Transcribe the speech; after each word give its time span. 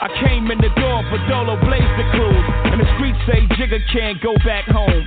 I 0.00 0.08
came 0.26 0.50
in 0.50 0.58
the 0.58 0.74
door 0.74 1.06
for 1.06 1.18
Dolo 1.28 1.54
Blaze 1.62 1.94
the 1.96 2.06
cruise. 2.10 2.48
And 2.74 2.80
the 2.80 2.88
streets 2.98 3.18
say 3.30 3.46
Jigga 3.54 3.78
can't 3.92 4.20
go 4.20 4.34
back 4.44 4.66
home. 4.66 5.06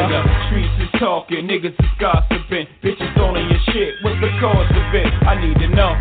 when 0.01 0.09
the 0.09 0.23
streets 0.47 0.75
is 0.81 0.99
talking, 0.99 1.45
niggas 1.45 1.77
is 1.77 1.91
gossiping. 1.99 2.65
Bitches 2.83 3.17
all 3.17 3.37
your 3.37 3.59
shit. 3.69 3.95
What's 4.01 4.19
the 4.21 4.29
cause 4.41 4.69
of 4.71 4.95
it? 4.95 5.05
I 5.27 5.37
need 5.39 5.57
to 5.59 5.67
know. 5.69 5.93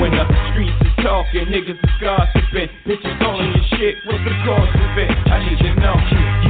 When 0.00 0.12
the 0.12 0.24
streets 0.52 0.78
is 0.86 1.04
talking, 1.04 1.46
niggas 1.46 1.82
is 1.82 1.94
gossiping. 2.00 2.68
Bitches 2.86 3.20
all 3.26 3.42
your 3.42 3.64
shit. 3.78 3.96
What's 4.06 4.24
the 4.24 4.36
cause 4.46 4.68
of 4.74 4.98
it? 4.98 5.10
I 5.26 5.48
need 5.48 5.58
to 5.58 5.74
know. 5.80 6.49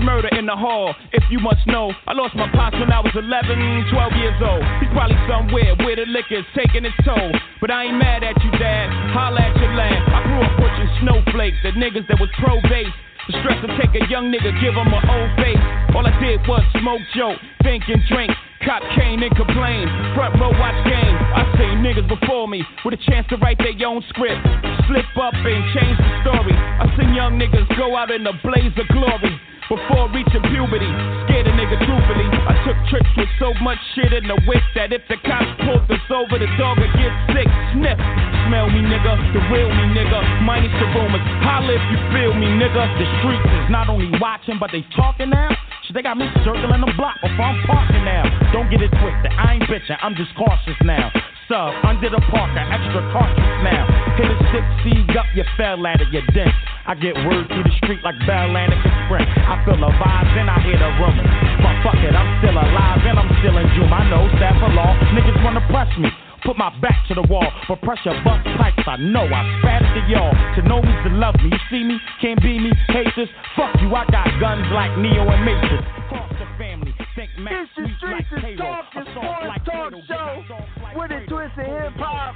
Murder 0.00 0.28
in 0.36 0.46
the 0.46 0.56
hall. 0.56 0.94
If 1.12 1.24
you 1.30 1.38
must 1.38 1.66
know, 1.66 1.92
I 2.06 2.12
lost 2.12 2.34
my 2.34 2.48
pops 2.52 2.78
when 2.78 2.92
I 2.92 3.00
was 3.00 3.12
11, 3.14 3.90
12 3.90 4.12
years 4.18 4.38
old. 4.42 4.64
He's 4.80 4.92
probably 4.94 5.18
somewhere 5.28 5.74
where 5.84 5.96
the 5.96 6.06
liquor's 6.06 6.46
taking 6.54 6.84
its 6.84 6.96
toll. 7.04 7.32
But 7.60 7.70
I 7.70 7.90
ain't 7.90 7.98
mad 7.98 8.22
at 8.22 8.36
you, 8.42 8.50
dad. 8.58 8.88
Holla 9.12 9.40
at 9.40 9.56
your 9.58 9.74
lad. 9.74 10.00
I 10.14 10.20
grew 10.26 10.40
up 10.42 10.54
pushing 10.58 10.90
snowflakes, 11.02 11.58
the 11.62 11.72
niggas 11.74 12.06
that 12.08 12.18
was 12.20 12.30
pro 12.38 12.60
base. 12.68 12.92
The 13.28 13.36
stress 13.44 13.60
to 13.60 13.68
take 13.76 13.92
a 13.92 14.08
young 14.08 14.32
nigga, 14.32 14.56
give 14.56 14.72
him 14.72 14.88
an 14.88 15.04
old 15.04 15.30
face. 15.36 15.60
All 15.92 16.00
I 16.00 16.16
did 16.16 16.40
was 16.48 16.64
smoke, 16.80 17.04
joke, 17.12 17.36
think 17.60 17.84
and 17.92 18.00
drink. 18.08 18.32
Cop 18.64 18.80
cane 18.96 19.20
and 19.20 19.28
complain. 19.36 19.84
Front 20.16 20.40
row 20.40 20.48
watch 20.56 20.80
game. 20.88 21.16
I 21.36 21.44
seen 21.60 21.84
niggas 21.84 22.08
before 22.08 22.48
me 22.48 22.64
with 22.88 22.96
a 22.96 23.00
chance 23.04 23.28
to 23.28 23.36
write 23.36 23.60
their 23.60 23.76
own 23.84 24.00
script. 24.08 24.40
Slip 24.88 25.04
up 25.20 25.36
and 25.36 25.60
change 25.76 25.96
the 26.00 26.12
story. 26.24 26.56
I 26.56 26.88
seen 26.96 27.12
young 27.12 27.36
niggas 27.36 27.68
go 27.76 27.92
out 28.00 28.08
in 28.10 28.24
a 28.24 28.32
blaze 28.40 28.72
of 28.80 28.88
glory. 28.88 29.36
Before 29.68 30.08
reaching 30.08 30.40
puberty, 30.48 30.88
scared 31.28 31.44
a 31.44 31.52
nigga 31.52 31.76
truthfully. 31.84 32.28
I 32.32 32.56
took 32.64 32.80
trips 32.88 33.12
with 33.12 33.28
so 33.36 33.52
much 33.60 33.76
shit 33.92 34.16
in 34.16 34.24
the 34.24 34.40
whip 34.48 34.64
that 34.72 34.96
if 34.96 35.04
the 35.12 35.20
cops 35.20 35.52
pulled 35.60 35.84
us 35.92 36.08
over, 36.08 36.40
the 36.40 36.48
dog 36.56 36.80
would 36.80 36.96
get 36.96 37.12
sick. 37.36 37.48
Sniff, 37.76 38.00
smell 38.48 38.66
me, 38.72 38.80
nigga, 38.80 39.12
the 39.36 39.40
real 39.52 39.68
me, 39.68 39.84
nigga. 39.92 40.18
Minus 40.42 40.72
the 40.80 40.88
rumors, 40.96 41.20
holla 41.44 41.76
if 41.76 41.84
you 41.92 41.98
feel 42.16 42.32
me, 42.32 42.48
nigga. 42.56 42.82
The 42.96 43.06
streets 43.20 43.44
is 43.44 43.68
not 43.68 43.92
only 43.92 44.08
watching, 44.18 44.56
but 44.56 44.72
they 44.72 44.82
talking 44.96 45.28
now. 45.28 45.52
Shit, 45.84 45.94
they 45.94 46.02
got 46.02 46.16
me 46.16 46.26
circling 46.42 46.80
the 46.80 46.92
block 46.96 47.20
before 47.20 47.52
I'm 47.52 47.60
parking 47.68 48.04
now. 48.08 48.24
Don't 48.50 48.72
get 48.72 48.80
it 48.80 48.90
twisted, 48.96 49.30
I 49.36 49.60
ain't 49.60 49.68
bitching, 49.68 50.00
I'm 50.00 50.16
just 50.16 50.32
cautious 50.34 50.80
now. 50.82 51.12
Sub 51.46 51.72
under 51.84 52.08
the 52.08 52.20
parker, 52.28 52.60
extra 52.60 53.04
cautious 53.12 53.52
now. 53.64 53.84
Hit 54.16 54.32
a 54.32 54.36
six 54.52 54.64
seed 54.84 55.16
up, 55.16 55.28
you 55.36 55.44
fell 55.56 55.80
out 55.84 56.00
of 56.00 56.08
your 56.08 56.24
dent. 56.32 56.52
I 56.88 56.96
get 56.96 57.16
word 57.28 57.48
through 57.52 57.64
the 57.68 57.74
street 57.84 58.00
like 58.00 58.16
Bell 58.24 58.48
and 58.48 58.72
Sprint. 59.04 59.28
I 59.28 59.60
feel 59.64 59.76
the 59.76 59.92
vibes 59.92 60.34
and 60.40 60.48
I 60.48 60.56
hear 60.64 60.80
the 60.80 60.88
rumors. 60.96 61.28
But 61.60 61.76
fuck 61.84 62.00
it, 62.00 62.16
I'm 62.16 62.28
still 62.40 62.56
alive 62.56 63.00
and 63.04 63.16
I'm 63.20 63.28
still 63.44 63.56
in 63.60 63.68
June. 63.76 63.92
I 63.92 64.08
know 64.08 64.24
staff 64.40 64.56
of 64.60 64.72
law, 64.72 64.96
niggas 65.12 65.36
wanna 65.44 65.64
press 65.68 65.88
me. 66.00 66.08
Put 66.48 66.56
my 66.56 66.72
back 66.80 67.04
to 67.08 67.14
the 67.14 67.20
wall, 67.28 67.44
but 67.68 67.76
pressure 67.82 68.16
bust 68.24 68.48
pipes. 68.56 68.80
I 68.88 68.96
know 68.96 69.28
I 69.28 69.60
spat 69.60 69.84
it 69.84 70.00
to 70.00 70.02
y'all. 70.08 70.32
To 70.56 70.62
know 70.64 70.80
me's 70.80 71.04
to 71.04 71.12
love 71.12 71.34
me. 71.44 71.52
You 71.52 71.60
see 71.68 71.84
me, 71.84 72.00
can't 72.22 72.40
be 72.40 72.58
me, 72.58 72.72
haters. 72.88 73.28
Fuck 73.54 73.76
you, 73.82 73.92
I 73.92 74.08
got 74.08 74.24
guns 74.40 74.64
like 74.72 74.96
Neo 74.96 75.28
and 75.28 75.44
Matrix. 75.44 75.84
Cross 76.08 76.32
the 76.40 76.48
family, 76.56 76.94
think 77.14 77.28
Max 77.36 77.68
This 77.76 77.84
is 77.84 77.92
sweet 78.00 78.12
like 78.12 78.24
Streets 78.24 78.32
is 78.32 78.56
K-Roll. 78.56 78.80
Talk, 78.80 78.84
the 78.96 79.04
sports 79.12 79.44
like 79.44 79.64
talk 79.68 79.92
show 80.08 80.40
like 80.80 80.96
with 80.96 81.10
a 81.12 81.20
twist 81.28 81.52
of 81.52 81.68
hip 81.68 81.92
hop 82.00 82.32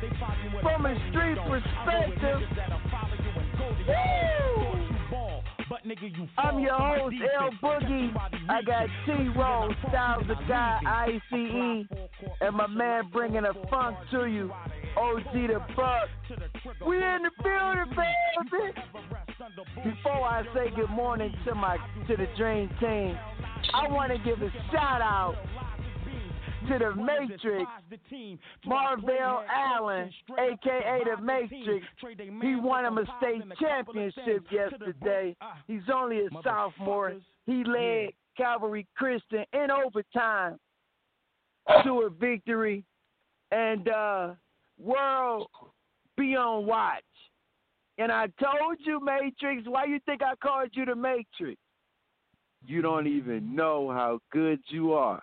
from 0.60 0.84
a 0.84 0.94
street 1.08 1.40
perspective. 1.48 2.44
Woo! 3.88 4.72
I'm 6.36 6.58
your 6.60 6.74
host, 6.74 7.16
L 7.40 7.50
Boogie. 7.62 8.12
I 8.48 8.60
got 8.60 8.86
T 9.06 9.28
Roll, 9.34 9.72
Styles 9.88 10.24
the 10.28 10.36
Guy, 10.46 10.80
ICE, 10.86 11.86
and 12.40 12.56
my 12.56 12.66
man 12.66 13.04
bringing 13.12 13.44
a 13.44 13.52
funk 13.68 13.96
to 14.10 14.26
you, 14.26 14.50
OG 14.96 15.32
the 15.32 15.60
Buck. 15.76 16.08
We 16.86 16.96
in 16.96 17.20
the 17.22 17.30
building, 17.42 17.96
baby. 17.96 18.72
Before 19.84 20.24
I 20.24 20.44
say 20.54 20.74
good 20.74 20.90
morning 20.90 21.32
to 21.46 21.54
my 21.54 21.76
to 22.08 22.16
the 22.16 22.26
Dream 22.36 22.68
Team, 22.80 23.18
I 23.74 23.88
want 23.88 24.12
to 24.12 24.18
give 24.18 24.40
a 24.42 24.50
shout 24.70 25.00
out 25.00 25.36
to 26.68 26.78
the 26.78 26.94
Matrix, 26.94 27.68
Marvell 28.64 29.44
Allen, 29.52 30.10
aka 30.38 31.00
the 31.04 31.22
Matrix. 31.22 31.86
He 32.40 32.54
won 32.56 32.84
him 32.84 32.98
a 32.98 33.04
state 33.18 33.42
championship 33.60 34.46
yesterday. 34.50 35.36
He's 35.66 35.82
only 35.92 36.20
a 36.20 36.28
sophomore. 36.44 37.14
He 37.46 37.64
led 37.64 38.10
Calvary 38.36 38.86
Christian 38.96 39.44
in 39.52 39.68
overtime 39.70 40.58
to 41.84 42.02
a 42.02 42.10
victory. 42.10 42.84
And 43.50 43.88
uh 43.88 44.34
world 44.78 45.48
be 46.16 46.36
on 46.36 46.66
watch. 46.66 47.02
And 47.98 48.10
I 48.10 48.26
told 48.42 48.78
you, 48.80 49.00
Matrix, 49.04 49.68
why 49.68 49.84
you 49.84 50.00
think 50.06 50.22
I 50.22 50.34
called 50.36 50.70
you 50.72 50.84
the 50.84 50.94
Matrix? 50.96 51.60
You 52.66 52.80
don't 52.80 53.06
even 53.06 53.54
know 53.54 53.90
how 53.90 54.20
good 54.32 54.60
you 54.68 54.94
are. 54.94 55.22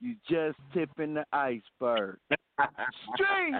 You 0.00 0.14
just 0.28 0.58
tipping 0.74 1.14
the 1.14 1.24
iceberg. 1.32 2.18
Street. 3.14 3.54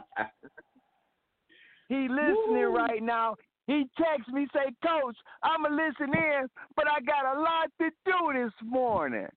He 1.88 2.08
listening 2.08 2.70
Woo. 2.70 2.76
right 2.76 3.02
now. 3.02 3.36
He 3.66 3.84
texts 3.96 4.32
me, 4.32 4.46
say, 4.52 4.72
Coach, 4.84 5.16
I'ma 5.42 5.68
listen 5.68 6.12
in, 6.14 6.46
but 6.76 6.86
I 6.88 7.00
got 7.00 7.36
a 7.36 7.40
lot 7.40 7.70
to 7.80 7.90
do 8.04 8.42
this 8.42 8.52
morning. 8.64 9.28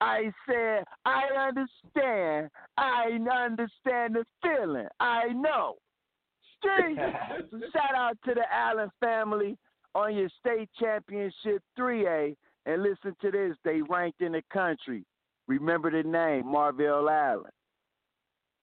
I 0.00 0.32
said, 0.46 0.84
I 1.04 1.22
understand. 1.48 2.50
I 2.76 3.18
understand 3.30 4.16
the 4.16 4.24
feeling. 4.42 4.88
I 4.98 5.28
know. 5.28 5.76
Shout 6.64 7.94
out 7.96 8.18
to 8.26 8.34
the 8.34 8.44
Allen 8.52 8.90
family 9.00 9.56
on 9.94 10.14
your 10.14 10.28
state 10.38 10.68
championship 10.78 11.62
3A. 11.78 12.36
And 12.66 12.82
listen 12.82 13.16
to 13.22 13.30
this, 13.30 13.56
they 13.64 13.80
ranked 13.82 14.20
in 14.20 14.32
the 14.32 14.42
country. 14.52 15.04
Remember 15.48 15.90
the 15.90 16.06
name, 16.06 16.46
Marvell 16.46 17.08
Allen. 17.08 17.50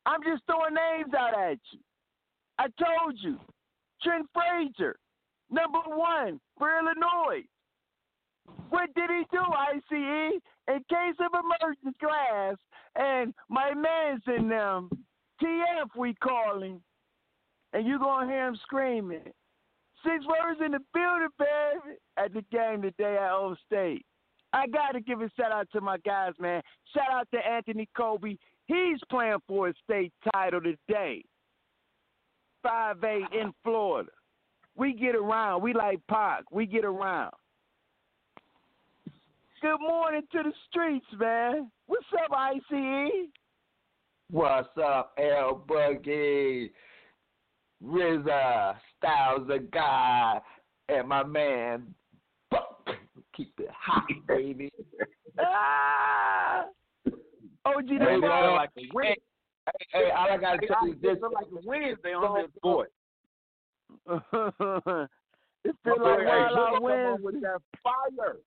I'm 0.06 0.22
just 0.24 0.44
throwing 0.46 0.76
names 0.76 1.14
out 1.18 1.38
at 1.38 1.58
you. 1.72 1.80
I 2.60 2.68
told 2.80 3.16
you. 3.20 3.38
Trent 4.04 4.28
Frazier, 4.32 4.96
number 5.50 5.80
one 5.86 6.40
for 6.58 6.70
Illinois. 6.70 7.44
What 8.70 8.94
did 8.96 9.10
he 9.10 9.24
do, 9.32 9.42
ICE? 9.42 10.40
In 10.68 10.80
case 10.90 11.16
of 11.20 11.32
emergency 11.34 11.98
class, 12.00 12.56
and 12.96 13.34
my 13.50 13.74
man's 13.74 14.24
in 14.28 14.50
them, 14.50 14.90
TF 15.42 15.96
we 15.98 16.14
call 16.16 16.62
him, 16.62 16.82
and 17.74 17.88
you 17.88 18.00
gonna 18.00 18.28
hear 18.28 18.48
him 18.48 18.58
screaming. 18.64 19.32
Six 20.04 20.26
words 20.26 20.60
in 20.64 20.72
the 20.72 20.80
building, 20.94 21.30
baby, 21.40 21.98
at 22.18 22.34
the 22.34 22.44
game 22.52 22.82
today 22.82 23.18
at 23.18 23.32
Old 23.32 23.58
State. 23.66 24.06
I 24.54 24.68
got 24.68 24.92
to 24.92 25.02
give 25.02 25.22
a 25.22 25.30
shout 25.38 25.52
out 25.52 25.68
to 25.74 25.82
my 25.82 25.98
guys, 26.00 26.34
man. 26.40 26.62
Shout 26.94 27.12
out 27.12 27.28
to 27.34 27.46
Anthony 27.46 27.90
Kobe. 27.96 28.38
He's 28.66 29.00
playing 29.10 29.40
for 29.48 29.70
a 29.70 29.74
state 29.84 30.14
title 30.34 30.62
today. 30.62 31.24
5A 32.66 33.22
in 33.34 33.54
Florida. 33.64 34.10
We 34.76 34.94
get 34.94 35.16
around. 35.16 35.64
We 35.64 35.74
like 35.74 36.00
Pac. 36.10 36.44
We 36.52 36.66
get 36.66 36.86
around. 36.86 37.34
Good 39.60 39.80
morning 39.80 40.22
to 40.34 40.44
the 40.44 40.54
streets, 40.70 41.06
man. 41.20 41.72
What's 41.88 42.06
up, 42.14 42.32
ICE? 42.32 43.28
What's 44.30 44.70
up, 44.78 45.18
L 45.18 45.64
Boogie? 45.68 46.70
RZA, 47.84 48.76
Styles 48.98 49.48
the 49.48 49.68
guy, 49.72 50.40
and 50.90 51.08
my 51.08 51.24
man 51.24 51.96
Buck. 52.52 52.88
Keep 53.36 53.54
it 53.60 53.70
hot, 53.72 54.06
baby. 54.28 54.72
ah! 55.40 56.66
OG, 57.66 57.88
hey, 57.88 57.98
man, 57.98 58.22
like 58.22 58.70
the 58.76 58.90
wind. 58.94 59.16
Hey, 59.66 59.86
hey, 59.92 60.12
all 60.16 60.32
I 60.32 60.38
gotta 60.38 60.68
tell 60.68 60.88
you 60.88 60.96
this: 61.02 61.18
like 61.34 61.50
the 61.50 61.62
Wednesday 61.66 62.14
on 62.14 62.44
this 62.44 62.52
boy. 62.62 62.86
it 64.08 65.76
feels 65.84 66.00
like 66.00 66.26
Wild 66.26 66.58
Out 66.58 66.82
Wednesday 66.82 67.24
with 67.24 67.42
that 67.42 67.60
fire, 67.84 68.38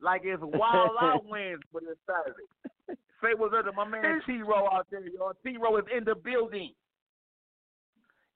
like 0.00 0.22
it's 0.24 0.42
Wild 0.42 0.90
Out 1.00 1.24
Wednesday 1.26 1.66
for 1.72 1.80
this 1.80 1.96
Saturday. 2.06 2.98
Say 3.22 3.32
what's 3.36 3.54
up 3.56 3.64
to 3.64 3.72
my 3.72 3.86
man 3.86 4.20
T 4.26 4.42
Row 4.42 4.68
out 4.72 4.86
there, 4.90 5.00
y'all. 5.00 5.32
T 5.44 5.56
Row 5.56 5.76
is 5.78 5.84
in 5.96 6.04
the 6.04 6.14
building. 6.14 6.72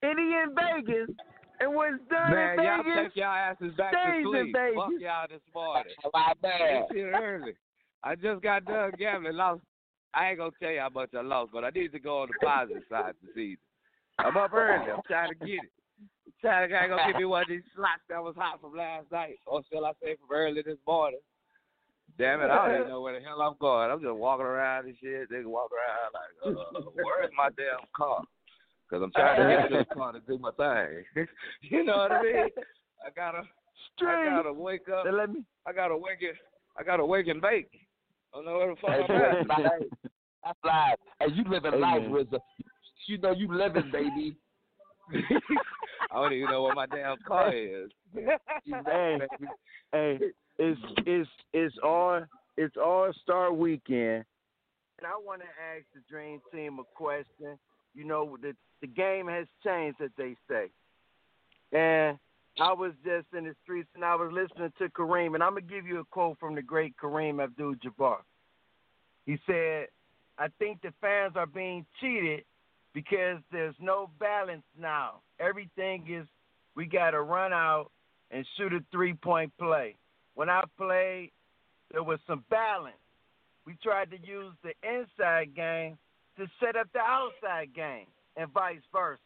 And 0.03 0.19
he 0.19 0.25
in 0.25 0.55
Vegas. 0.55 1.15
And 1.61 1.75
what's 1.75 2.01
done 2.09 2.33
man, 2.33 2.59
in 2.59 2.65
y'all 2.65 2.83
Vegas, 2.83 3.13
take 3.13 3.17
y'all 3.17 3.37
asses 3.37 3.75
back 3.77 3.93
to 3.93 4.23
sleep. 4.25 4.47
in 4.47 4.53
Vegas. 4.53 4.75
Fuck 4.77 4.93
y'all 4.99 5.27
this 5.29 5.45
morning. 5.55 5.93
My 6.15 6.33
bad. 6.41 6.85
It's 6.91 7.15
early. 7.15 7.53
I 8.03 8.15
just 8.15 8.43
got 8.43 8.65
done 8.65 8.93
gambling. 8.99 9.37
Lost. 9.37 9.61
I 10.15 10.31
ain't 10.31 10.39
gonna 10.39 10.51
tell 10.61 10.71
you 10.71 10.81
how 10.81 10.89
much 10.89 11.11
I 11.15 11.21
lost, 11.21 11.53
but 11.53 11.65
I 11.65 11.71
need 11.71 11.93
to 11.93 12.01
go 12.01 12.23
on 12.23 12.29
the 12.29 12.47
positive 12.47 12.83
side 12.89 13.15
this 13.23 13.31
season. 13.35 13.59
I'm 14.19 14.37
up 14.37 14.53
early. 14.53 14.91
I'm 14.91 15.03
trying 15.07 15.29
to 15.29 15.47
get 15.47 15.63
it. 15.63 15.71
I'm 16.43 16.69
trying 16.69 16.91
to 16.91 16.97
go 16.97 16.99
give 17.07 17.17
me 17.17 17.25
one 17.27 17.43
of 17.43 17.49
these 17.49 17.63
slots 17.77 18.03
that 18.09 18.23
was 18.23 18.35
hot 18.37 18.61
from 18.61 18.77
last 18.77 19.13
night, 19.13 19.39
or 19.47 19.61
shall 19.71 19.85
I 19.85 19.93
say 20.03 20.17
from 20.17 20.35
early 20.35 20.63
this 20.63 20.79
morning. 20.87 21.21
Damn 22.21 22.43
it, 22.43 22.51
I 22.51 22.69
don't 22.69 22.77
even 22.77 22.89
know 22.93 23.01
where 23.01 23.19
the 23.19 23.25
hell 23.25 23.41
I'm 23.41 23.55
going. 23.59 23.91
I'm 23.91 24.01
just 24.01 24.15
walking 24.15 24.45
around 24.45 24.85
and 24.87 24.95
shit. 25.01 25.31
They 25.31 25.37
can 25.37 25.49
walk 25.51 25.71
around 25.73 26.13
like, 26.13 26.57
uh, 26.59 26.81
where's 26.95 27.31
my 27.37 27.49
damn 27.57 27.89
car? 27.97 28.23
Because 28.89 29.03
I'm 29.03 29.13
trying 29.13 29.41
to 29.41 29.63
get 29.63 29.79
to 29.79 29.85
the 29.89 29.95
car 29.95 30.13
to 30.13 30.21
do 30.21 30.39
my 30.39 30.51
thing. 30.53 31.27
you 31.63 31.85
know 31.85 31.97
what 31.97 32.13
I 32.13 32.23
mean? 32.23 32.49
I 33.07 33.11
gotta, 33.17 33.43
Straight. 33.97 34.29
I 34.29 34.37
gotta 34.37 34.53
wake 34.53 34.89
up. 34.95 35.05
They 35.05 35.13
let 35.13 35.31
me. 35.31 35.45
I 35.67 35.73
gotta 35.73 35.97
wake 35.97 36.21
it. 36.21 36.37
I 36.79 36.83
gotta 36.83 37.05
wake 37.07 37.29
and 37.29 37.41
bake. 37.41 37.71
I 38.35 38.37
don't 38.37 38.45
know 38.45 38.59
where 38.59 38.69
the 38.69 38.77
fuck 38.81 39.11
I'm 39.11 39.51
at. 39.51 39.81
That's 40.45 40.59
live. 40.65 40.99
As 41.21 41.31
you 41.35 41.45
living 41.51 41.73
Hey, 41.73 41.79
life. 41.79 42.03
RZA. 42.03 42.39
You 43.07 43.19
know 43.19 43.33
you 43.33 43.53
living, 43.53 43.91
baby. 43.91 44.37
I 46.13 46.15
don't 46.15 46.33
even 46.33 46.51
know 46.51 46.63
where 46.63 46.75
my 46.75 46.87
damn 46.87 47.17
car 47.27 47.53
is. 47.53 47.91
Hey, 48.15 49.19
hey, 49.93 50.19
it's 50.61 50.81
it's 51.07 51.31
it's 51.55 51.75
all 51.83 52.23
it's 52.57 52.77
all 52.77 53.11
star 53.23 53.53
weekend, 53.53 54.25
and 54.99 55.07
I 55.07 55.17
want 55.25 55.41
to 55.41 55.47
ask 55.47 55.87
the 55.95 56.01
Dream 56.09 56.41
Team 56.53 56.79
a 56.79 56.85
question. 56.95 57.59
You 57.95 58.05
know, 58.05 58.37
the 58.41 58.55
the 58.83 58.87
game 58.87 59.27
has 59.27 59.47
changed, 59.65 60.01
as 60.03 60.11
they 60.19 60.37
say, 60.49 60.71
and 61.73 62.19
I 62.61 62.75
was 62.75 62.93
just 63.05 63.27
in 63.37 63.45
the 63.45 63.55
streets 63.63 63.89
and 63.95 64.05
I 64.05 64.15
was 64.15 64.31
listening 64.33 64.73
to 64.79 64.89
Kareem, 64.91 65.35
and 65.35 65.43
I'm 65.43 65.55
gonna 65.55 65.63
give 65.63 65.87
you 65.87 66.01
a 66.01 66.05
quote 66.05 66.39
from 66.39 66.55
the 66.55 66.63
great 66.63 66.95
Kareem 67.03 67.43
Abdul-Jabbar. 67.43 68.19
He 69.25 69.39
said, 69.47 69.89
"I 70.37 70.49
think 70.59 70.83
the 70.83 70.93
fans 71.01 71.37
are 71.37 71.47
being 71.47 71.87
cheated 72.01 72.45
because 72.93 73.39
there's 73.51 73.77
no 73.81 74.11
balance 74.19 74.67
now. 74.79 75.23
Everything 75.39 76.07
is 76.07 76.27
we 76.75 76.85
got 76.85 77.13
to 77.13 77.23
run 77.23 77.55
out 77.55 77.91
and 78.31 78.47
shoot 78.57 78.75
a 78.75 78.85
three 78.93 79.15
point 79.15 79.57
play. 79.59 79.97
When 80.41 80.49
I 80.49 80.63
played, 80.79 81.33
there 81.93 82.03
was 82.03 82.19
some 82.27 82.45
balance. 82.49 82.97
We 83.67 83.77
tried 83.83 84.11
to 84.11 84.17
use 84.17 84.55
the 84.63 84.73
inside 84.83 85.55
game 85.55 85.99
to 86.39 86.47
set 86.59 86.77
up 86.77 86.87
the 86.95 87.01
outside 87.01 87.75
game, 87.75 88.07
and 88.39 88.51
vice 88.51 88.81
versa. 88.91 89.21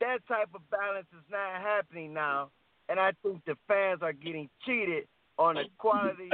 That 0.00 0.26
type 0.26 0.48
of 0.56 0.68
balance 0.72 1.06
is 1.12 1.22
not 1.30 1.62
happening 1.62 2.12
now, 2.12 2.50
and 2.88 2.98
I 2.98 3.12
think 3.22 3.44
the 3.46 3.54
fans 3.68 4.00
are 4.02 4.12
getting 4.12 4.50
cheated 4.66 5.04
on 5.38 5.54
the 5.54 5.66
quality 5.78 6.30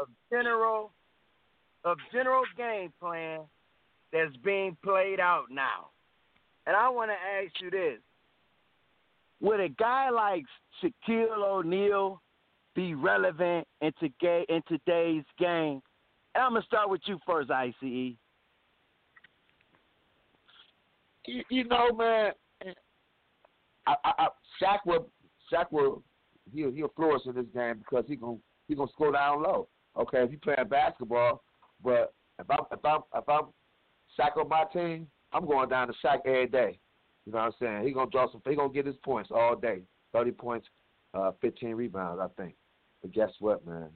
of 0.00 0.08
general 0.28 0.90
of 1.84 1.98
general 2.12 2.42
game 2.56 2.92
plan 2.98 3.42
that's 4.12 4.34
being 4.38 4.76
played 4.82 5.20
out 5.20 5.52
now. 5.52 5.90
And 6.66 6.74
I 6.74 6.88
want 6.88 7.12
to 7.12 7.14
ask 7.14 7.52
you 7.62 7.70
this: 7.70 8.00
Would 9.40 9.60
a 9.60 9.68
guy 9.68 10.10
like 10.10 10.42
Shaquille 10.82 11.38
O'Neal 11.38 12.20
be 12.74 12.94
relevant 12.94 13.66
in, 13.80 13.92
today, 14.00 14.44
in 14.48 14.62
today's 14.68 15.24
game? 15.38 15.80
And 16.34 16.44
I'm 16.44 16.52
gonna 16.52 16.64
start 16.64 16.90
with 16.90 17.02
you 17.06 17.18
first, 17.26 17.50
ICE. 17.50 17.74
You, 17.82 18.16
you 21.48 21.64
know, 21.64 21.92
man. 21.92 22.32
I, 23.86 23.94
I, 24.04 24.12
I, 24.18 24.28
Shaq 24.62 24.78
will, 24.86 25.10
Shaq 25.52 25.66
will, 25.70 26.02
he'll 26.52 26.72
he'll 26.72 26.92
flourish 26.96 27.22
in 27.26 27.34
this 27.34 27.46
game 27.54 27.78
because 27.78 28.04
he 28.08 28.16
gonna 28.16 28.38
he 28.68 28.74
gonna 28.74 28.90
score 28.92 29.12
down 29.12 29.42
low. 29.42 29.68
Okay, 29.98 30.22
if 30.22 30.32
you 30.32 30.38
playing 30.38 30.68
basketball, 30.68 31.42
but 31.82 32.14
if 32.38 32.50
I'm 32.50 32.64
if 32.72 32.84
I'm 32.84 33.00
if 33.14 33.28
I'm 33.28 33.44
Shaq 34.18 34.36
on 34.40 34.48
my 34.48 34.64
team, 34.72 35.06
I'm 35.32 35.46
going 35.46 35.68
down 35.68 35.88
to 35.88 35.94
Shaq 36.04 36.20
every 36.24 36.46
day. 36.46 36.78
You 37.26 37.32
know 37.32 37.38
what 37.38 37.44
I'm 37.46 37.52
saying? 37.60 37.86
He 37.86 37.92
gonna 37.92 38.10
draw 38.10 38.30
some. 38.30 38.42
He 38.46 38.56
gonna 38.56 38.72
get 38.72 38.86
his 38.86 38.96
points 39.04 39.30
all 39.32 39.56
day. 39.56 39.82
Thirty 40.12 40.30
points, 40.30 40.66
uh, 41.14 41.32
fifteen 41.40 41.74
rebounds, 41.74 42.20
I 42.22 42.28
think. 42.40 42.54
But 43.04 43.12
guess 43.12 43.30
what, 43.38 43.66
man? 43.66 43.90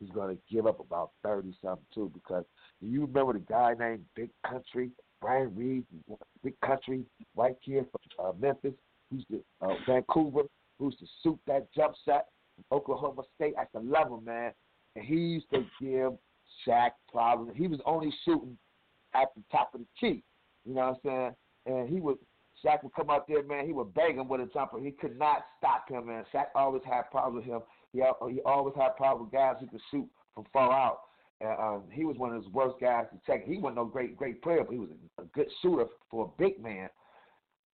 He's 0.00 0.08
gonna 0.08 0.38
give 0.50 0.66
up 0.66 0.80
about 0.80 1.10
thirty 1.22 1.54
something 1.62 1.84
too 1.94 2.10
because 2.14 2.46
you 2.80 3.02
remember 3.02 3.34
the 3.34 3.40
guy 3.40 3.74
named 3.78 4.06
Big 4.16 4.30
Country, 4.48 4.90
Brian 5.20 5.54
Reed, 5.54 5.84
Big 6.42 6.58
Country, 6.64 7.04
white 7.34 7.56
kid 7.62 7.84
from 8.16 8.26
uh, 8.26 8.32
Memphis, 8.40 8.72
who's 9.10 9.26
the 9.28 9.42
uh, 9.60 9.74
Vancouver, 9.86 10.44
who 10.78 10.86
used 10.86 11.00
to 11.00 11.06
shoot 11.22 11.38
that 11.46 11.70
jump 11.74 11.94
shot 12.06 12.24
from 12.54 12.78
Oklahoma 12.78 13.24
State. 13.34 13.52
I 13.58 13.64
to 13.76 13.84
love 13.84 14.08
him, 14.10 14.24
man. 14.24 14.52
And 14.96 15.04
he 15.04 15.16
used 15.16 15.50
to 15.50 15.66
give 15.78 16.12
Shaq 16.66 16.92
problems. 17.12 17.52
He 17.54 17.68
was 17.68 17.80
only 17.84 18.10
shooting 18.24 18.56
at 19.14 19.28
the 19.36 19.42
top 19.52 19.74
of 19.74 19.80
the 19.80 19.86
key. 20.00 20.22
You 20.64 20.76
know 20.76 20.96
what 21.02 21.12
I'm 21.12 21.34
saying? 21.66 21.76
And 21.78 21.90
he 21.90 22.00
would 22.00 22.16
Shaq 22.64 22.82
would 22.84 22.94
come 22.94 23.10
out 23.10 23.28
there, 23.28 23.42
man. 23.42 23.66
He 23.66 23.72
would 23.72 23.92
bang 23.92 24.16
him 24.16 24.28
with 24.28 24.40
a 24.40 24.46
jumper. 24.46 24.80
He 24.80 24.92
could 24.92 25.18
not 25.18 25.44
stop 25.58 25.90
him, 25.90 26.06
man. 26.06 26.24
Shaq 26.32 26.46
always 26.54 26.82
had 26.86 27.10
problems 27.10 27.44
with 27.44 27.54
him. 27.54 27.60
He 27.92 28.02
he 28.30 28.40
always 28.42 28.74
had 28.76 28.96
problems 28.96 29.30
with 29.30 29.40
guys 29.40 29.56
who 29.60 29.66
could 29.66 29.80
shoot 29.90 30.08
from 30.34 30.44
far 30.52 30.72
out. 30.72 31.00
And 31.40 31.58
um, 31.58 31.82
he 31.90 32.04
was 32.04 32.16
one 32.18 32.34
of 32.34 32.42
his 32.42 32.52
worst 32.52 32.76
guys 32.80 33.06
to 33.12 33.18
check. 33.26 33.46
He 33.46 33.56
wasn't 33.56 33.76
no 33.76 33.84
great 33.86 34.16
great 34.16 34.42
player, 34.42 34.62
but 34.62 34.72
he 34.72 34.78
was 34.78 34.90
a, 35.18 35.22
a 35.22 35.24
good 35.26 35.48
shooter 35.62 35.86
for 36.10 36.26
a 36.26 36.42
big 36.42 36.62
man. 36.62 36.88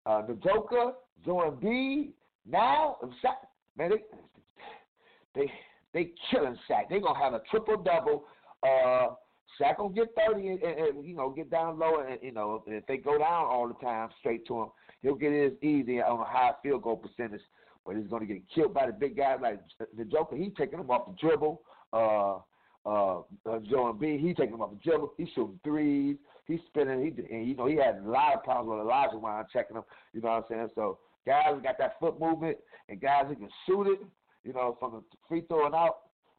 Uh, 0.06 0.26
the 0.26 0.34
Joker, 0.34 0.92
Joel 1.24 1.50
B, 1.50 2.12
Now, 2.46 2.96
Shaq, 3.22 3.34
man, 3.76 3.90
they 3.90 5.42
they 5.42 5.52
they 5.92 6.12
killing 6.30 6.58
Shaq. 6.68 6.88
They 6.88 7.00
gonna 7.00 7.18
have 7.18 7.34
a 7.34 7.42
triple 7.50 7.76
double. 7.76 8.24
Uh, 8.62 9.14
Shaq 9.60 9.76
gonna 9.76 9.92
get 9.92 10.08
thirty 10.16 10.48
and, 10.48 10.62
and, 10.62 10.78
and, 10.78 11.04
you 11.04 11.14
know 11.14 11.30
get 11.30 11.50
down 11.50 11.78
low 11.78 12.00
and 12.00 12.18
you 12.22 12.32
know 12.32 12.62
if 12.66 12.86
they 12.86 12.96
go 12.96 13.18
down 13.18 13.44
all 13.44 13.68
the 13.68 13.74
time 13.84 14.08
straight 14.20 14.46
to 14.46 14.62
him, 14.62 14.68
he'll 15.02 15.14
get 15.14 15.32
his 15.32 15.52
easy 15.62 16.00
on 16.00 16.20
a 16.20 16.24
high 16.24 16.52
field 16.62 16.82
goal 16.82 16.96
percentage. 16.96 17.42
But 17.86 17.96
he's 17.96 18.06
gonna 18.06 18.26
get 18.26 18.42
killed 18.54 18.74
by 18.74 18.86
the 18.86 18.92
big 18.92 19.16
guy 19.16 19.36
like 19.36 19.60
the 19.96 20.04
Joker. 20.04 20.36
He's 20.36 20.52
taking 20.56 20.78
him 20.78 20.90
off 20.90 21.06
the 21.06 21.16
dribble. 21.20 21.62
Uh, 21.92 22.38
uh, 22.86 23.18
uh, 23.18 23.58
Joe 23.70 23.92
Embiid, 23.92 24.20
he 24.20 24.32
taking 24.32 24.54
him 24.54 24.62
off 24.62 24.70
the 24.70 24.78
dribble. 24.82 25.12
He's 25.18 25.28
shooting 25.34 25.60
threes. 25.64 26.16
He's 26.46 26.60
spinning. 26.68 27.02
He 27.02 27.34
and 27.34 27.46
you 27.46 27.54
know 27.54 27.66
he 27.66 27.76
had 27.76 28.02
a 28.04 28.08
lot 28.08 28.34
of 28.34 28.44
problems 28.44 28.78
with 28.78 28.86
Olajuwon 28.86 29.44
checking 29.52 29.76
him. 29.76 29.84
You 30.12 30.20
know 30.20 30.28
what 30.30 30.36
I'm 30.36 30.44
saying? 30.48 30.68
So 30.74 30.98
guys 31.26 31.54
who 31.54 31.60
got 31.60 31.78
that 31.78 31.98
foot 32.00 32.18
movement 32.18 32.58
and 32.88 33.00
guys 33.00 33.26
who 33.28 33.36
can 33.36 33.48
shoot 33.66 33.86
it, 33.86 34.00
you 34.44 34.52
know, 34.52 34.76
from 34.80 34.92
the 34.92 35.02
free 35.28 35.42
throw 35.42 35.66
and 35.66 35.74
out, 35.74 35.98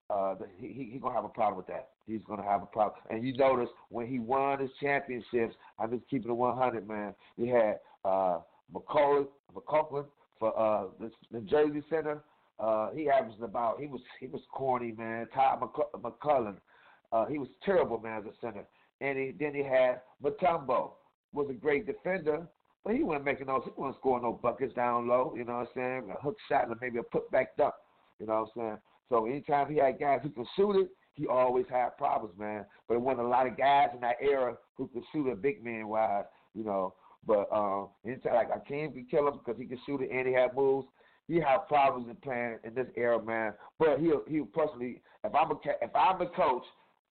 uh, 0.09 0.35
he 0.57 0.67
he, 0.67 0.89
he 0.93 0.99
gonna 0.99 1.15
have 1.15 1.25
a 1.25 1.29
problem 1.29 1.57
with 1.57 1.67
that. 1.67 1.89
He's 2.07 2.21
gonna 2.27 2.43
have 2.43 2.63
a 2.63 2.65
problem. 2.65 2.99
And 3.09 3.25
you 3.25 3.33
notice 3.37 3.69
when 3.89 4.07
he 4.07 4.19
won 4.19 4.59
his 4.59 4.71
championships, 4.81 5.55
I'm 5.79 5.91
just 5.91 6.09
keeping 6.09 6.31
it 6.31 6.35
100, 6.35 6.87
man. 6.87 7.13
He 7.37 7.47
had 7.47 7.79
uh, 8.03 8.39
MacCulloch, 8.73 9.27
MacCulloch 9.55 10.07
for 10.41 10.59
uh, 10.59 10.87
the, 10.99 11.11
the 11.31 11.39
Jersey 11.41 11.83
Center. 11.89 12.21
Uh, 12.59 12.89
he 12.93 13.09
averaged 13.09 13.41
about 13.41 13.79
he 13.79 13.87
was 13.87 14.01
he 14.19 14.27
was 14.27 14.41
corny, 14.51 14.91
man. 14.91 15.27
Todd 15.33 15.61
MacCulloch, 15.61 16.57
uh, 17.13 17.25
he 17.27 17.37
was 17.37 17.47
terrible, 17.63 17.99
man, 17.99 18.19
as 18.19 18.25
a 18.25 18.33
center. 18.41 18.65
And 18.99 19.17
he, 19.17 19.33
then 19.39 19.55
he 19.55 19.63
had 19.63 20.01
Mutombo, 20.23 20.91
was 21.33 21.47
a 21.49 21.53
great 21.53 21.85
defender, 21.85 22.45
but 22.83 22.93
he 22.95 23.03
wasn't 23.03 23.25
making 23.25 23.47
those. 23.47 23.61
He 23.63 23.71
wasn't 23.75 23.97
scoring 23.97 24.23
no 24.23 24.33
buckets 24.33 24.73
down 24.73 25.07
low. 25.07 25.33
You 25.37 25.45
know 25.45 25.53
what 25.53 25.69
I'm 25.75 26.01
saying? 26.03 26.11
A 26.15 26.21
hook 26.21 26.37
shot 26.49 26.67
and 26.67 26.75
maybe 26.81 26.97
a 26.97 27.03
put 27.03 27.31
back 27.31 27.55
dunk. 27.57 27.73
You 28.19 28.25
know 28.25 28.47
what 28.55 28.63
I'm 28.63 28.69
saying? 28.69 28.77
So 29.09 29.25
anytime 29.25 29.71
he 29.71 29.77
had 29.77 29.99
guys 29.99 30.19
who 30.23 30.29
could 30.29 30.45
shoot 30.55 30.81
it, 30.81 30.89
he 31.13 31.27
always 31.27 31.65
had 31.69 31.97
problems, 31.97 32.37
man. 32.37 32.65
But 32.87 32.95
it 32.95 33.01
wasn't 33.01 33.27
a 33.27 33.29
lot 33.29 33.47
of 33.47 33.57
guys 33.57 33.89
in 33.93 34.01
that 34.01 34.17
era 34.21 34.55
who 34.75 34.87
could 34.87 35.03
shoot 35.11 35.27
it 35.27 35.41
big 35.41 35.63
man 35.63 35.87
wise, 35.87 36.25
you 36.53 36.63
know. 36.63 36.93
But 37.25 37.47
um, 37.51 37.89
anytime 38.05 38.33
like 38.33 38.49
Akeem 38.49 38.93
could 38.93 39.09
kill 39.09 39.27
him 39.27 39.39
because 39.43 39.59
he 39.59 39.65
can 39.65 39.79
shoot 39.85 40.01
it 40.01 40.09
and 40.11 40.27
he 40.27 40.33
had 40.33 40.55
moves. 40.55 40.87
He 41.27 41.35
had 41.35 41.67
problems 41.67 42.09
in 42.09 42.15
playing 42.17 42.57
in 42.63 42.73
this 42.73 42.87
era, 42.95 43.23
man. 43.23 43.53
But 43.79 43.99
he 43.99 44.11
he 44.27 44.41
personally, 44.41 45.01
if 45.23 45.33
I'm 45.33 45.51
a 45.51 45.55
if 45.81 45.95
I'm 45.95 46.21
a 46.21 46.27
coach, 46.27 46.63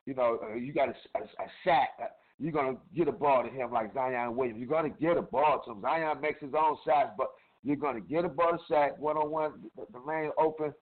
you 0.06 0.14
know, 0.14 0.38
uh, 0.42 0.54
you 0.56 0.72
got 0.72 0.88
a, 0.88 0.94
a, 1.18 1.22
a 1.22 1.68
Shaq. 1.68 1.86
Uh, 2.02 2.06
you're 2.38 2.52
gonna 2.52 2.76
get 2.96 3.06
a 3.06 3.12
ball 3.12 3.44
to 3.44 3.50
him 3.50 3.70
like 3.70 3.94
Zion 3.94 4.34
Williams. 4.34 4.58
You're 4.58 4.68
gonna 4.68 4.88
get 4.88 5.16
a 5.16 5.22
ball 5.22 5.62
to 5.64 5.72
him. 5.72 5.82
Zion 5.82 6.20
makes 6.20 6.40
his 6.40 6.54
own 6.58 6.76
shots, 6.86 7.10
but 7.16 7.28
you're 7.62 7.76
gonna 7.76 8.00
get 8.00 8.24
a 8.24 8.28
ball 8.28 8.52
to 8.52 8.72
Shaq 8.72 8.98
one 8.98 9.16
on 9.16 9.30
one. 9.30 9.52
The 9.76 9.98
lane 10.00 10.30
open. 10.38 10.74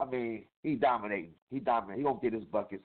I 0.00 0.06
mean, 0.06 0.44
he 0.62 0.74
dominating. 0.74 1.30
He 1.50 1.60
dominating. 1.60 2.00
He 2.00 2.04
gonna 2.04 2.20
get 2.20 2.32
his 2.32 2.44
buckets 2.44 2.82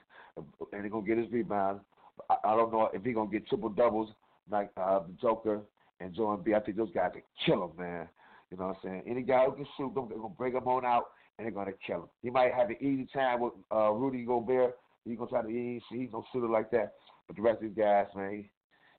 and 0.72 0.84
he 0.84 0.88
gonna 0.88 1.06
get 1.06 1.18
his 1.18 1.30
rebounds. 1.30 1.82
I, 2.30 2.36
I 2.44 2.56
don't 2.56 2.72
know 2.72 2.88
if 2.92 3.04
he 3.04 3.12
gonna 3.12 3.30
get 3.30 3.48
triple 3.48 3.68
doubles 3.68 4.10
like 4.50 4.70
uh, 4.76 5.00
the 5.00 5.12
Joker 5.20 5.62
and 6.00 6.14
Joe 6.14 6.36
Embiid. 6.36 6.56
I 6.56 6.60
think 6.60 6.76
those 6.76 6.90
guys 6.92 7.10
can 7.12 7.22
kill 7.46 7.64
him, 7.64 7.70
man. 7.78 8.08
You 8.50 8.56
know 8.56 8.66
what 8.68 8.76
I'm 8.82 8.82
saying? 8.82 9.02
Any 9.06 9.22
guy 9.22 9.44
who 9.44 9.52
can 9.52 9.66
shoot, 9.76 9.94
them 9.94 10.06
they're 10.08 10.18
gonna 10.18 10.34
bring 10.36 10.54
him 10.54 10.66
on 10.66 10.84
out 10.84 11.04
and 11.38 11.46
they're 11.46 11.52
gonna 11.52 11.72
kill 11.86 12.02
him. 12.02 12.08
He 12.22 12.30
might 12.30 12.52
have 12.52 12.70
an 12.70 12.76
easy 12.80 13.06
time 13.12 13.40
with 13.40 13.52
uh, 13.72 13.90
Rudy 13.92 14.24
Gobert. 14.24 14.76
He's 15.04 15.16
gonna 15.16 15.30
try 15.30 15.42
to 15.42 15.48
he 15.48 15.80
he's 15.90 16.10
gonna 16.10 16.24
shoot 16.32 16.44
it 16.44 16.50
like 16.50 16.70
that. 16.72 16.94
But 17.26 17.36
the 17.36 17.42
rest 17.42 17.62
of 17.62 17.68
these 17.68 17.78
guys, 17.78 18.06
man, 18.16 18.30
he, 18.32 18.50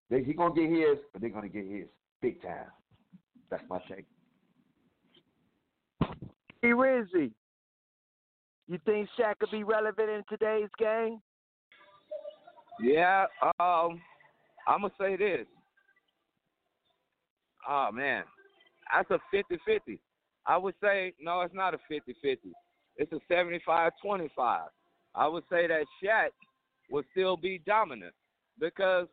they, 0.10 0.24
he 0.24 0.34
gonna 0.34 0.53
get 0.53 0.70
his, 0.70 0.98
but 1.12 1.22
they're 1.22 1.29
gonna 1.29 1.50
get 1.50 1.65
his 1.65 1.88
big 2.22 2.41
time. 2.41 2.67
That's 3.50 3.63
my 3.70 3.79
take. 3.89 4.05
Hey 6.62 6.70
Rizzy, 6.70 7.31
you 8.67 8.79
think 8.86 9.10
Shaq 9.20 9.39
could 9.39 9.51
be 9.51 9.63
relevant 9.63 10.10
in 10.10 10.24
today's 10.29 10.70
game? 10.77 11.20
Yeah, 12.79 13.25
um, 13.60 14.01
I'm 14.67 14.81
gonna 14.81 14.93
say 15.00 15.17
this. 15.17 15.46
Oh 17.68 17.89
man, 17.91 18.24
that's 18.94 19.10
a 19.12 19.20
50-50. 19.36 20.00
I 20.46 20.58
would 20.58 20.75
say 20.82 21.13
no, 21.20 21.41
it's 21.41 21.53
not 21.53 21.74
a 21.74 21.77
50-50. 21.91 22.38
It's 22.98 23.12
a 23.13 23.34
75-25. 23.34 24.30
I 25.13 25.27
would 25.27 25.44
say 25.50 25.68
that 25.68 25.86
Shaq 26.03 26.30
would 26.89 27.06
still 27.12 27.38
be 27.38 27.62
dominant 27.65 28.13
because 28.60 29.08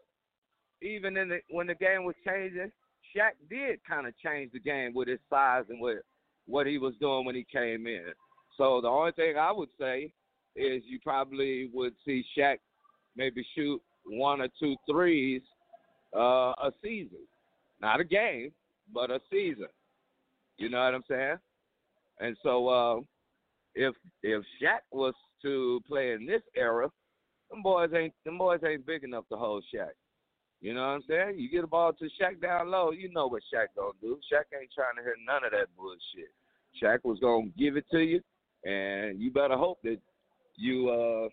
even 0.83 1.17
in 1.17 1.29
the, 1.29 1.39
when 1.51 1.67
the 1.67 1.75
game 1.75 2.05
was 2.05 2.15
changing, 2.27 2.71
Shaq 3.17 3.33
did 3.49 3.81
kind 3.89 4.07
of 4.07 4.15
change 4.19 4.53
the 4.53 4.61
game 4.61 4.93
with 4.95 5.09
his 5.09 5.21
size 5.31 5.65
and 5.69 5.81
with 5.81 5.99
what 6.47 6.67
he 6.67 6.79
was 6.79 6.95
doing 7.01 7.25
when 7.25 7.35
he 7.35 7.47
came 7.51 7.87
in. 7.87 8.13
So 8.57 8.81
the 8.81 8.89
only 8.89 9.13
thing 9.13 9.37
I 9.37 9.53
would 9.53 9.69
say 9.81 10.13
is 10.57 10.83
you 10.87 10.99
probably 11.03 11.71
would 11.73 11.95
see 12.05 12.25
Shaq 12.37 12.57
maybe 13.17 13.47
shoot 13.55 13.81
one 14.07 14.41
or 14.41 14.49
two 14.61 14.77
threes 14.91 15.43
uh, 16.17 16.53
a 16.63 16.73
season, 16.83 17.19
not 17.81 18.01
a 18.01 18.05
game, 18.05 18.53
but 18.93 19.11
a 19.11 19.21
season. 19.31 19.69
You 20.57 20.69
know 20.69 20.79
what 20.79 20.95
I'm 20.95 21.05
saying? 21.09 21.37
And 22.21 22.37
so 22.43 22.69
uh, 22.69 23.01
if 23.75 23.95
if 24.23 24.45
Shaq 24.61 24.81
was 24.91 25.15
to 25.43 25.81
play 25.87 26.13
in 26.13 26.27
this 26.27 26.43
era, 26.57 26.91
them 27.51 27.63
boys 27.63 27.91
ain't 27.95 28.15
them 28.25 28.39
boys 28.39 28.61
ain't 28.67 28.87
big 28.87 29.05
enough 29.05 29.25
to 29.31 29.37
hold 29.37 29.65
Shaq. 29.73 29.91
You 30.61 30.75
know 30.75 30.81
what 30.81 30.87
I'm 30.89 31.03
saying? 31.09 31.39
You 31.39 31.49
get 31.49 31.63
a 31.63 31.69
ball 31.69 31.93
to 31.93 32.05
Shaq 32.21 32.41
down 32.43 32.71
low, 32.71 32.91
you 32.91 33.13
know 33.13 33.29
what 33.29 33.43
Shaq 33.55 33.67
gonna 33.77 33.93
do. 34.01 34.19
Shaq 34.33 34.45
ain't 34.59 34.73
trying 34.75 34.97
to 34.97 35.03
hear 35.03 35.15
none 35.25 35.45
of 35.45 35.53
that 35.53 35.69
bullshit. 35.77 36.33
Shaq 36.83 37.05
was 37.05 37.21
gonna 37.21 37.51
give 37.57 37.77
it 37.77 37.85
to 37.93 38.01
you, 38.01 38.21
and 38.65 39.21
you 39.21 39.31
better 39.31 39.57
hope 39.57 39.79
that 39.85 39.99
you 40.57 40.91
uh 40.91 41.29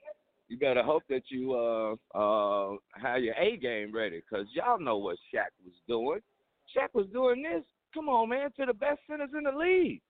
you 0.48 0.60
better 0.60 0.84
hope 0.84 1.04
that 1.10 1.24
you 1.30 1.54
uh 1.54 1.96
uh 2.18 2.76
have 3.02 3.24
your 3.24 3.34
A 3.36 3.58
game 3.58 3.92
ready, 3.94 4.22
cause 4.30 4.46
y'all 4.54 4.80
know 4.80 4.98
what 4.98 5.18
Shaq 5.34 5.50
was 5.64 5.74
doing. 5.88 6.22
Shaq 6.76 6.90
was 6.94 7.08
doing 7.14 7.44
this. 7.44 7.64
Come 7.94 8.10
on, 8.10 8.30
man, 8.30 8.50
to 8.60 8.66
the 8.66 8.74
best 8.74 9.00
centers 9.10 9.30
in 9.38 9.44
the 9.44 9.58
league. 9.58 10.02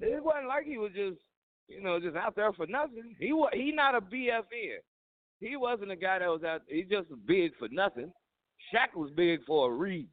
It 0.00 0.24
wasn't 0.24 0.48
like 0.48 0.64
he 0.64 0.78
was 0.78 0.92
just 0.94 1.18
you 1.68 1.82
know 1.82 2.00
just 2.00 2.16
out 2.16 2.34
there 2.36 2.52
for 2.52 2.66
nothing. 2.66 3.14
He 3.18 3.32
was 3.32 3.50
he 3.52 3.72
not 3.72 3.94
a 3.94 4.00
BFN. 4.00 4.78
He 5.40 5.56
wasn't 5.56 5.90
a 5.90 5.96
guy 5.96 6.18
that 6.18 6.28
was 6.28 6.44
out. 6.44 6.62
He 6.68 6.82
just 6.82 7.08
big 7.26 7.52
for 7.58 7.68
nothing. 7.70 8.12
Shaq 8.72 8.98
was 8.98 9.10
big 9.16 9.40
for 9.46 9.70
a 9.70 9.74
reason, 9.74 10.10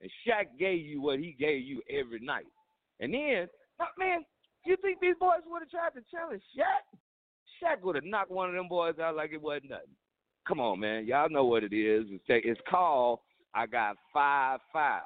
and 0.00 0.10
Shaq 0.26 0.58
gave 0.58 0.84
you 0.84 1.00
what 1.00 1.18
he 1.18 1.36
gave 1.38 1.62
you 1.64 1.80
every 1.88 2.20
night. 2.20 2.46
And 3.00 3.12
then, 3.12 3.48
man, 3.98 4.24
you 4.64 4.76
think 4.82 5.00
these 5.00 5.14
boys 5.18 5.40
would 5.46 5.62
have 5.62 5.70
tried 5.70 5.98
to 5.98 6.04
challenge 6.10 6.42
Shaq? 6.56 6.98
Shaq 7.62 7.82
would 7.82 7.96
have 7.96 8.04
knocked 8.04 8.30
one 8.30 8.48
of 8.48 8.54
them 8.54 8.68
boys 8.68 8.98
out 9.00 9.16
like 9.16 9.32
it 9.32 9.42
wasn't 9.42 9.70
nothing. 9.70 9.94
Come 10.46 10.60
on, 10.60 10.80
man. 10.80 11.06
Y'all 11.06 11.30
know 11.30 11.44
what 11.44 11.64
it 11.64 11.72
is. 11.72 12.06
It's, 12.10 12.24
it's 12.28 12.60
called 12.68 13.20
I 13.54 13.66
got 13.66 13.96
five 14.12 14.60
fouls. 14.72 15.02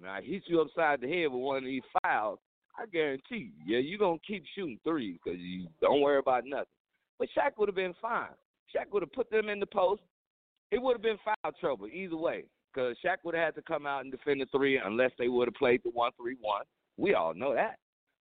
Now, 0.00 0.14
I 0.14 0.20
hit 0.22 0.42
you 0.46 0.60
upside 0.60 1.00
the 1.00 1.08
head 1.08 1.26
with 1.30 1.42
one 1.42 1.58
of 1.58 1.64
these 1.64 1.82
fouls. 2.02 2.38
I 2.78 2.86
guarantee 2.86 3.52
you, 3.66 3.74
yeah, 3.74 3.78
you're 3.78 3.98
to 3.98 4.18
keep 4.26 4.44
shooting 4.54 4.78
threes 4.82 5.18
because 5.22 5.38
you 5.38 5.66
don't 5.80 6.00
worry 6.00 6.18
about 6.18 6.44
nothing. 6.46 6.64
But 7.18 7.28
Shaq 7.36 7.52
would 7.58 7.68
have 7.68 7.76
been 7.76 7.94
fine. 8.00 8.30
Shaq 8.74 8.92
would 8.92 9.02
have 9.02 9.12
put 9.12 9.30
them 9.30 9.48
in 9.48 9.60
the 9.60 9.66
post. 9.66 10.02
It 10.70 10.80
would 10.80 10.94
have 10.94 11.02
been 11.02 11.18
foul 11.24 11.52
trouble 11.60 11.86
either 11.86 12.16
way 12.16 12.44
because 12.72 12.96
Shaq 13.04 13.18
would 13.24 13.34
have 13.34 13.44
had 13.44 13.54
to 13.56 13.62
come 13.62 13.86
out 13.86 14.00
and 14.02 14.10
defend 14.10 14.40
the 14.40 14.46
three 14.46 14.78
unless 14.82 15.10
they 15.18 15.28
would 15.28 15.48
have 15.48 15.54
played 15.54 15.82
the 15.84 15.90
one-three-one. 15.90 16.64
We 16.96 17.14
all 17.14 17.34
know 17.34 17.54
that. 17.54 17.76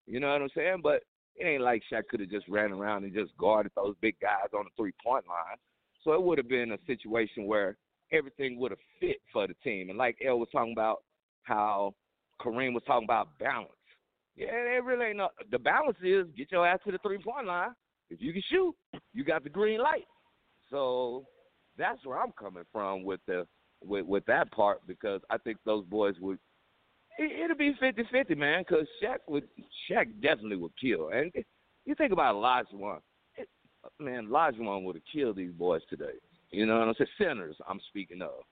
You 0.05 0.19
know 0.19 0.31
what 0.31 0.41
I'm 0.41 0.49
saying? 0.55 0.81
But 0.83 1.03
it 1.37 1.45
ain't 1.45 1.63
like 1.63 1.81
Shaq 1.91 2.03
could 2.09 2.19
have 2.19 2.29
just 2.29 2.47
ran 2.49 2.73
around 2.73 3.05
and 3.05 3.13
just 3.13 3.35
guarded 3.37 3.71
those 3.75 3.95
big 4.01 4.15
guys 4.21 4.49
on 4.53 4.65
the 4.65 4.71
three 4.75 4.93
point 5.03 5.25
line. 5.27 5.57
So 6.03 6.13
it 6.13 6.21
would 6.21 6.37
have 6.37 6.49
been 6.49 6.73
a 6.73 6.77
situation 6.85 7.45
where 7.45 7.77
everything 8.11 8.59
would 8.59 8.71
have 8.71 8.79
fit 8.99 9.17
for 9.31 9.47
the 9.47 9.53
team. 9.63 9.89
And 9.89 9.97
like 9.97 10.17
El 10.25 10.39
was 10.39 10.49
talking 10.51 10.73
about 10.73 11.03
how 11.43 11.93
Kareem 12.41 12.73
was 12.73 12.83
talking 12.85 13.05
about 13.05 13.37
balance. 13.39 13.69
Yeah, 14.35 14.47
it 14.47 14.83
really 14.83 15.07
ain't 15.07 15.19
the 15.51 15.59
balance 15.59 15.97
is 16.01 16.25
get 16.37 16.51
your 16.51 16.65
ass 16.65 16.79
to 16.85 16.91
the 16.91 16.97
three 16.99 17.19
point 17.19 17.47
line. 17.47 17.71
If 18.09 18.21
you 18.21 18.33
can 18.33 18.41
shoot, 18.49 18.75
you 19.13 19.23
got 19.23 19.43
the 19.43 19.49
green 19.49 19.79
light. 19.81 20.07
So 20.69 21.25
that's 21.77 22.05
where 22.05 22.17
I'm 22.17 22.31
coming 22.39 22.63
from 22.71 23.03
with 23.03 23.19
the 23.27 23.45
with 23.83 24.05
with 24.05 24.25
that 24.25 24.51
part 24.51 24.79
because 24.87 25.21
I 25.29 25.37
think 25.37 25.57
those 25.65 25.85
boys 25.85 26.15
would 26.21 26.39
it, 27.17 27.43
it'll 27.43 27.57
be 27.57 27.73
fifty 27.79 28.03
fifty, 28.11 28.35
man. 28.35 28.63
Because 28.67 28.87
Shaq 29.03 29.17
would, 29.27 29.47
Shaq 29.89 30.21
definitely 30.21 30.57
would 30.57 30.71
kill. 30.79 31.09
And 31.09 31.31
you 31.85 31.95
think 31.95 32.11
about 32.11 32.35
Olajuwon, 32.35 32.99
it, 33.35 33.49
man, 33.99 34.27
Olajuwon 34.27 34.83
would 34.83 34.95
have 34.95 35.03
killed 35.13 35.35
these 35.35 35.51
boys 35.51 35.81
today. 35.89 36.13
You 36.51 36.65
know 36.65 36.79
what 36.79 36.87
I'm 36.89 36.93
saying? 36.97 37.07
Centers, 37.17 37.55
I'm 37.67 37.79
speaking 37.89 38.21
of. 38.21 38.43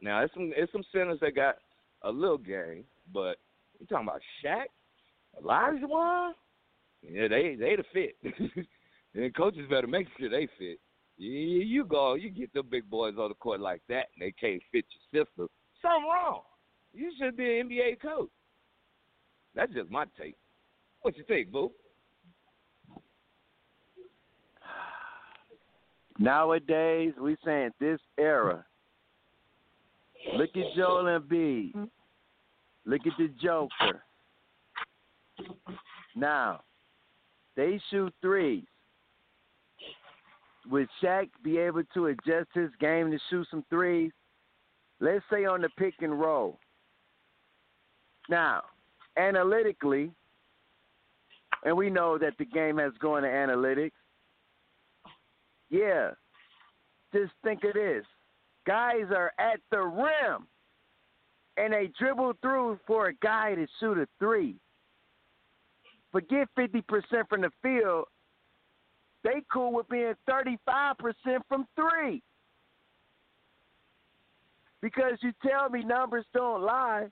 Now, 0.00 0.22
it's 0.22 0.34
some 0.34 0.52
it's 0.56 0.72
some 0.72 0.84
centers 0.92 1.18
that 1.20 1.34
got 1.34 1.56
a 2.02 2.10
little 2.10 2.38
game, 2.38 2.84
but 3.12 3.38
you 3.78 3.86
talking 3.86 4.06
about 4.06 4.20
Shaq, 4.44 4.66
Olajuwon? 5.42 6.32
Yeah, 7.02 7.28
they 7.28 7.56
they 7.58 7.76
the 7.76 7.84
fit. 7.92 8.16
and 9.14 9.36
coaches 9.36 9.66
better 9.68 9.86
make 9.86 10.06
sure 10.18 10.28
they 10.28 10.48
fit. 10.58 10.78
You, 11.16 11.30
you 11.30 11.84
go, 11.84 12.14
you 12.14 12.30
get 12.30 12.52
the 12.52 12.62
big 12.62 12.88
boys 12.90 13.14
on 13.18 13.28
the 13.28 13.34
court 13.34 13.60
like 13.60 13.82
that, 13.88 14.06
and 14.14 14.20
they 14.20 14.32
can't 14.32 14.62
fit 14.72 14.84
your 15.12 15.24
system. 15.24 15.48
Something 15.80 16.08
wrong. 16.10 16.42
You 16.92 17.12
should 17.18 17.36
be 17.36 17.60
an 17.60 17.68
NBA 17.68 18.00
coach. 18.00 18.30
That's 19.54 19.72
just 19.72 19.90
my 19.90 20.06
take. 20.18 20.36
What 21.02 21.16
you 21.16 21.24
think, 21.24 21.52
boo? 21.52 21.70
Nowadays, 26.18 27.12
we 27.20 27.36
saying 27.44 27.70
this 27.80 28.00
era. 28.18 28.64
Look 30.36 30.50
at 30.56 30.74
Joel 30.76 31.20
Embiid. 31.20 31.88
Look 32.86 33.00
at 33.06 33.12
the 33.18 33.28
Joker. 33.42 34.02
Now, 36.14 36.60
they 37.56 37.80
shoot 37.90 38.12
threes. 38.22 38.64
Would 40.70 40.88
Shaq 41.02 41.28
be 41.42 41.58
able 41.58 41.82
to 41.92 42.06
adjust 42.06 42.48
his 42.54 42.70
game 42.80 43.10
to 43.10 43.18
shoot 43.28 43.46
some 43.50 43.64
threes? 43.68 44.12
Let's 45.00 45.24
say 45.30 45.44
on 45.44 45.60
the 45.60 45.68
pick 45.76 45.94
and 46.00 46.18
roll. 46.18 46.58
Now, 48.30 48.62
analytically, 49.18 50.10
and 51.64 51.76
we 51.76 51.90
know 51.90 52.16
that 52.18 52.38
the 52.38 52.44
game 52.44 52.78
has 52.78 52.92
gone 53.00 53.22
to 53.22 53.28
analytics. 53.28 53.90
Yeah. 55.74 56.10
Just 57.12 57.32
think 57.42 57.64
of 57.64 57.74
this. 57.74 58.04
Guys 58.64 59.06
are 59.10 59.32
at 59.40 59.58
the 59.72 59.80
rim 59.80 60.46
and 61.56 61.72
they 61.72 61.90
dribble 61.98 62.34
through 62.40 62.78
for 62.86 63.08
a 63.08 63.14
guy 63.14 63.56
to 63.56 63.66
shoot 63.80 63.98
a 63.98 64.06
three. 64.20 64.54
Forget 66.12 66.48
50% 66.56 66.82
from 67.28 67.40
the 67.40 67.50
field. 67.60 68.04
They 69.24 69.42
cool 69.52 69.72
with 69.72 69.88
being 69.88 70.14
35% 70.30 70.54
from 71.48 71.66
three. 71.74 72.22
Because 74.80 75.14
you 75.22 75.32
tell 75.44 75.68
me 75.70 75.82
numbers 75.82 76.24
don't 76.32 76.62
lie, 76.62 77.06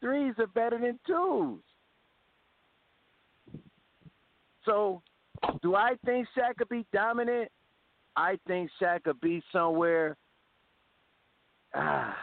threes 0.00 0.34
are 0.38 0.46
better 0.48 0.78
than 0.78 0.98
twos. 1.06 1.60
So, 4.66 5.00
do 5.62 5.74
I 5.74 5.94
think 6.04 6.28
Shaq 6.36 6.56
could 6.58 6.68
be 6.68 6.84
dominant? 6.92 7.50
I 8.16 8.38
think 8.46 8.70
Shaq 8.80 9.04
could 9.04 9.20
be 9.20 9.42
somewhere. 9.52 10.16
Ah, 11.74 12.16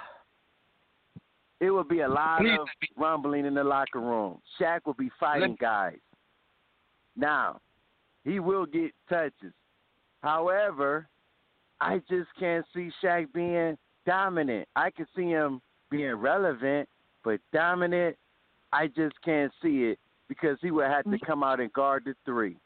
it 1.59 1.71
would 1.71 1.87
be 1.87 2.01
a 2.01 2.07
lot 2.07 2.45
of 2.45 2.67
rumbling 2.95 3.45
in 3.45 3.53
the 3.53 3.63
locker 3.63 3.99
room. 3.99 4.39
Shaq 4.59 4.81
would 4.85 4.97
be 4.97 5.09
fighting 5.19 5.57
guys. 5.59 5.97
Now, 7.15 7.59
he 8.23 8.39
will 8.39 8.65
get 8.65 8.91
touches. 9.09 9.53
However, 10.21 11.07
I 11.81 12.01
just 12.09 12.29
can't 12.39 12.65
see 12.73 12.91
Shaq 13.03 13.33
being 13.33 13.77
dominant. 14.05 14.67
I 14.75 14.91
can 14.91 15.07
see 15.15 15.29
him 15.29 15.61
being 15.89 16.13
relevant, 16.13 16.87
but 17.23 17.39
dominant, 17.51 18.15
I 18.71 18.87
just 18.87 19.15
can't 19.23 19.51
see 19.61 19.85
it 19.85 19.99
because 20.27 20.57
he 20.61 20.71
would 20.71 20.85
have 20.85 21.05
to 21.05 21.17
come 21.25 21.43
out 21.43 21.59
and 21.59 21.73
guard 21.73 22.03
the 22.05 22.13
three. 22.23 22.57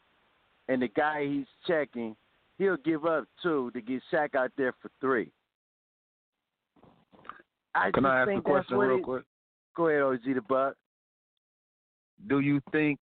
And 0.68 0.82
the 0.82 0.88
guy 0.90 1.26
he's 1.26 1.46
checking, 1.66 2.16
he'll 2.58 2.78
give 2.78 3.06
up 3.06 3.26
two 3.42 3.72
to 3.72 3.82
get 3.82 4.02
Shaq 4.12 4.36
out 4.36 4.52
there 4.58 4.74
for 4.82 4.90
three. 5.02 5.32
I 7.76 7.92
Can 7.92 8.06
I 8.06 8.22
ask 8.22 8.32
a 8.32 8.42
question 8.42 8.78
real 8.78 8.98
it, 8.98 9.04
quick? 9.04 9.24
Go 9.76 9.88
ahead, 9.88 10.04
OG 10.04 10.36
the 10.36 10.42
Buck. 10.48 10.76
Do 12.28 12.40
you 12.40 12.62
think, 12.72 13.00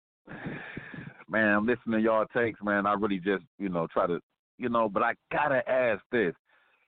man, 1.28 1.56
I'm 1.56 1.66
listening 1.66 2.00
to 2.00 2.04
y'all 2.04 2.26
takes, 2.36 2.62
man. 2.62 2.86
I 2.86 2.94
really 2.94 3.18
just, 3.18 3.44
you 3.58 3.70
know, 3.70 3.88
try 3.92 4.06
to, 4.06 4.20
you 4.58 4.70
know, 4.70 4.88
but 4.88 5.02
I 5.02 5.14
gotta 5.32 5.68
ask 5.70 6.02
this. 6.12 6.34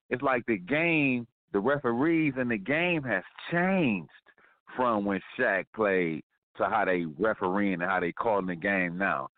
It's 0.09 0.21
like 0.21 0.43
the 0.47 0.57
game, 0.57 1.25
the 1.53 1.59
referees 1.59 2.33
in 2.39 2.49
the 2.49 2.57
game 2.57 3.01
has 3.03 3.23
changed 3.51 4.09
from 4.75 5.05
when 5.05 5.19
Shaq 5.37 5.65
played 5.75 6.23
to 6.57 6.65
how 6.65 6.85
they 6.85 7.05
refereeing 7.17 7.81
and 7.81 7.83
how 7.83 7.99
they 7.99 8.11
calling 8.11 8.45
the 8.45 8.55
game 8.55 8.97
now. 8.97 9.29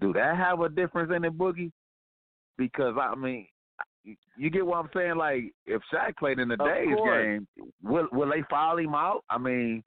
Do 0.00 0.12
that 0.12 0.36
have 0.36 0.60
a 0.60 0.68
difference 0.68 1.10
in 1.14 1.22
the 1.22 1.28
boogie? 1.28 1.72
Because 2.58 2.94
I 3.00 3.14
mean, 3.14 3.46
you 4.36 4.50
get 4.50 4.66
what 4.66 4.78
I'm 4.78 4.90
saying? 4.94 5.16
Like 5.16 5.52
if 5.66 5.80
Shaq 5.92 6.16
played 6.16 6.38
in 6.38 6.48
the 6.48 6.56
days 6.56 6.96
game, 7.04 7.46
will 7.82 8.08
will 8.12 8.30
they 8.30 8.42
foul 8.50 8.78
him 8.78 8.94
out? 8.94 9.24
I 9.30 9.38
mean, 9.38 9.82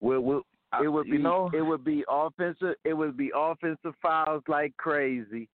will 0.00 0.20
will 0.20 0.42
It 0.82 0.88
would 0.88 1.04
be 1.04 1.12
you 1.12 1.18
know 1.18 1.50
it 1.52 1.62
would 1.62 1.84
be 1.84 2.04
offensive 2.08 2.74
it 2.84 2.94
would 2.94 3.16
be 3.16 3.30
offensive 3.34 3.94
fouls 4.02 4.42
like 4.48 4.76
crazy. 4.76 5.48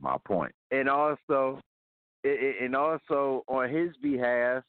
my 0.00 0.16
point. 0.24 0.54
and 0.70 0.88
also 0.88 1.60
and 2.24 2.74
also 2.76 3.44
on 3.48 3.70
his 3.70 3.90
behalf, 4.02 4.62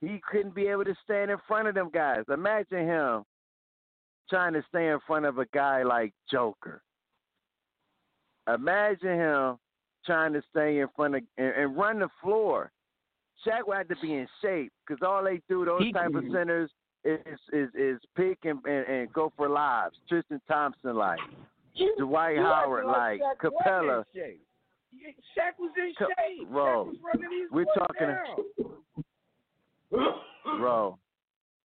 he 0.00 0.20
couldn't 0.30 0.54
be 0.54 0.66
able 0.66 0.84
to 0.84 0.94
stand 1.04 1.30
in 1.30 1.38
front 1.46 1.68
of 1.68 1.74
them 1.74 1.90
guys. 1.92 2.24
Imagine 2.28 2.86
him 2.86 3.22
trying 4.28 4.52
to 4.54 4.64
stay 4.68 4.88
in 4.88 4.98
front 5.06 5.24
of 5.24 5.38
a 5.38 5.46
guy 5.46 5.82
like 5.82 6.12
Joker. 6.30 6.82
Imagine 8.52 9.18
him 9.18 9.56
trying 10.04 10.32
to 10.32 10.42
stay 10.50 10.80
in 10.80 10.88
front 10.96 11.14
of 11.16 11.22
and, 11.38 11.48
and 11.54 11.76
run 11.76 11.98
the 12.00 12.08
floor. 12.22 12.70
Shaq 13.46 13.66
would 13.66 13.76
have 13.78 13.88
to 13.88 13.96
be 14.00 14.14
in 14.14 14.28
shape 14.40 14.72
because 14.86 15.02
all 15.06 15.22
they 15.24 15.40
do 15.48 15.64
those 15.64 15.82
He- 15.82 15.92
type 15.92 16.14
of 16.14 16.24
centers 16.32 16.70
is 17.04 17.18
is 17.52 17.68
is 17.74 18.00
pick 18.16 18.38
and, 18.44 18.60
and, 18.64 18.86
and 18.86 19.12
go 19.12 19.32
for 19.36 19.48
lives. 19.48 19.96
Tristan 20.08 20.40
Thompson 20.46 20.94
like 20.96 21.18
Dwight 21.98 22.36
You 22.36 22.42
Howard 22.42 22.84
like 22.86 23.20
Shaq 23.20 23.50
Capela. 23.50 24.04
in 24.14 24.36
Shaq 25.36 25.58
was 25.58 25.72
in 25.76 25.92
Co- 25.98 26.06
shape. 26.06 26.48
bro, 26.50 26.84
Shaq 26.84 26.86
was 26.86 26.96
running 27.02 27.48
we're 27.50 27.64
talking- 27.76 28.16
down. 29.90 30.58
bro. 30.58 30.98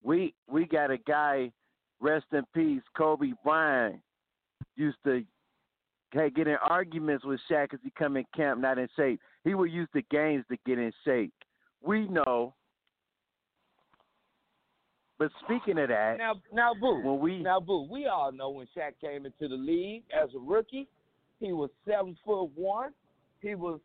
We 0.04 0.34
we 0.48 0.66
got 0.66 0.92
a 0.92 0.98
guy, 0.98 1.52
rest 2.00 2.26
in 2.32 2.44
peace, 2.54 2.84
Kobe 2.96 3.34
Bryant, 3.44 4.00
used 4.76 4.98
to 5.06 5.24
hey, 6.16 6.30
get 6.30 6.48
in 6.48 6.56
arguments 6.56 7.26
with 7.26 7.40
Shaq 7.50 7.70
because 7.72 7.80
he 7.84 7.92
come 7.92 8.18
in 8.18 8.26
camp 8.36 8.62
not 8.62 8.78
in 8.78 8.88
shape. 8.96 9.20
He 9.44 9.54
would 9.54 9.72
use 9.72 9.88
the 9.94 10.04
games 10.10 10.46
to 10.50 10.58
get 10.66 10.80
in 10.80 10.92
shape. 11.04 11.34
We 11.84 12.08
know. 12.08 12.54
But 15.18 15.30
speaking 15.44 15.78
of 15.80 15.90
that, 15.90 16.18
Now, 16.18 16.36
now, 16.52 16.74
boo. 16.74 17.02
when 17.02 17.20
we 17.20 17.42
Now, 17.42 17.60
boo. 17.60 17.88
We 17.90 18.08
all 18.08 18.32
know 18.32 18.50
when 18.50 18.68
Shaq 18.76 18.94
came 19.00 19.26
into 19.26 19.48
the 19.48 19.56
league 19.56 20.04
as 20.14 20.30
a 20.36 20.40
rookie, 20.40 20.88
he 21.40 21.54
was 21.54 21.70
seven 21.88 22.18
foot 22.26 22.50
one. 22.56 22.92
He 23.42 23.56
was, 23.56 23.80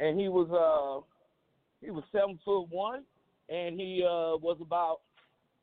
and 0.00 0.18
he 0.18 0.28
was 0.28 0.48
uh, 0.50 1.04
he 1.84 1.90
was 1.90 2.04
seven 2.10 2.38
foot 2.44 2.68
one, 2.70 3.02
and 3.48 3.78
he 3.78 4.02
uh 4.04 4.38
was 4.38 4.56
about 4.60 5.00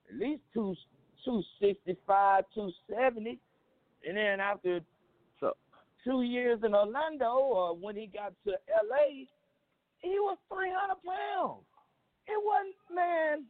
at 0.10 0.20
least 0.20 0.42
two 0.54 0.76
two 1.26 1.42
sixty 1.60 1.98
five, 2.06 2.46
two 2.54 2.72
seventy, 2.90 3.40
and 4.08 4.16
then 4.16 4.40
after 4.40 4.80
two 6.04 6.22
years 6.24 6.60
in 6.64 6.74
Orlando, 6.74 7.32
or 7.36 7.76
when 7.76 7.96
he 7.96 8.08
got 8.08 8.34
to 8.46 8.52
L.A., 8.52 9.28
he 10.00 10.10
was 10.20 10.38
three 10.54 10.72
hundred 10.74 11.02
pounds. 11.06 11.64
It 12.28 12.42
wasn't 12.44 12.76
man. 12.94 13.46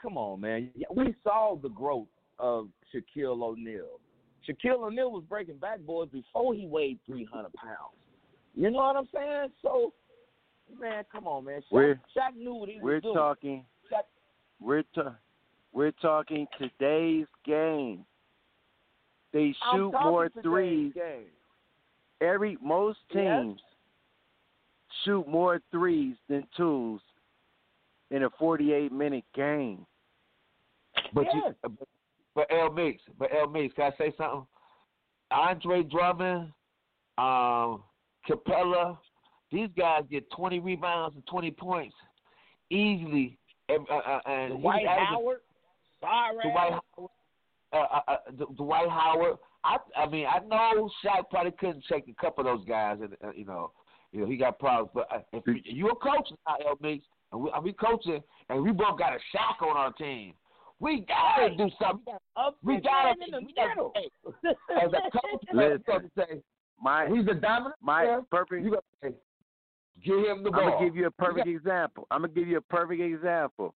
Come 0.00 0.16
on, 0.16 0.40
man. 0.40 0.70
We 0.94 1.14
saw 1.22 1.56
the 1.60 1.68
growth 1.68 2.06
of 2.38 2.68
Shaquille 2.94 3.42
O'Neal. 3.42 4.00
Shaquille 4.48 4.82
O'Neal 4.86 5.10
was 5.10 5.24
breaking 5.28 5.56
backboards 5.56 6.10
before 6.12 6.54
he 6.54 6.66
weighed 6.66 6.98
300 7.06 7.52
pounds. 7.52 7.76
You 8.54 8.70
know 8.70 8.78
what 8.78 8.96
I'm 8.96 9.08
saying? 9.14 9.50
So, 9.60 9.92
man, 10.80 11.04
come 11.12 11.26
on, 11.26 11.44
man. 11.44 11.60
Shaq, 11.60 11.64
We're- 11.70 12.00
Shaq 12.16 12.34
knew 12.34 12.54
what 12.54 12.70
he 12.70 12.76
was 12.76 12.82
we're 12.82 13.00
doing. 13.00 13.14
talking 13.14 13.64
Shaq, 13.92 14.04
we're 14.58 14.84
ta- 14.94 15.16
we're 15.72 15.92
talking 15.92 16.46
today's 16.58 17.26
game. 17.44 18.06
They 19.32 19.54
shoot 19.72 19.92
more 19.92 20.30
threes 20.42 20.92
Game. 20.94 21.26
Every 22.20 22.56
most 22.60 22.98
Yes. 23.10 23.42
teams 23.42 23.62
shoot 25.04 25.26
more 25.26 25.60
threes 25.70 26.16
than 26.28 26.46
twos 26.56 27.00
in 28.10 28.24
a 28.24 28.30
48 28.30 28.92
minute 28.92 29.24
game. 29.34 29.86
But 31.12 31.26
Yes. 31.32 31.54
you, 31.62 31.78
but 32.34 32.46
L 32.50 32.70
Mix, 32.70 33.02
but 33.18 33.32
L 33.32 33.46
Mix, 33.48 33.74
can 33.74 33.92
I 33.92 33.96
say 33.96 34.12
something? 34.16 34.46
Andre 35.30 35.82
Drummond, 35.84 36.52
um, 37.18 37.84
Capela, 38.26 38.98
these 39.50 39.70
guys 39.76 40.04
get 40.10 40.28
20 40.30 40.58
rebounds 40.60 41.16
and 41.16 41.26
20 41.26 41.50
points 41.50 41.94
easily. 42.70 43.36
And, 43.68 43.88
uh, 43.88 43.94
uh, 43.94 44.20
and 44.26 44.60
Dwight 44.60 44.86
Howard. 44.86 45.40
Sorry. 46.00 46.50
Dwight 46.50 46.72
Howard, 46.72 47.10
uh, 47.72 47.76
uh, 47.76 48.00
uh, 48.08 48.16
D- 48.36 48.44
Dwight 48.56 48.88
Howard. 48.88 49.38
I, 49.64 49.76
I 49.96 50.06
mean, 50.08 50.26
I 50.26 50.38
know 50.46 50.90
Shaq 51.04 51.28
probably 51.30 51.52
couldn't 51.52 51.84
shake 51.88 52.04
a 52.08 52.14
couple 52.20 52.46
of 52.48 52.58
those 52.58 52.66
guys, 52.66 52.98
and 53.02 53.14
uh, 53.22 53.32
you 53.34 53.44
know, 53.44 53.72
you 54.12 54.20
know, 54.20 54.26
he 54.26 54.36
got 54.36 54.58
problems. 54.58 54.90
But 54.94 55.08
uh, 55.12 55.18
if 55.32 55.46
you- 55.46 55.60
you're 55.64 55.92
a 55.92 55.96
coach 55.96 56.28
now, 56.46 56.56
L 56.66 56.78
Mix, 56.80 57.04
and 57.32 57.40
we, 57.42 57.50
and 57.54 57.62
we 57.64 57.72
coaching, 57.74 58.22
and 58.48 58.62
we 58.62 58.72
both 58.72 58.98
got 58.98 59.12
a 59.12 59.18
Shaq 59.36 59.66
on 59.66 59.76
our 59.76 59.92
team, 59.92 60.32
we 60.78 61.00
gotta 61.06 61.42
Right. 61.48 61.58
do 61.58 61.68
something. 61.80 62.14
Up 62.36 62.56
We 62.62 62.80
gotta, 62.80 63.10
in 63.10 63.30
the 63.32 63.40
we 63.46 63.52
gotta 63.52 63.90
hey, 63.94 64.08
as 64.82 64.90
a 64.92 65.10
coach, 65.10 65.44
Listen. 65.52 65.82
you 66.04 66.10
say 66.16 66.42
My 66.80 67.06
he's 67.08 67.26
a 67.28 67.34
dominant. 67.34 67.74
my 67.82 68.04
player, 68.04 68.20
perfect. 68.30 68.64
You 68.64 68.70
got 68.72 68.84
to 69.02 69.10
say, 69.10 69.14
give 70.02 70.18
him 70.24 70.42
the 70.42 70.50
ball. 70.50 70.60
I'm 70.62 70.70
gonna 70.72 70.84
give 70.86 70.96
you 70.96 71.06
a 71.06 71.10
perfect 71.10 71.46
example. 71.48 72.06
I'm 72.10 72.22
gonna 72.22 72.32
give 72.32 72.48
you 72.48 72.56
a 72.56 72.62
perfect 72.62 73.02
example. 73.02 73.74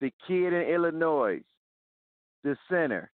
The 0.00 0.10
kid 0.26 0.54
in 0.54 0.62
Illinois, 0.62 1.40
the 2.44 2.56
center. 2.70 3.10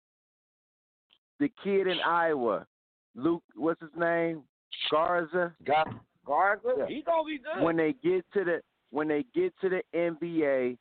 The 1.41 1.51
kid 1.63 1.87
in 1.87 1.99
Iowa, 2.01 2.67
Luke, 3.15 3.43
what's 3.57 3.81
his 3.81 3.91
name? 3.97 4.43
Garza. 4.91 5.53
Got 5.65 5.89
Garza, 6.25 6.75
Yeah. 6.79 6.87
he 6.87 7.03
gonna 7.03 7.25
be 7.25 7.39
good. 7.39 7.63
When 7.63 7.77
they 7.77 7.93
get 8.03 8.25
to 8.35 8.45
the 8.45 8.63
when 8.91 9.09
they 9.09 9.25
get 9.35 9.53
to 9.61 9.69
the 9.69 9.83
NBA, 9.95 10.77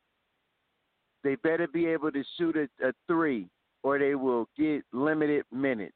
they 1.23 1.35
better 1.35 1.67
be 1.67 1.87
able 1.87 2.11
to 2.11 2.23
shoot 2.37 2.55
a, 2.55 2.67
a 2.87 2.93
three, 3.07 3.47
or 3.81 3.97
they 3.97 4.15
will 4.15 4.47
get 4.57 4.83
limited 4.91 5.45
minutes. 5.51 5.95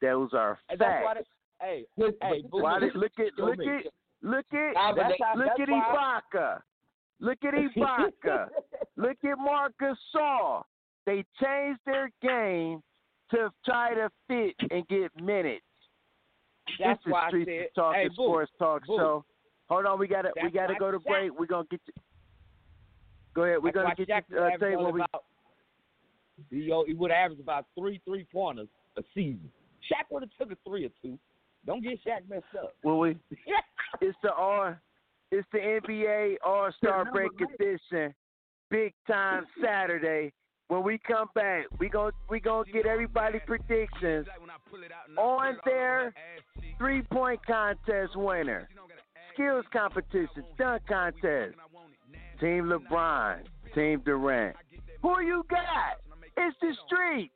Those 0.00 0.30
are 0.34 0.58
Hey, 0.68 0.76
facts. 0.76 1.28
they, 1.60 1.66
hey, 1.66 1.86
Look, 1.96 2.14
hey, 2.22 2.42
Why 2.50 2.78
boo, 2.78 2.90
look 2.94 3.12
at 3.18 3.38
look 3.38 3.58
at 3.58 3.84
look 4.22 4.44
at 4.52 4.74
Nah, 4.74 4.92
That's 4.94 5.14
how, 5.20 5.34
look 5.36 5.46
that's 5.46 5.60
at 5.60 5.68
why. 5.68 6.20
Ibaka. 6.32 6.60
Look 7.20 7.38
at 7.44 7.54
Ibaka. 7.76 8.48
look 8.96 9.16
at 9.24 9.38
Marc 9.38 9.72
Gasol. 9.80 10.62
They 11.06 11.24
changed 11.42 11.80
their 11.86 12.10
game 12.22 12.82
to 13.34 13.50
try 13.64 13.94
to 13.94 14.10
fit 14.28 14.54
and 14.70 14.86
get 14.88 15.10
minutes. 15.20 15.64
That's 16.78 16.98
this 17.00 17.06
is 17.06 17.12
why 17.12 17.24
I 17.26 17.28
Streets 17.28 17.50
said, 17.50 17.66
Talk 17.74 17.94
hey, 17.94 18.02
and 18.06 18.10
boo, 18.16 18.22
Sports 18.24 18.52
Talk 18.58 18.86
boo. 18.86 18.96
Show. 18.96 19.24
Hold 19.68 19.86
on, 19.86 19.98
we 19.98 20.08
gotta 20.08 20.30
we 20.42 20.50
gotta 20.50 20.74
go 20.78 20.90
to 20.90 20.98
Shaq- 20.98 21.04
break. 21.04 21.38
We're 21.38 21.46
gonna 21.46 21.66
get. 21.70 21.80
you. 21.86 21.92
go 23.34 23.42
ahead. 23.44 23.62
We're 23.62 23.72
That's 23.72 23.84
gonna 23.84 23.94
get 23.94 24.08
Shaq 24.08 24.22
you. 24.30 24.38
Uh, 24.38 24.40
averaged 24.40 24.60
tell 24.60 24.70
you 24.70 24.78
what 24.78 24.94
we. 24.94 25.00
about, 25.00 25.24
he, 26.50 26.72
o- 26.72 26.84
he 26.86 26.94
would 26.94 27.10
average 27.10 27.40
about 27.40 27.66
three 27.78 28.00
three 28.04 28.26
pointers 28.32 28.68
a 28.96 29.02
season. 29.14 29.50
Shaq 29.90 30.04
would 30.10 30.22
have 30.22 30.30
took 30.38 30.56
a 30.56 30.58
three 30.68 30.86
or 30.86 30.90
two. 31.02 31.18
Don't 31.66 31.82
get 31.82 31.98
Shaq 32.04 32.28
messed 32.28 32.44
up. 32.62 32.74
Will 32.82 32.98
we? 33.00 33.16
It's 34.00 34.18
the 34.24 34.32
R. 34.32 34.80
It's 35.30 35.46
the 35.52 35.58
NBA 35.58 36.34
All 36.44 36.68
Star 36.78 37.04
Break 37.12 37.30
edition, 37.40 38.12
big 38.68 38.92
time 39.06 39.46
Saturday. 39.62 40.32
When 40.68 40.82
we 40.82 40.98
come 40.98 41.28
back, 41.34 41.66
we 41.78 41.88
gon' 41.88 42.12
we 42.30 42.40
gonna 42.40 42.70
get 42.70 42.86
everybody 42.86 43.38
predictions 43.46 44.26
on 45.18 45.56
their 45.64 46.14
three 46.78 47.02
point 47.02 47.44
contest 47.46 48.16
winner, 48.16 48.68
skills 49.32 49.64
competition, 49.72 50.44
dunk 50.58 50.82
contest, 50.86 51.54
Team 52.40 52.64
LeBron, 52.64 53.40
Team 53.74 54.00
Durant. 54.04 54.56
Who 55.02 55.20
you 55.20 55.44
got? 55.50 56.00
It's 56.36 56.56
the 56.60 56.74
street. 56.86 57.30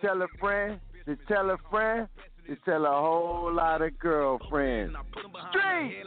Tell 0.00 0.22
a 0.22 0.28
friend 0.40 0.80
to 1.04 1.16
tell 1.28 1.50
a 1.50 1.56
friend 1.70 2.08
to 2.48 2.56
tell 2.64 2.86
a 2.86 2.88
whole 2.88 3.52
lot 3.52 3.82
of 3.82 3.98
girlfriends. 3.98 4.96
Street. 5.50 6.00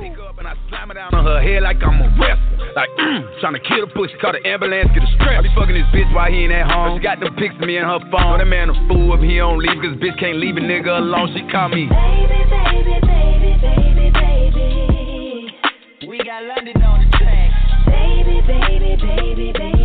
Pick 0.00 0.18
up 0.18 0.38
and 0.38 0.48
I 0.48 0.54
slam 0.68 0.90
it 0.90 0.94
down 0.94 1.14
on 1.14 1.24
her 1.24 1.40
head 1.40 1.62
like 1.62 1.78
I'm 1.78 2.02
a 2.02 2.10
wrestler. 2.18 2.74
Like, 2.74 2.90
trying 3.40 3.54
to 3.54 3.62
kill 3.62 3.86
the 3.86 3.92
pussy, 3.94 4.14
call 4.20 4.32
the 4.32 4.42
ambulance, 4.42 4.90
get 4.94 5.04
a 5.04 5.10
stretch. 5.14 5.38
I 5.38 5.42
be 5.42 5.50
fucking 5.54 5.78
this 5.78 5.86
bitch 5.94 6.12
while 6.12 6.26
he 6.26 6.50
ain't 6.50 6.52
at 6.52 6.66
home. 6.66 6.98
She 6.98 7.04
got 7.04 7.20
them 7.20 7.36
pics 7.38 7.54
of 7.54 7.60
me 7.70 7.78
in 7.78 7.84
her 7.84 8.02
phone. 8.10 8.42
That 8.42 8.50
man 8.50 8.70
a 8.70 8.74
fool 8.90 9.14
if 9.14 9.22
he 9.22 9.38
don't 9.38 9.62
leave, 9.62 9.78
cause 9.78 9.94
bitch 10.02 10.18
can't 10.18 10.42
leave 10.42 10.58
a 10.58 10.60
nigga 10.60 10.98
alone. 10.98 11.30
She 11.38 11.46
call 11.54 11.70
me. 11.70 11.86
Baby, 11.86 12.42
baby, 12.50 12.98
baby, 13.06 13.50
baby, 13.62 14.10
baby. 14.10 16.08
We 16.10 16.18
got 16.18 16.42
London 16.50 16.82
on 16.82 17.06
the 17.06 17.08
track. 17.14 17.54
Baby, 17.86 18.42
baby, 18.42 18.98
baby, 18.98 19.54
baby, 19.54 19.54
baby. 19.54 19.75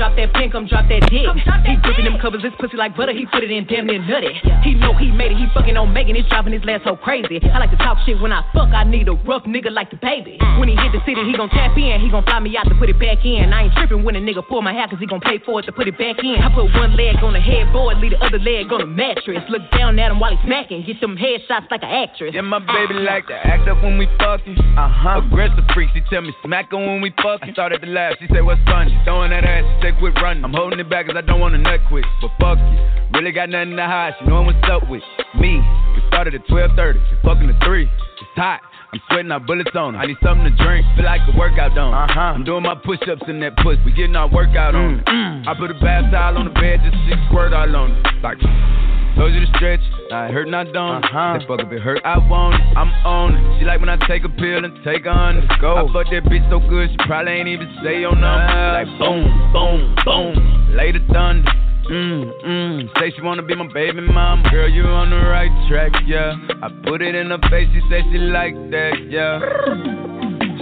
That 0.00 0.16
shit 0.16 0.30
when 0.30 0.30
I 0.30 0.30
drop 0.30 0.32
that 0.32 0.32
pin, 0.40 0.50
come 0.50 0.66
drop 0.66 0.88
that 0.88 1.02
dick. 1.10 1.28
He 1.66 1.76
gripping 1.82 2.04
them 2.04 2.18
covers, 2.20 2.42
this 2.42 2.52
pussy 2.58 2.76
like 2.76 2.96
butter, 2.96 3.12
he 3.12 3.26
put 3.26 3.44
it 3.44 3.50
in 3.50 3.66
damn 3.66 3.86
near 3.86 4.00
nutty. 4.00 4.32
He 4.64 4.74
know 4.74 4.94
he 4.96 5.10
made 5.10 5.32
it, 5.32 5.38
he 5.38 5.46
fucking 5.54 5.76
on 5.76 5.92
Megan, 5.92 6.16
it's 6.16 6.28
driving 6.28 6.52
his 6.52 6.64
last 6.64 6.84
so 6.84 6.96
crazy. 6.96 7.40
I 7.52 7.58
like 7.58 7.70
to 7.70 7.76
talk 7.76 7.98
shit 8.06 8.20
when 8.20 8.32
I 8.32 8.44
fuck, 8.52 8.72
I 8.72 8.84
need 8.84 9.08
a 9.08 9.14
rough 9.28 9.44
nigga 9.44 9.70
like 9.70 9.90
the 9.90 9.96
baby. 9.96 10.38
When 10.58 10.68
he 10.68 10.76
hit 10.76 10.92
the 10.92 11.00
city, 11.04 11.20
he 11.24 11.36
gon' 11.36 11.50
tap 11.50 11.76
in, 11.76 12.00
he 12.00 12.10
gon' 12.10 12.24
fly 12.24 12.40
me 12.40 12.56
out 12.56 12.64
to 12.68 12.74
put 12.76 12.88
it 12.88 12.98
back 12.98 13.24
in. 13.24 13.52
I 13.52 13.68
ain't 13.68 13.74
tripping 13.76 14.04
when 14.04 14.16
a 14.16 14.20
nigga 14.20 14.46
pull 14.46 14.62
my 14.62 14.72
hair, 14.72 14.88
cause 14.88 15.00
he 15.00 15.06
gon' 15.06 15.20
pay 15.20 15.38
for 15.44 15.60
it 15.60 15.64
to 15.68 15.72
put 15.72 15.88
it 15.88 15.96
back 15.98 16.20
in. 16.24 16.40
I 16.40 16.48
put 16.52 16.72
one 16.74 16.96
leg 16.96 17.16
on 17.22 17.32
the 17.32 17.40
headboard, 17.40 17.98
leave 17.98 18.12
the 18.12 18.20
other 18.24 18.38
leg 18.38 18.72
on 18.72 18.80
the 18.80 18.90
mattress. 18.90 19.42
Look 19.48 19.62
down 19.76 19.98
at 19.98 20.10
him 20.10 20.20
while 20.20 20.34
he 20.34 20.40
smacking, 20.46 20.84
get 20.84 21.00
them 21.00 21.16
headshots 21.16 21.70
like 21.70 21.82
an 21.82 21.92
actress. 21.92 22.32
Yeah, 22.34 22.42
my 22.42 22.60
baby 22.60 22.94
like 23.04 23.26
to 23.28 23.36
act 23.36 23.68
up 23.68 23.82
when 23.82 23.98
we 23.98 24.08
fucking. 24.18 24.56
Uh 24.76 24.88
huh. 24.88 25.20
Aggressive 25.24 25.64
freak, 25.74 25.90
she 25.94 26.00
tell 26.10 26.22
me 26.22 26.32
smack 26.44 26.70
her 26.70 26.78
when 26.78 27.00
we 27.00 27.12
fucking. 27.22 27.52
Started 27.52 27.80
to 27.82 27.88
laugh, 27.88 28.14
she 28.20 28.26
said 28.32 28.44
what's 28.44 28.60
funny. 28.64 28.96
Throwing 29.04 29.30
that 29.30 29.44
ass, 29.44 29.64
she 29.64 29.88
said 29.88 29.89
quit 29.98 30.14
running. 30.22 30.44
I'm 30.44 30.52
holding 30.52 30.78
it 30.78 30.88
back 30.90 31.06
cause 31.06 31.16
I 31.16 31.22
don't 31.22 31.40
wanna 31.40 31.58
nut 31.58 31.80
quick. 31.88 32.04
But 32.20 32.30
fuck 32.40 32.58
you, 32.58 32.78
really 33.14 33.32
got 33.32 33.48
nothing 33.48 33.76
to 33.76 33.86
hide. 33.86 34.14
She 34.18 34.26
knowing 34.26 34.46
what's 34.46 34.62
up 34.70 34.88
with 34.88 35.02
me. 35.38 35.58
We 35.94 36.00
started 36.08 36.34
at 36.34 36.46
12:30, 36.48 37.00
she 37.08 37.16
fucking 37.24 37.50
at 37.50 37.62
three. 37.64 37.84
It's 37.84 38.36
hot. 38.36 38.60
I'm 38.92 39.00
sweating 39.08 39.30
out 39.30 39.46
bullets 39.46 39.70
on. 39.74 39.94
her. 39.94 40.00
I 40.00 40.06
need 40.06 40.16
something 40.22 40.44
to 40.44 40.64
drink, 40.64 40.84
feel 40.96 41.04
like 41.04 41.20
a 41.32 41.38
workout 41.38 41.74
done. 41.74 41.94
Uh 41.94 42.06
huh. 42.10 42.34
I'm 42.34 42.44
doing 42.44 42.62
my 42.64 42.74
push-ups 42.74 43.22
in 43.28 43.38
that 43.40 43.56
push. 43.58 43.78
We 43.86 43.92
getting 43.92 44.16
our 44.16 44.28
workout 44.28 44.74
on. 44.74 44.98
it. 44.98 45.08
I 45.48 45.54
put 45.54 45.70
a 45.70 45.78
bath 45.78 46.10
towel 46.10 46.38
on 46.38 46.46
the 46.46 46.50
bed, 46.50 46.80
just 46.82 46.96
to 47.08 47.26
squirt 47.28 47.52
all 47.52 47.74
on 47.76 47.92
it. 47.92 48.22
Like. 48.22 48.38
Told 49.16 49.34
you 49.34 49.40
to 49.40 49.50
stretch, 49.56 49.80
I 50.12 50.28
hurt 50.28 50.48
not 50.48 50.72
don't. 50.72 51.04
Uh-huh. 51.04 51.38
Say 51.38 51.46
fuck 51.46 51.60
if 51.60 51.72
it 51.72 51.80
hurt, 51.80 52.00
I 52.04 52.18
want 52.18 52.54
it. 52.54 52.62
I'm 52.76 52.88
on 53.04 53.36
it. 53.36 53.58
She 53.58 53.64
like 53.64 53.80
when 53.80 53.88
I 53.88 53.96
take 54.08 54.24
a 54.24 54.28
pill 54.28 54.64
and 54.64 54.74
take 54.84 55.04
her 55.04 55.10
on 55.10 55.36
the 55.36 55.46
go. 55.60 55.76
I 55.76 55.84
fuck 55.92 56.10
that 56.10 56.24
bitch 56.24 56.48
so 56.50 56.58
good, 56.68 56.90
she 56.90 56.96
probably 57.06 57.32
ain't 57.32 57.48
even 57.48 57.68
say 57.84 58.00
your 58.00 58.14
number. 58.14 58.72
Like 58.72 58.88
boom, 58.98 59.28
boom, 59.52 59.94
boom, 60.04 60.76
lay 60.76 60.92
the 60.92 61.00
thunder. 61.12 61.50
Mm, 61.90 62.30
mm. 62.46 62.98
Say 62.98 63.10
she 63.10 63.20
wanna 63.20 63.42
be 63.42 63.54
my 63.54 63.66
baby 63.72 64.00
mom. 64.00 64.44
Girl, 64.44 64.70
you 64.70 64.84
on 64.84 65.10
the 65.10 65.16
right 65.16 65.50
track, 65.68 65.92
yeah. 66.06 66.36
I 66.62 66.68
put 66.86 67.02
it 67.02 67.14
in 67.14 67.30
her 67.30 67.38
face, 67.50 67.68
she 67.74 67.80
say 67.90 68.02
she 68.12 68.18
like 68.18 68.54
that, 68.70 68.94
yeah. 69.10 69.40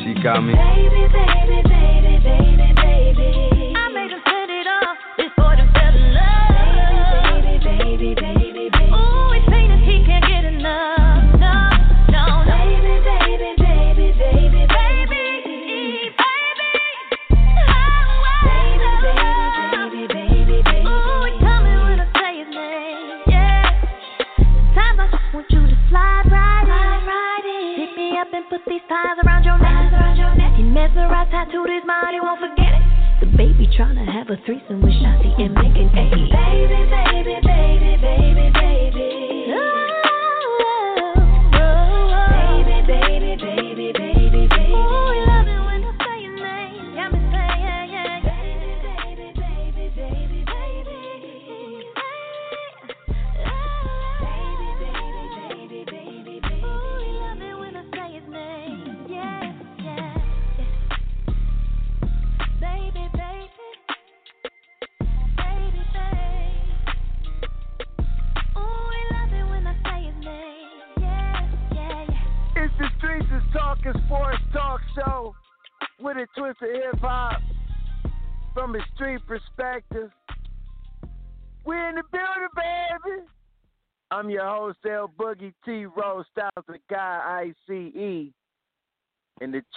She 0.02 0.14
got 0.22 0.40
me. 0.40 0.54
Baby, 0.54 1.04
baby, 1.12 1.62
baby, 1.68 2.16
baby, 2.24 2.72
baby. 2.80 3.72
I 3.76 3.88
made 3.92 4.10
him 4.10 4.22
set 4.24 4.48
it 4.48 4.66
off 4.66 4.96
before 5.18 5.54
them 5.54 5.68
fell 5.74 5.94
in 5.94 6.14
love. 6.16 7.44
Baby, 7.44 7.60
baby, 7.62 7.96
baby, 7.98 8.14
baby. 8.14 8.37
These 28.68 28.84
ties 28.88 29.16
around 29.24 29.44
your 29.44 29.58
neck. 29.58 30.56
He 30.56 30.62
mesmerized, 30.62 31.30
tattooed 31.30 31.70
his 31.70 31.84
mind, 31.86 32.12
he 32.12 32.20
won't 32.20 32.40
forget 32.40 32.74
it. 32.74 32.82
The 33.20 33.26
baby 33.36 33.66
tryna 33.66 34.04
have 34.04 34.28
a 34.28 34.36
threesome 34.44 34.82
with 34.82 34.92
Shotzi 34.92 35.32
and 35.40 35.56
A. 35.56 35.62
Baby, 35.62 35.88
baby, 35.94 36.28
baby, 36.90 37.40
baby, 37.42 37.96
baby. 38.02 38.27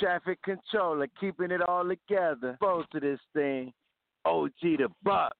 Traffic 0.01 0.39
controller, 0.43 1.07
keeping 1.19 1.51
it 1.51 1.61
all 1.61 1.87
together. 1.87 2.57
Both 2.59 2.89
to 2.91 2.99
this 2.99 3.19
thing, 3.33 3.71
OG 4.25 4.51
the 4.61 4.87
Buck. 5.03 5.33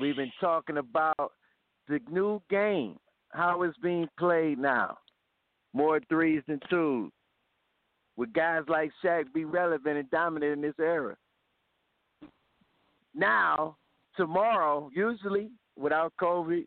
We've 0.00 0.16
been 0.16 0.32
talking 0.40 0.76
about 0.76 1.32
the 1.88 1.98
new 2.10 2.42
game, 2.50 2.96
how 3.30 3.62
it's 3.62 3.78
being 3.78 4.08
played 4.18 4.58
now 4.58 4.98
more 5.76 6.00
threes 6.08 6.42
than 6.48 6.58
twos. 6.70 7.10
Would 8.16 8.32
guys 8.32 8.62
like 8.66 8.90
Shaq 9.04 9.32
be 9.34 9.44
relevant 9.44 9.98
and 9.98 10.10
dominant 10.10 10.52
in 10.54 10.62
this 10.62 10.74
era? 10.80 11.16
Now, 13.14 13.76
tomorrow, 14.16 14.90
usually 14.94 15.50
without 15.78 16.14
COVID, 16.20 16.66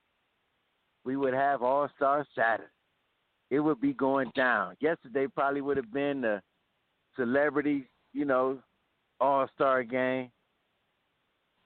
we 1.05 1.15
would 1.15 1.33
have 1.33 1.63
All 1.63 1.89
Star 1.95 2.25
Saturday. 2.35 2.69
It 3.49 3.59
would 3.59 3.81
be 3.81 3.93
going 3.93 4.31
down. 4.35 4.75
Yesterday 4.79 5.27
probably 5.27 5.61
would 5.61 5.77
have 5.77 5.91
been 5.91 6.21
the 6.21 6.41
celebrity, 7.15 7.89
you 8.13 8.25
know, 8.25 8.59
All 9.19 9.47
Star 9.55 9.83
game. 9.83 10.29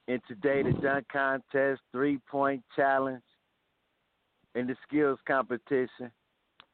And 0.07 0.21
today 0.27 0.63
the 0.63 0.73
dunk 0.81 1.07
contest, 1.11 1.81
three 1.91 2.19
point 2.29 2.63
challenge, 2.75 3.23
and 4.55 4.67
the 4.67 4.75
skills 4.87 5.19
competition. 5.27 6.11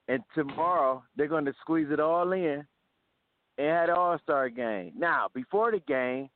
And 0.08 0.24
tomorrow 0.34 1.04
they're 1.16 1.28
going 1.28 1.46
to 1.46 1.54
squeeze 1.62 1.88
it 1.92 2.00
all 2.00 2.32
in 2.32 2.66
and 3.58 3.68
have 3.68 3.90
an 3.90 3.96
All 3.96 4.18
Star 4.24 4.50
game. 4.50 4.94
Now, 4.98 5.28
before 5.34 5.72
the 5.72 5.80
game, 5.80 6.30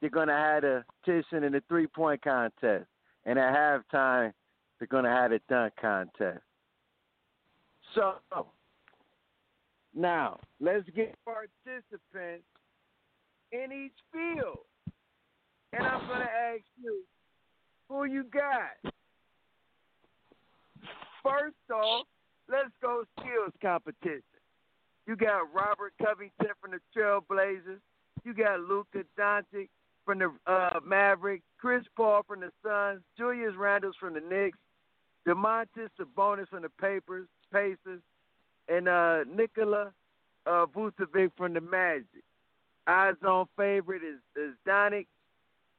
they're 0.00 0.10
going 0.10 0.28
to 0.28 0.34
have 0.34 0.64
a 0.64 0.84
competition 1.04 1.44
and 1.44 1.54
the 1.54 1.62
three 1.68 1.86
point 1.86 2.22
contest, 2.22 2.86
and 3.24 3.38
at 3.38 3.54
halftime 3.54 4.32
they're 4.78 4.88
going 4.88 5.04
to 5.04 5.10
have 5.10 5.32
a 5.32 5.40
dunk 5.48 5.72
contest. 5.80 6.42
So 7.96 8.16
now 9.94 10.38
let's 10.60 10.84
get 10.94 11.16
participants 11.24 12.44
in 13.52 13.72
each 13.72 13.96
field, 14.12 14.58
and 15.72 15.86
I'm 15.86 16.06
to 16.06 16.24
ask 16.24 16.62
you 16.82 17.02
who 17.88 18.04
you 18.04 18.24
got. 18.24 18.92
First 21.22 21.56
off, 21.72 22.06
let's 22.50 22.70
go 22.82 23.04
skills 23.18 23.52
competition. 23.62 24.22
You 25.06 25.16
got 25.16 25.52
Robert 25.54 25.94
Covington 26.02 26.50
from 26.60 26.72
the 26.72 26.80
Trailblazers. 26.94 27.80
You 28.24 28.34
got 28.34 28.60
Luka 28.60 29.04
Doncic 29.18 29.68
from 30.04 30.18
the 30.18 30.32
uh, 30.46 30.80
Mavericks. 30.84 31.44
Chris 31.58 31.84
Paul 31.96 32.22
from 32.28 32.40
the 32.40 32.50
Suns. 32.62 33.00
Julius 33.16 33.54
Randle 33.56 33.92
from 33.98 34.14
the 34.14 34.20
Knicks. 34.20 34.58
Domantas 35.26 35.88
Sabonis 35.98 36.48
from 36.48 36.62
the 36.62 36.68
Papers, 36.80 37.26
Pacers, 37.56 38.02
and 38.68 38.88
uh, 38.88 39.24
Nikola 39.24 39.92
uh, 40.46 40.66
Vucevic 40.66 41.30
from 41.36 41.54
the 41.54 41.60
Magic. 41.60 42.06
Eyes 42.86 43.14
on 43.26 43.46
favorite 43.56 44.02
is 44.02 44.20
is 44.36 44.54
Donick, 44.66 45.06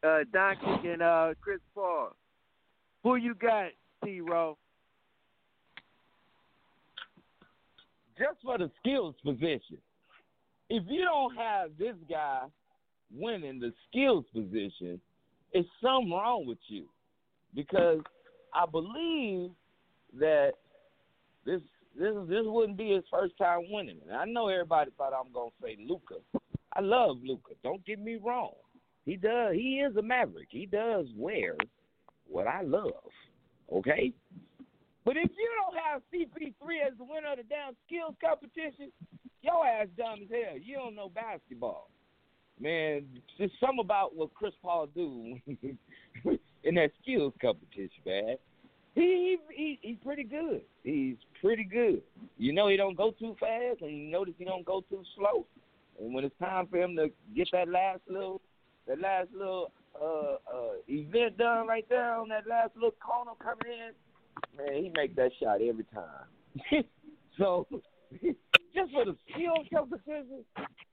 uh, 0.04 0.24
Doncic, 0.34 0.86
and 0.86 1.02
uh, 1.02 1.34
Chris 1.42 1.60
Paul. 1.74 2.16
Who 3.04 3.16
you 3.16 3.36
got, 3.36 3.70
T. 4.04 4.22
Rowe? 4.22 4.58
just 8.18 8.38
for 8.44 8.58
the 8.58 8.70
skills 8.80 9.16
position. 9.24 9.78
If 10.70 10.84
you 10.88 11.04
don't 11.06 11.36
have 11.36 11.72
this 11.78 11.96
guy 12.10 12.42
winning 13.14 13.60
the 13.60 13.74
skills 13.90 14.26
position, 14.34 15.00
it's 15.54 15.70
something 15.82 16.12
wrong 16.12 16.46
with 16.46 16.58
you. 16.68 16.86
Because 17.56 18.00
I 18.54 18.66
believe 18.66 19.52
that 20.20 20.54
this 21.48 21.62
this 21.98 22.14
this 22.28 22.44
wouldn't 22.46 22.78
be 22.78 22.92
his 22.92 23.04
first 23.12 23.38
time 23.38 23.72
winning. 23.72 24.00
And 24.08 24.16
I 24.16 24.26
know 24.26 24.50
everybody 24.50 24.92
thought 24.98 25.14
I'm 25.14 25.32
gonna 25.34 25.50
say 25.62 25.78
Luca. 25.88 26.16
I 26.74 26.82
love 26.82 27.18
Luca. 27.24 27.54
Don't 27.64 27.84
get 27.86 28.00
me 28.00 28.18
wrong. 28.24 28.54
He 29.06 29.16
does. 29.16 29.54
He 29.54 29.80
is 29.80 29.96
a 29.96 30.02
maverick. 30.02 30.50
He 30.52 30.66
does 30.66 31.08
wear 31.16 31.56
what 32.28 32.46
I 32.46 32.62
love. 32.62 32.92
Okay, 33.74 34.14
but 35.08 35.16
if 35.16 35.32
you 35.38 35.50
don't 35.64 35.82
have 35.82 36.02
CP3 36.14 36.92
as 36.92 36.98
the 36.98 37.04
winner 37.06 37.32
of 37.32 37.38
the 37.38 37.44
damn 37.44 37.76
skills 37.86 38.16
competition, 38.22 38.92
your 39.42 39.66
ass 39.66 39.88
dumb 39.98 40.20
as 40.24 40.30
hell. 40.30 40.58
You 40.62 40.76
don't 40.76 40.96
know 40.96 41.10
basketball. 41.10 41.90
Man, 42.60 43.06
there's 43.38 43.52
something 43.60 43.80
about 43.80 44.16
what 44.16 44.34
Chris 44.34 44.54
Paul 44.62 44.88
do 44.94 45.40
in 46.64 46.76
that 46.76 46.92
skills 47.02 47.34
competition, 47.42 48.02
man. 48.06 48.36
He, 48.96 49.38
he 49.56 49.80
he's 49.82 49.98
pretty 50.04 50.24
good. 50.24 50.62
He's 50.84 51.16
pretty 51.42 51.64
good. 51.64 52.02
You 52.38 52.54
know 52.54 52.68
he 52.68 52.78
don't 52.78 52.98
go 52.98 53.12
too 53.12 53.36
fast, 53.40 53.82
and 53.82 53.92
you 53.92 54.12
notice 54.12 54.34
he 54.38 54.46
don't 54.46 54.66
go 54.66 54.82
too 54.90 55.04
slow. 55.16 55.46
And 56.00 56.14
when 56.14 56.24
it's 56.24 56.36
time 56.40 56.68
for 56.68 56.78
him 56.78 56.96
to 56.98 57.10
get 57.36 57.48
that 57.52 57.68
last 57.68 58.02
little 58.08 58.42
that 58.88 59.00
last 59.00 59.30
little 59.34 59.72
uh 60.00 60.36
uh 60.54 60.74
event 60.88 61.38
done 61.38 61.68
right 61.68 61.86
there 61.90 62.16
on 62.16 62.30
that 62.30 62.48
last 62.48 62.72
little 62.76 62.92
corner 62.92 63.32
coming 63.42 63.78
in, 63.78 64.66
man, 64.66 64.84
he 64.84 64.92
make 64.96 65.16
that 65.16 65.32
shot 65.42 65.62
every 65.62 65.86
time. 65.86 66.84
so 67.38 67.68
just 68.12 68.92
for 68.92 69.06
the 69.06 69.16
skill 69.32 69.56
competition, 69.74 70.44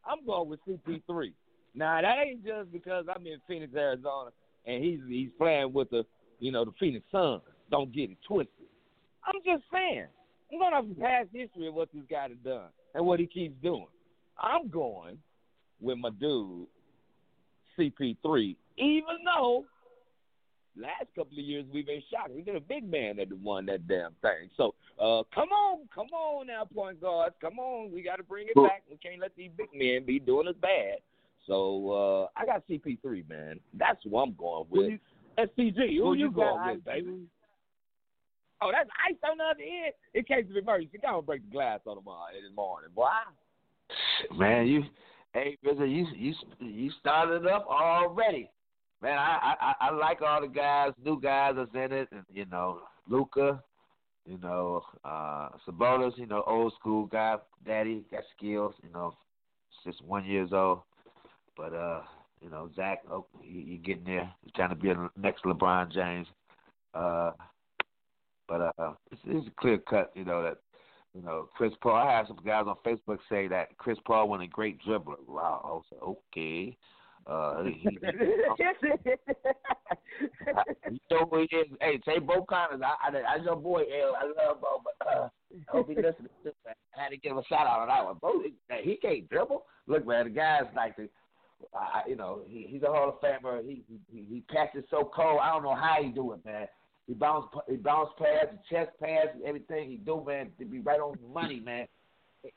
I'm 0.07 0.25
going 0.27 0.49
with 0.49 0.61
CP3. 0.67 1.33
Now 1.75 2.01
that 2.01 2.15
ain't 2.25 2.45
just 2.45 2.73
because 2.73 3.05
I'm 3.15 3.27
in 3.27 3.39
Phoenix, 3.47 3.75
Arizona, 3.75 4.31
and 4.67 4.83
he's 4.83 5.01
he's 5.09 5.31
playing 5.37 5.73
with 5.73 5.91
the 5.91 6.05
you 6.41 6.53
know 6.53 6.65
the 6.65 6.73
Phoenix 6.81 7.05
Suns. 7.13 7.43
Don't 7.71 7.93
get 7.93 8.11
it 8.11 8.19
twisted. 8.27 8.67
I'm 9.27 9.41
just 9.45 9.65
saying. 9.73 10.07
I'm 10.55 10.61
going 10.61 10.73
off 10.73 10.85
the 10.89 11.01
past 11.01 11.29
history 11.33 11.67
of 11.67 11.75
what 11.75 11.89
this 11.93 12.05
guy 12.09 12.29
has 12.29 12.39
done 12.45 12.69
and 12.95 13.05
what 13.05 13.19
he 13.19 13.27
keeps 13.27 13.61
doing. 13.61 13.89
I'm 14.39 14.69
going 14.69 15.19
with 15.81 15.99
my 15.99 16.11
dude 16.11 16.69
CP3, 17.77 18.57
even 18.79 19.17
though 19.25 19.65
last 20.77 21.07
couple 21.17 21.39
of 21.39 21.45
years 21.45 21.65
we've 21.73 21.87
been 21.87 22.03
shocked. 22.09 22.31
We 22.35 22.43
got 22.43 22.55
a 22.55 22.61
big 22.61 22.89
man 22.89 23.17
that 23.17 23.33
won 23.33 23.67
that 23.67 23.89
damn 23.89 24.13
thing. 24.23 24.49
So 24.57 24.75
uh, 25.01 25.25
come 25.35 25.49
on, 25.49 25.89
come 25.93 26.07
on 26.13 26.47
now, 26.47 26.65
point 26.73 27.01
guards, 27.01 27.35
come 27.41 27.59
on. 27.59 27.91
We 27.93 28.03
got 28.03 28.17
to 28.17 28.23
bring 28.23 28.47
it 28.49 28.55
back. 28.55 28.85
We 28.89 28.97
can't 28.97 29.21
let 29.21 29.35
these 29.37 29.51
big 29.57 29.71
men 29.75 30.05
be 30.07 30.21
doing 30.21 30.47
us 30.47 30.55
bad. 30.61 30.99
So 31.49 32.29
uh, 32.37 32.41
I 32.41 32.47
got 32.47 32.63
CP3, 32.69 33.29
man. 33.29 33.59
That's 33.77 34.01
what 34.05 34.23
I'm 34.23 34.35
going 34.35 34.67
with. 34.71 35.01
SCG, 35.37 35.97
who, 35.97 36.05
who 36.05 36.15
you, 36.15 36.31
going 36.31 36.77
with, 36.77 36.85
baby? 36.85 37.27
Oh, 38.63 38.71
that's 38.73 38.89
ice 39.09 39.17
on 39.29 39.39
the 39.39 39.45
other 39.45 39.63
end. 39.63 39.93
In 40.15 40.25
case 40.25 40.47
of 40.51 40.57
emergency, 40.57 40.99
and 41.03 41.27
break 41.27 41.45
the 41.45 41.53
glass 41.53 41.81
on 41.87 41.99
him 41.99 42.09
uh, 42.09 42.37
in 42.37 42.45
the 42.45 42.55
morning, 42.55 42.91
boy. 42.95 43.09
Man, 44.37 44.67
you, 44.67 44.83
hey, 45.33 45.59
brother, 45.63 45.87
you 45.87 46.07
you 46.15 46.35
you 46.61 46.91
started 47.01 47.47
up 47.47 47.67
already 47.69 48.51
man, 49.05 49.19
I, 49.19 49.55
I 49.61 49.75
I 49.89 49.91
like 49.91 50.23
all 50.23 50.41
the 50.41 50.49
guys, 50.49 50.93
new 51.05 51.21
guys 51.21 51.55
that's 51.57 51.75
in 51.75 51.93
it, 51.93 52.09
and 52.11 52.25
you 52.33 52.47
know, 52.47 52.81
Luca, 53.09 53.63
you 54.27 54.39
know, 54.39 54.83
uh 55.05 55.51
Sabonis, 55.69 56.17
you 56.17 56.27
know, 56.27 56.43
old 56.47 56.73
school 56.81 57.07
guy, 57.07 57.37
daddy, 57.67 58.05
got 58.11 58.23
skills, 58.37 58.75
you 58.83 58.91
know, 58.93 59.15
just 59.85 60.03
one 60.03 60.25
years 60.25 60.51
old, 60.53 60.81
but 61.57 61.75
uh, 61.75 62.01
you 62.41 62.49
know, 62.49 62.71
Zach, 62.75 63.03
oh, 63.11 63.27
he, 63.43 63.65
he 63.69 63.77
getting 63.77 64.05
there, 64.05 64.33
he's 64.43 64.53
trying 64.55 64.71
to 64.71 64.75
be 64.75 64.89
the 64.89 65.11
next 65.17 65.45
LeBron 65.45 65.93
James, 65.93 66.27
uh, 66.95 67.33
but 68.49 68.73
uh, 68.79 68.93
it's, 69.11 69.21
it's 69.27 69.47
a 69.49 69.61
clear 69.61 69.79
cut, 69.79 70.13
you 70.15 70.25
know 70.25 70.43
that. 70.43 70.59
You 71.17 71.23
know, 71.23 71.49
Chris 71.57 71.73
Paul. 71.81 71.95
I 71.95 72.11
have 72.11 72.27
some 72.27 72.41
guys 72.45 72.65
on 72.67 72.75
Facebook 72.85 73.19
say 73.29 73.47
that 73.47 73.79
Chris 73.79 73.99
Paul 74.05 74.29
was 74.29 74.41
a 74.43 74.49
great 74.49 74.81
dribbler. 74.83 75.15
Wow, 75.29 75.61
I 75.65 75.69
was 75.69 75.85
like, 75.93 76.03
okay. 76.03 76.77
Uh, 77.25 77.63
he, 77.63 77.71
he, 77.71 77.99
you 80.91 80.99
know 81.11 81.27
who 81.31 81.39
he 81.39 81.57
is. 81.57 81.69
Hey, 81.81 82.01
say 82.05 82.19
Bo 82.19 82.45
Connors. 82.45 82.83
I, 82.85 82.95
I, 83.09 83.35
I 83.35 83.37
your 83.45 83.55
boy 83.55 83.83
L. 83.83 84.17
I 84.21 84.25
love 84.25 84.61
Bo, 84.61 84.83
but 84.83 85.07
uh, 85.07 85.29
I 85.29 85.29
hope 85.69 85.89
he 85.89 85.95
listens. 85.95 86.29
I 86.67 87.01
had 87.01 87.11
to 87.11 87.17
give 87.17 87.37
a 87.37 87.45
shout 87.45 87.67
out 87.69 87.81
on 87.81 87.89
that 87.89 88.05
one. 88.05 88.19
Bo, 88.21 88.43
he, 88.43 88.55
he 88.83 88.97
can't 88.97 89.31
dribble. 89.31 89.65
Look, 89.87 90.07
man, 90.07 90.25
the 90.25 90.31
guy's 90.31 90.65
like 90.75 90.97
the. 90.97 91.09
Uh, 91.73 92.03
you 92.09 92.17
know, 92.17 92.41
he, 92.47 92.67
he's 92.69 92.83
a 92.83 92.87
Hall 92.87 93.09
of 93.09 93.21
Famer. 93.21 93.65
He, 93.65 93.85
he 94.11 94.25
he 94.29 94.43
catches 94.53 94.85
so 94.91 95.11
cold. 95.15 95.39
I 95.41 95.53
don't 95.53 95.63
know 95.63 95.77
how 95.77 95.99
he 96.03 96.11
do 96.11 96.33
it, 96.33 96.45
man. 96.45 96.67
He 97.07 97.15
bounce 97.15 97.47
he 97.69 97.77
bounce 97.77 98.11
pass, 98.19 98.47
chest 98.71 98.91
pass, 99.01 99.27
everything 99.45 99.91
he 99.91 99.97
do, 99.97 100.25
man, 100.27 100.51
to 100.59 100.65
be 100.65 100.81
right 100.81 101.01
on 101.01 101.19
money, 101.33 101.61
man. 101.61 101.87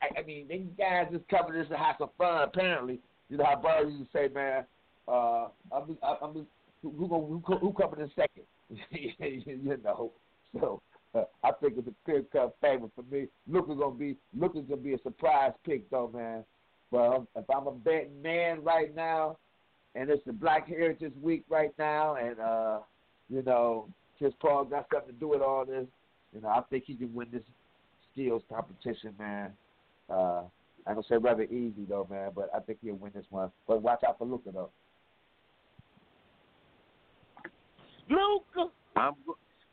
I, 0.02 0.20
I 0.20 0.22
mean, 0.24 0.46
these 0.48 0.66
guys 0.78 1.06
just 1.12 1.28
to 1.28 1.52
this 1.52 1.68
to 1.68 1.76
have 1.76 1.96
some 1.98 2.10
fun, 2.16 2.42
apparently. 2.42 3.00
You 3.28 3.36
know 3.36 3.44
how 3.44 3.60
Barry 3.60 3.92
used 3.92 4.10
to 4.10 4.18
say, 4.18 4.32
man, 4.32 4.64
uh, 5.06 5.48
I'm, 5.70 5.98
I'm, 6.02 6.46
who, 6.82 6.90
who, 6.90 7.42
who, 7.46 7.56
who 7.58 7.72
coming 7.72 8.00
in 8.00 8.10
second? 8.16 8.44
you 8.90 9.78
know, 9.84 10.12
so 10.58 10.80
uh, 11.14 11.24
I 11.42 11.52
think 11.60 11.74
it's 11.76 11.88
a 11.88 11.94
clear 12.04 12.22
cut 12.32 12.56
favorite 12.60 12.92
for 12.94 13.04
me. 13.10 13.26
Luka's 13.46 13.78
gonna 13.78 13.94
be 13.94 14.16
Luka's 14.36 14.64
gonna 14.68 14.80
be 14.80 14.94
a 14.94 15.02
surprise 15.02 15.52
pick 15.64 15.88
though, 15.90 16.10
man. 16.14 16.44
But 16.90 17.24
if 17.36 17.44
I'm 17.54 17.66
a 17.66 17.72
betting 17.72 18.22
man 18.22 18.62
right 18.62 18.94
now, 18.94 19.36
and 19.94 20.08
it's 20.10 20.24
the 20.26 20.32
Black 20.32 20.68
Heritage 20.68 21.12
Week 21.20 21.44
right 21.48 21.72
now, 21.78 22.16
and 22.16 22.38
uh, 22.38 22.78
you 23.28 23.42
know, 23.42 23.88
Chris 24.18 24.32
Paul 24.40 24.64
got 24.64 24.86
something 24.92 25.14
to 25.14 25.20
do 25.20 25.28
with 25.28 25.42
all 25.42 25.64
this. 25.64 25.86
You 26.34 26.40
know, 26.40 26.48
I 26.48 26.62
think 26.68 26.84
he 26.86 26.94
can 26.94 27.14
win 27.14 27.28
this 27.32 27.42
skills 28.12 28.42
competition, 28.48 29.14
man. 29.18 29.52
Uh, 30.10 30.42
I 30.86 30.94
don't 30.94 31.06
say 31.06 31.16
rather 31.16 31.44
easy 31.44 31.84
though, 31.88 32.06
man, 32.10 32.30
but 32.34 32.50
I 32.54 32.60
think 32.60 32.78
he'll 32.82 32.94
win 32.94 33.12
this 33.14 33.26
one. 33.30 33.50
But 33.66 33.82
watch 33.82 34.00
out 34.06 34.18
for 34.18 34.26
Luka 34.26 34.50
though. 34.52 34.70
Luka, 38.10 38.70
I'm 38.96 39.14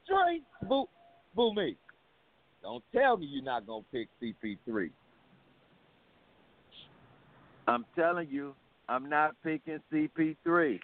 straight 0.04 0.44
boo 0.68 0.86
boo 1.36 1.54
me. 1.54 1.78
Don't 2.62 2.84
tell 2.94 3.18
me 3.18 3.28
you're 3.28 3.44
not 3.44 3.66
gonna 3.66 3.84
pick 3.92 4.10
CP3. 4.22 4.90
I'm 7.68 7.86
telling 7.96 8.28
you, 8.30 8.54
I'm 8.90 9.10
not 9.10 9.36
picking 9.44 9.80
CP3. 9.92 10.80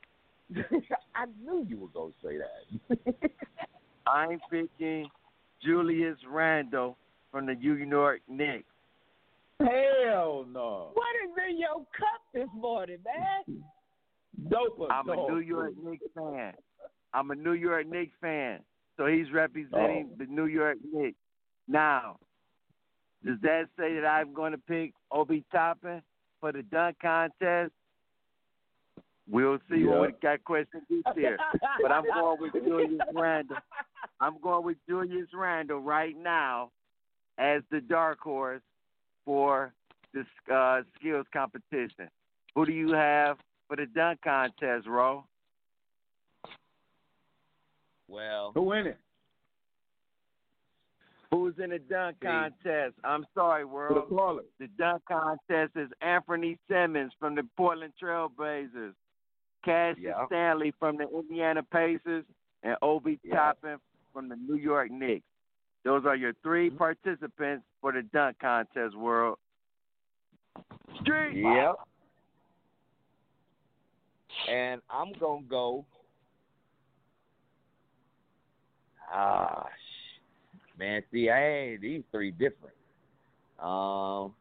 I 1.15 1.25
knew 1.43 1.65
you 1.67 1.77
were 1.77 1.87
gonna 1.93 2.11
say 2.23 2.37
that. 2.37 3.31
I'm 4.07 4.39
picking 4.49 5.07
Julius 5.63 6.17
Randle 6.29 6.97
from 7.31 7.45
the 7.45 7.53
New 7.55 7.75
York 7.75 8.21
Knicks. 8.27 8.65
Hell 9.59 10.45
no. 10.51 10.89
what 10.93 11.05
is 11.23 11.49
in 11.51 11.59
your 11.59 11.75
cup 11.77 12.21
this 12.33 12.47
morning, 12.55 12.97
man? 13.05 13.63
Dope. 14.49 14.87
I'm 14.89 15.07
a 15.09 15.15
New 15.15 15.39
York 15.39 15.73
Knicks 15.83 16.03
fan. 16.15 16.53
I'm 17.13 17.29
a 17.31 17.35
New 17.35 17.53
York 17.53 17.85
Knicks 17.87 18.13
fan. 18.19 18.59
So 18.97 19.05
he's 19.05 19.31
representing 19.31 20.09
Oh. 20.11 20.15
the 20.17 20.25
New 20.25 20.45
York 20.47 20.77
Knicks. 20.91 21.17
Now, 21.67 22.17
does 23.23 23.37
that 23.43 23.65
say 23.77 23.99
that 23.99 24.05
I'm 24.05 24.33
going 24.33 24.51
to 24.53 24.57
pick 24.57 24.93
Obi 25.11 25.43
Toppin 25.51 26.01
for 26.39 26.51
the 26.51 26.63
dunk 26.63 26.97
contest? 27.01 27.71
We'll 29.31 29.59
see 29.69 29.77
Yeah. 29.77 29.91
when 29.91 30.01
we 30.01 30.11
got 30.21 30.43
questions 30.43 30.83
this 30.89 31.03
year. 31.15 31.37
But 31.81 31.91
I'm 31.91 32.03
going 32.03 32.41
with 32.41 32.53
Julius 32.53 32.99
Randle. 33.13 33.57
I'm 34.19 34.37
going 34.39 34.65
with 34.65 34.77
Julius 34.87 35.29
Randle 35.33 35.79
right 35.79 36.15
now 36.17 36.71
as 37.37 37.63
the 37.71 37.79
dark 37.79 38.19
horse 38.19 38.61
for 39.23 39.73
this 40.13 40.25
uh, 40.53 40.81
skills 40.99 41.25
competition. 41.31 42.09
Who 42.55 42.65
do 42.65 42.73
you 42.73 42.91
have 42.91 43.37
for 43.69 43.77
the 43.77 43.85
dunk 43.85 44.21
contest, 44.21 44.85
Ro? 44.85 45.23
Well, 48.09 48.51
Who 48.53 48.73
in 48.73 48.87
it? 48.87 48.97
Who's 51.31 51.53
in 51.63 51.69
the 51.69 51.79
dunk 51.79 52.17
contest? 52.21 52.95
I'm 53.05 53.25
sorry, 53.33 53.63
For 53.63 53.93
the 54.09 54.13
world. 54.13 54.41
The 54.59 54.67
dunk 54.77 55.03
contest 55.05 55.71
is 55.77 55.89
Anthony 56.01 56.57
Simons 56.69 57.13
from 57.17 57.35
the 57.35 57.43
Portland 57.55 57.93
Trailblazers, 58.03 58.93
Cassius 59.63 60.13
Yeah. 60.17 60.25
Stanley 60.27 60.71
from 60.79 60.97
the 60.97 61.07
Indiana 61.09 61.63
Pacers, 61.63 62.25
and 62.63 62.77
Obi 62.81 63.19
Yeah. 63.23 63.35
Toppin 63.35 63.79
from 64.13 64.29
the 64.29 64.35
New 64.35 64.55
York 64.55 64.91
Knicks. 64.91 65.25
Those 65.83 66.05
are 66.05 66.15
your 66.15 66.33
three 66.43 66.69
participants 66.69 67.65
for 67.79 67.91
the 67.91 68.03
dunk 68.03 68.37
contest, 68.39 68.95
world. 68.95 69.39
Street. 71.01 71.41
Yep. 71.41 71.75
And 74.47 74.81
I'm 74.89 75.11
gonna 75.13 75.43
go. 75.43 75.85
Ah, 79.11 79.67
man. 80.77 81.03
See, 81.11 81.29
I 81.29 81.47
ain't 81.47 81.81
these 81.81 82.03
three 82.11 82.31
different. 82.31 82.75
Um. 83.59 84.33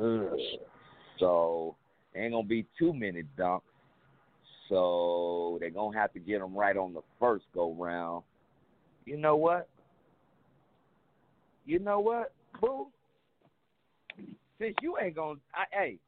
ugh. 0.00 0.38
So 1.18 1.76
ain't 2.14 2.32
gonna 2.32 2.46
be 2.46 2.66
too 2.78 2.92
many 2.92 3.22
dunks. 3.38 3.62
So 4.68 5.58
they're 5.60 5.70
gonna 5.70 5.98
have 5.98 6.12
to 6.12 6.18
get 6.18 6.40
them 6.40 6.54
right 6.54 6.76
on 6.76 6.94
the 6.94 7.02
first 7.20 7.44
go 7.54 7.72
round. 7.74 8.22
You 9.04 9.16
know 9.16 9.36
what? 9.36 9.68
You 11.64 11.78
know 11.78 12.00
what, 12.00 12.32
boo? 12.60 12.88
Since 14.58 14.74
you 14.80 14.96
ain't 15.00 15.16
gonna, 15.16 15.38
I, 15.54 15.64
hey, 15.72 15.98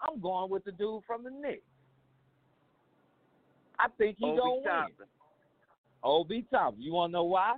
I'm 0.00 0.20
going 0.20 0.50
with 0.50 0.64
the 0.64 0.72
dude 0.72 1.02
from 1.06 1.24
the 1.24 1.30
Knicks. 1.30 1.62
I 3.78 3.86
think 3.96 4.16
he 4.18 4.26
Obi 4.26 4.38
gonna 4.38 4.54
win. 4.54 4.64
Toppin. 4.64 5.06
Obi 6.02 6.46
Toppin. 6.50 6.82
You 6.82 6.92
wanna 6.92 7.12
know 7.12 7.24
why? 7.24 7.56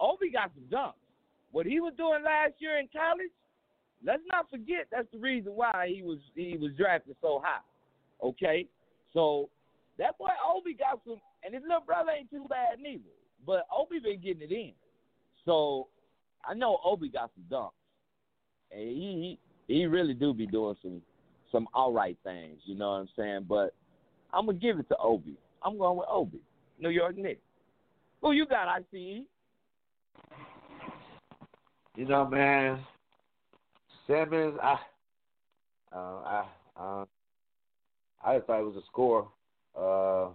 Obi 0.00 0.30
got 0.30 0.50
some 0.54 0.64
dunks. 0.70 0.94
What 1.50 1.66
he 1.66 1.80
was 1.80 1.94
doing 1.96 2.22
last 2.24 2.54
year 2.58 2.78
in 2.78 2.88
college, 2.92 3.30
let's 4.04 4.22
not 4.30 4.50
forget 4.50 4.86
that's 4.90 5.08
the 5.12 5.18
reason 5.18 5.52
why 5.54 5.90
he 5.92 6.02
was 6.02 6.18
he 6.34 6.56
was 6.56 6.72
drafted 6.76 7.16
so 7.20 7.42
high. 7.44 7.60
Okay? 8.22 8.66
So 9.12 9.48
that 9.98 10.18
boy 10.18 10.28
Obi 10.54 10.74
got 10.74 11.00
some 11.06 11.20
and 11.44 11.54
his 11.54 11.62
little 11.62 11.84
brother 11.84 12.10
ain't 12.10 12.30
too 12.30 12.46
bad 12.48 12.78
neither. 12.80 13.02
But 13.46 13.66
Obi 13.76 13.98
been 13.98 14.20
getting 14.20 14.42
it 14.42 14.52
in. 14.52 14.72
So 15.44 15.88
I 16.48 16.54
know 16.54 16.78
Obi 16.84 17.08
got 17.08 17.30
some 17.34 17.44
dunks. 17.50 17.72
And 18.70 18.88
he 18.88 19.38
he, 19.66 19.74
he 19.74 19.86
really 19.86 20.14
do 20.14 20.34
be 20.34 20.46
doing 20.46 20.76
some 20.82 21.02
some 21.50 21.66
all 21.72 21.92
right 21.92 22.16
things, 22.24 22.60
you 22.64 22.74
know 22.74 22.90
what 22.90 22.96
I'm 22.96 23.08
saying? 23.16 23.46
But 23.48 23.74
I'm 24.32 24.46
gonna 24.46 24.58
give 24.58 24.78
it 24.78 24.88
to 24.88 24.96
Obi. 24.98 25.36
I'm 25.62 25.78
going 25.78 25.98
with 25.98 26.08
Obi. 26.10 26.40
New 26.80 26.90
York 26.90 27.16
Knicks. 27.16 27.40
Who 28.20 28.32
you 28.32 28.46
got, 28.46 28.68
I 28.68 28.80
see. 28.90 29.24
You 31.96 32.04
know, 32.04 32.26
man. 32.26 32.78
Simons, 34.08 34.58
I, 34.62 34.78
uh, 35.92 35.96
I, 35.96 36.44
uh, 36.78 37.04
I 38.24 38.36
just 38.36 38.46
thought 38.46 38.60
it 38.60 38.66
was 38.66 38.76
a 38.76 38.86
score. 38.86 39.28
Uh, 39.78 40.28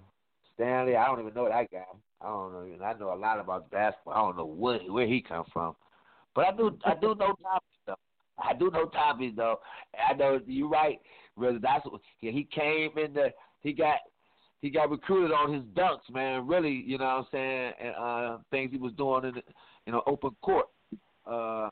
Stanley, 0.54 0.96
I 0.96 1.08
don't 1.08 1.20
even 1.20 1.34
know 1.34 1.50
that 1.50 1.72
guy. 1.72 1.84
I 2.22 2.28
don't 2.28 2.54
know. 2.54 2.60
And 2.62 2.84
I 2.84 2.94
know 2.94 3.14
a 3.14 3.16
lot 3.16 3.40
about 3.40 3.70
basketball. 3.72 4.14
I 4.14 4.18
don't 4.20 4.38
know 4.38 4.46
what 4.46 4.90
where 4.90 5.08
he 5.08 5.22
come 5.22 5.46
from, 5.52 5.76
but 6.36 6.46
I 6.46 6.56
do. 6.56 6.78
I 6.86 6.94
do 6.94 7.16
know 7.16 7.36
topics 7.42 7.80
though. 7.86 7.96
I 8.38 8.54
do 8.54 8.72
know 8.72 8.86
topics 8.86 9.36
though. 9.36 9.60
I 10.10 10.14
know 10.14 10.40
you're 10.46 10.70
right. 10.70 11.00
Really, 11.36 11.60
that's 11.62 11.86
what 11.86 12.02
he 12.20 12.32
he 12.32 12.44
came 12.44 12.92
in 12.98 13.14
the. 13.14 13.30
He 13.62 13.74
got 13.74 13.98
he 14.62 14.70
got 14.70 14.92
recruited 14.92 15.32
on 15.32 15.54
his 15.54 15.64
dunks, 15.76 16.10
man. 16.14 16.48
Really, 16.48 16.84
you 16.86 16.98
know 16.98 17.06
what 17.06 17.12
I'm 17.12 17.26
saying, 17.32 17.74
and 17.82 17.96
uh, 17.96 18.38
things 18.52 18.72
he 18.72 18.78
was 18.78 18.94
doing 18.94 19.26
in 19.26 19.36
the, 19.36 19.42
you 19.86 19.92
know 19.92 20.04
open 20.06 20.32
court. 20.42 20.68
Uh, 21.26 21.70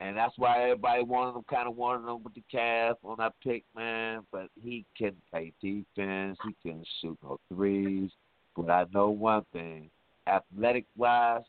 and 0.00 0.16
that's 0.16 0.34
why 0.36 0.62
everybody 0.62 1.02
wanted 1.02 1.36
him, 1.36 1.44
kind 1.50 1.68
of 1.68 1.76
wanted 1.76 2.08
him 2.08 2.22
with 2.22 2.34
the 2.34 2.42
calf 2.50 2.96
on 3.02 3.16
that 3.18 3.34
pick, 3.42 3.64
man. 3.74 4.20
But 4.30 4.48
he 4.62 4.84
can 4.96 5.14
play 5.30 5.52
defense. 5.60 6.38
He 6.44 6.70
can 6.70 6.84
shoot 7.00 7.18
no 7.22 7.38
threes. 7.52 8.10
But 8.56 8.70
I 8.70 8.84
know 8.94 9.10
one 9.10 9.44
thing: 9.52 9.90
athletic 10.26 10.84
wise, 10.96 11.42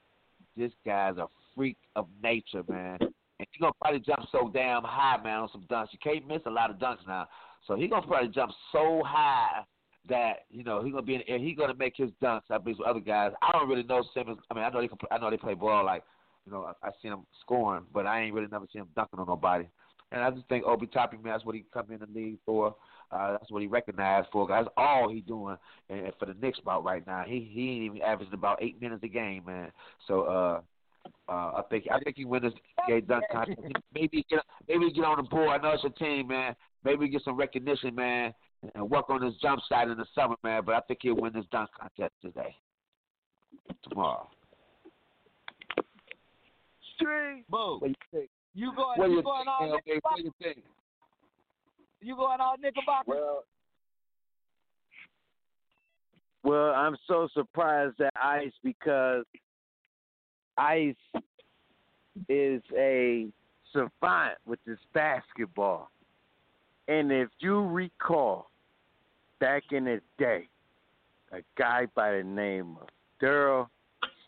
this 0.57 0.71
guy's 0.85 1.17
a 1.17 1.27
freak 1.55 1.77
of 1.95 2.07
nature, 2.23 2.63
man. 2.67 2.97
And 3.01 3.47
he's 3.51 3.61
gonna 3.61 3.73
probably 3.79 3.99
jump 3.99 4.27
so 4.31 4.49
damn 4.53 4.83
high, 4.83 5.21
man, 5.23 5.39
on 5.39 5.49
some 5.51 5.65
dunks. 5.69 5.87
You 5.91 5.99
can't 6.03 6.27
miss 6.27 6.41
a 6.45 6.51
lot 6.51 6.69
of 6.69 6.77
dunks 6.77 7.07
now. 7.07 7.27
So 7.67 7.75
he's 7.75 7.89
gonna 7.89 8.05
probably 8.07 8.29
jump 8.29 8.51
so 8.71 9.01
high 9.05 9.63
that 10.07 10.45
you 10.49 10.63
know 10.63 10.83
he's 10.83 10.91
gonna 10.91 11.05
be 11.05 11.15
in 11.15 11.21
the 11.21 11.29
air. 11.29 11.39
He's 11.39 11.57
gonna 11.57 11.75
make 11.75 11.95
his 11.95 12.09
dunks. 12.21 12.49
I 12.49 12.57
believe 12.57 12.79
with 12.79 12.87
other 12.87 12.99
guys. 12.99 13.31
I 13.43 13.51
don't 13.51 13.69
really 13.69 13.83
know 13.83 14.03
Simons. 14.13 14.39
I 14.49 14.55
mean, 14.55 14.63
I 14.63 14.69
know 14.69 14.81
they 14.81 14.87
can. 14.87 14.97
I 15.11 15.19
know 15.19 15.29
they 15.29 15.37
play 15.37 15.53
ball 15.53 15.85
like 15.85 16.03
you 16.45 16.51
know. 16.51 16.63
I, 16.63 16.87
I 16.87 16.91
seen 17.01 17.11
him 17.11 17.25
scoring, 17.41 17.85
but 17.93 18.05
I 18.05 18.21
ain't 18.21 18.33
really 18.33 18.47
never 18.51 18.65
seen 18.71 18.81
him 18.81 18.89
dunking 18.95 19.19
on 19.19 19.27
nobody. 19.27 19.65
And 20.11 20.21
I 20.23 20.31
just 20.31 20.47
think 20.47 20.65
Obi 20.65 20.87
Toppin, 20.87 21.21
man, 21.21 21.33
that's 21.33 21.45
what 21.45 21.55
he 21.55 21.65
come 21.71 21.91
in 21.91 21.99
the 21.99 22.07
league 22.07 22.39
for. 22.45 22.75
Uh, 23.11 23.31
that's 23.31 23.51
what 23.51 23.61
he 23.61 23.67
recognized 23.67 24.27
for. 24.31 24.47
That's 24.47 24.67
all 24.77 25.09
he 25.09 25.21
doing 25.21 25.57
and, 25.89 25.99
and 26.05 26.13
for 26.19 26.25
the 26.25 26.35
Knicks 26.35 26.59
about 26.59 26.83
right 26.83 27.05
now. 27.05 27.23
He 27.27 27.49
he 27.51 27.71
ain't 27.71 27.83
even 27.83 28.01
averaging 28.01 28.33
about 28.33 28.61
eight 28.61 28.79
minutes 28.81 29.03
a 29.03 29.07
game, 29.07 29.43
man. 29.45 29.71
So 30.07 30.21
uh, 30.21 30.61
uh, 31.27 31.31
I 31.57 31.61
think 31.69 31.85
I 31.91 31.99
think 31.99 32.17
he 32.17 32.25
win 32.25 32.43
this 32.43 32.53
game 32.87 33.05
dunk 33.07 33.23
contest. 33.31 33.59
Maybe 33.93 34.25
get 34.29 34.39
maybe 34.67 34.91
get 34.91 35.05
on 35.05 35.17
the 35.17 35.23
board. 35.23 35.49
I 35.49 35.57
know 35.57 35.73
it's 35.73 35.83
a 35.83 35.89
team, 35.89 36.27
man. 36.27 36.55
Maybe 36.83 37.09
get 37.09 37.23
some 37.23 37.35
recognition, 37.35 37.93
man, 37.93 38.33
and 38.75 38.89
work 38.89 39.09
on 39.09 39.21
his 39.21 39.35
jump 39.41 39.61
shot 39.69 39.89
in 39.89 39.97
the 39.97 40.05
summer, 40.15 40.35
man. 40.43 40.63
But 40.65 40.75
I 40.75 40.81
think 40.81 40.99
he'll 41.01 41.15
win 41.15 41.33
this 41.33 41.45
dunk 41.51 41.69
contest 41.79 42.13
today, 42.21 42.55
tomorrow. 43.87 44.29
Street. 46.99 47.45
Boo. 47.49 47.77
What 47.79 47.89
you 47.89 47.95
think? 48.11 48.29
You 48.55 48.73
going? 48.75 48.99
What 48.99 49.05
do 49.07 49.11
you 49.11 49.17
you 49.17 49.23
going 49.23 49.45
think? 49.45 49.47
all 49.47 49.79
LB? 49.87 49.99
What 50.01 50.19
you 50.19 50.33
think? 50.41 50.57
You 52.01 52.15
going 52.15 52.39
all 52.41 52.55
Knickerbocker? 52.61 53.03
Well, 53.07 53.43
Well, 56.43 56.73
I'm 56.73 56.97
so 57.07 57.27
surprised 57.33 57.99
at 58.01 58.13
Ice 58.21 58.53
because 58.63 59.25
Ice 60.57 60.95
is 62.27 62.61
a 62.77 63.27
savant 63.73 64.37
with 64.45 64.59
this 64.65 64.79
basketball. 64.93 65.91
And 66.87 67.11
if 67.11 67.29
you 67.39 67.61
recall, 67.61 68.49
back 69.39 69.63
in 69.71 69.85
the 69.85 70.01
day, 70.17 70.47
a 71.31 71.39
guy 71.57 71.85
by 71.93 72.17
the 72.17 72.23
name 72.23 72.77
of 72.81 72.87
Daryl 73.21 73.67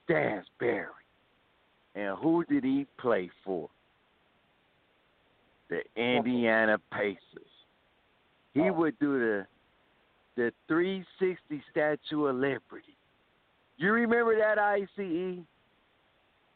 Stansbury. 0.04 1.01
And 1.96 2.18
who 2.18 2.44
did 2.46 2.64
he 2.64 2.88
play 2.98 3.30
for? 3.44 3.70
The 5.70 5.82
Indiana 5.96 6.78
Pacers. 6.92 7.20
He 8.54 8.62
oh. 8.62 8.74
would 8.74 9.00
do 9.00 9.20
the 9.20 9.48
the 10.38 10.52
360 10.68 11.64
Statue 11.72 12.26
of 12.26 12.36
Liberty. 12.36 12.96
You 13.78 13.92
remember 13.92 14.38
that 14.38 14.58
ICE? 14.58 14.88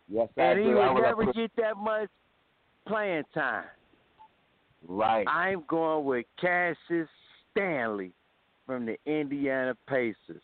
yes, 0.09 0.29
I 0.37 0.41
And 0.41 0.59
he 0.59 0.65
do. 0.65 0.79
I 0.79 0.91
would 0.93 1.01
never 1.01 1.33
get 1.33 1.51
that 1.57 1.75
much 1.77 2.09
playing 2.87 3.23
time. 3.33 3.65
right. 4.87 5.25
I'm 5.27 5.63
going 5.67 6.05
with 6.05 6.25
Cassius 6.39 7.09
Stanley 7.51 8.11
from 8.65 8.85
the 8.85 8.97
Indiana 9.05 9.75
Pacers. 9.87 10.41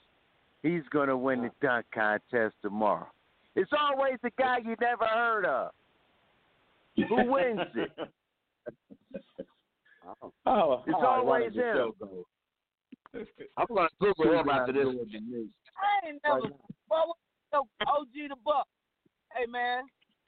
He's 0.64 0.84
going 0.92 1.08
to 1.08 1.18
win 1.18 1.42
the 1.42 1.52
dunk 1.62 1.86
contest 1.94 2.56
tomorrow. 2.62 3.08
It's 3.56 3.72
always 3.78 4.16
the 4.24 4.32
guy 4.40 4.58
you 4.60 4.76
never 4.80 5.06
heard 5.06 5.46
of. 5.46 5.72
Who 6.96 7.32
wins 7.32 7.60
it? 7.76 7.92
Oh, 10.46 10.84
It's 10.88 10.96
all 10.96 11.02
right, 11.02 11.20
always 11.20 11.54
him. 11.54 11.74
go, 11.74 11.96
go? 12.00 12.26
I'm 13.58 13.68
gonna 13.70 13.88
Google 14.00 14.40
him 14.40 14.50
after 14.50 14.74
this. 14.74 14.88
I 14.88 16.08
ain't 16.08 16.22
never. 16.26 16.42
Well, 16.90 17.16
so 17.52 17.68
OG 17.88 18.10
the 18.30 18.36
Buck. 18.44 18.68
Hey 19.36 19.46
man, 19.46 19.84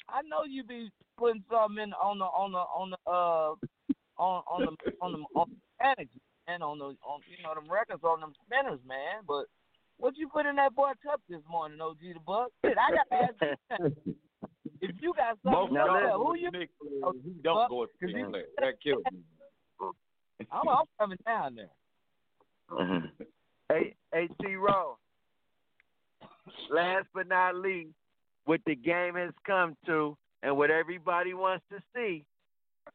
I 0.07 0.21
know 0.21 0.43
you 0.47 0.63
be 0.63 0.89
putting 1.17 1.43
something 1.51 1.83
in 1.83 1.93
on 1.93 2.19
the 2.19 2.25
on 2.25 2.51
the 2.51 2.57
on 2.59 2.89
the 2.91 2.97
uh 3.09 4.21
on 4.21 4.43
on 4.47 4.61
the 4.61 4.91
on 5.01 5.11
the 5.13 5.39
on 5.39 5.49
the 5.49 5.85
energy 5.85 6.21
and 6.47 6.61
on 6.63 6.77
the 6.77 6.85
on 6.85 7.19
you 7.27 7.43
know 7.43 7.53
them 7.55 7.69
records 7.69 8.03
on 8.03 8.21
them 8.21 8.33
spinners, 8.45 8.79
man. 8.87 9.23
But 9.27 9.45
what 9.97 10.17
you 10.17 10.27
put 10.27 10.45
in 10.45 10.55
that 10.57 10.75
boy 10.75 10.91
cup 11.03 11.21
this 11.29 11.41
morning, 11.49 11.79
OG 11.81 11.97
the 12.01 12.19
Buck? 12.25 12.47
Shit, 12.65 12.77
I 12.77 12.91
got 12.95 13.07
to 13.09 13.23
ask 13.23 13.35
you. 13.79 14.15
If 14.81 14.95
you 15.01 15.13
got 15.15 15.37
something, 15.43 15.51
Most 15.51 15.73
to 15.73 15.79
of 15.81 15.87
tell, 15.87 16.19
them 16.19 16.27
who 16.27 16.35
you? 16.37 16.51
Nick 16.51 16.69
players, 16.81 17.01
oh, 17.03 17.13
he 17.23 17.31
don't 17.41 17.69
go 17.69 17.79
with 17.81 17.89
Cause 18.01 18.09
the 18.11 18.19
you- 18.19 18.43
That 18.59 18.81
killed 18.83 19.03
me. 19.11 19.19
I'm, 20.51 20.67
I'm 20.67 20.85
coming 20.99 21.17
down 21.25 21.55
there. 21.55 23.09
Hey, 23.69 23.95
hey, 24.13 24.27
T. 24.41 24.55
Rowe. 24.55 24.97
Last 26.69 27.05
but 27.13 27.27
not 27.27 27.55
least, 27.55 27.93
what 28.45 28.59
the 28.65 28.75
game 28.75 29.15
has 29.15 29.31
come 29.45 29.77
to, 29.85 30.17
and 30.41 30.57
what 30.57 30.69
everybody 30.69 31.33
wants 31.33 31.63
to 31.71 31.81
see, 31.95 32.25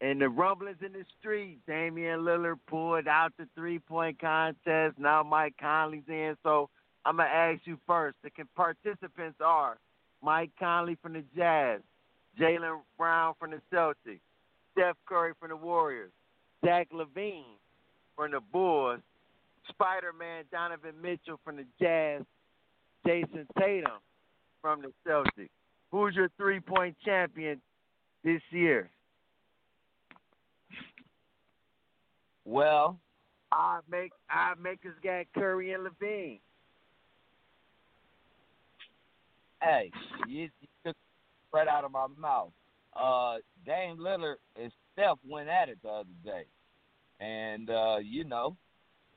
and 0.02 0.20
the 0.20 0.28
rumblings 0.28 0.76
in 0.84 0.92
the 0.92 1.04
street. 1.18 1.58
Damian 1.66 2.20
Lillard 2.20 2.58
pulled 2.68 3.08
out 3.08 3.32
the 3.38 3.48
three-point 3.54 4.20
contest. 4.20 4.98
Now 4.98 5.22
Mike 5.22 5.54
Conley's 5.58 6.02
in. 6.08 6.36
So 6.42 6.68
I'm 7.08 7.16
gonna 7.16 7.30
ask 7.30 7.62
you 7.64 7.78
first. 7.86 8.16
The 8.22 8.30
participants 8.54 9.38
are 9.42 9.78
Mike 10.22 10.50
Conley 10.58 10.98
from 11.00 11.14
the 11.14 11.24
Jazz, 11.34 11.80
Jaylen 12.38 12.80
Brown 12.98 13.32
from 13.40 13.52
the 13.52 13.62
Celtics, 13.72 14.20
Steph 14.72 14.96
Curry 15.06 15.32
from 15.40 15.48
the 15.48 15.56
Warriors, 15.56 16.10
Zach 16.62 16.88
LaVine 16.92 17.56
from 18.14 18.32
the 18.32 18.40
Bulls, 18.52 19.00
Spider 19.70 20.12
Man 20.12 20.44
Donovan 20.52 21.00
Mitchell 21.00 21.40
from 21.42 21.56
the 21.56 21.64
Jazz, 21.80 22.24
Jayson 23.06 23.46
Tatum 23.58 24.02
from 24.60 24.82
the 24.82 24.92
Celtics. 25.08 25.48
Who's 25.90 26.14
your 26.14 26.28
three 26.36 26.60
point 26.60 26.94
champion 27.06 27.58
this 28.22 28.42
year? 28.50 28.90
Well, 32.44 32.98
I 33.50 33.78
make 33.90 34.12
I 34.28 34.52
make 34.62 34.80
us 34.84 34.92
got 35.02 35.24
Curry 35.34 35.72
and 35.72 35.86
LaVine. 35.86 36.40
Hey, 39.62 39.90
you, 40.26 40.48
you 40.60 40.68
took 40.84 40.96
right 41.52 41.68
out 41.68 41.84
of 41.84 41.92
my 41.92 42.06
mouth. 42.18 42.50
Uh, 42.94 43.36
Dame 43.66 43.98
Lillard 43.98 44.36
and 44.60 44.72
Steph 44.92 45.18
went 45.26 45.48
at 45.48 45.68
it 45.68 45.78
the 45.82 45.88
other 45.88 46.08
day, 46.24 46.44
and 47.20 47.70
uh, 47.70 47.96
you 48.02 48.24
know, 48.24 48.56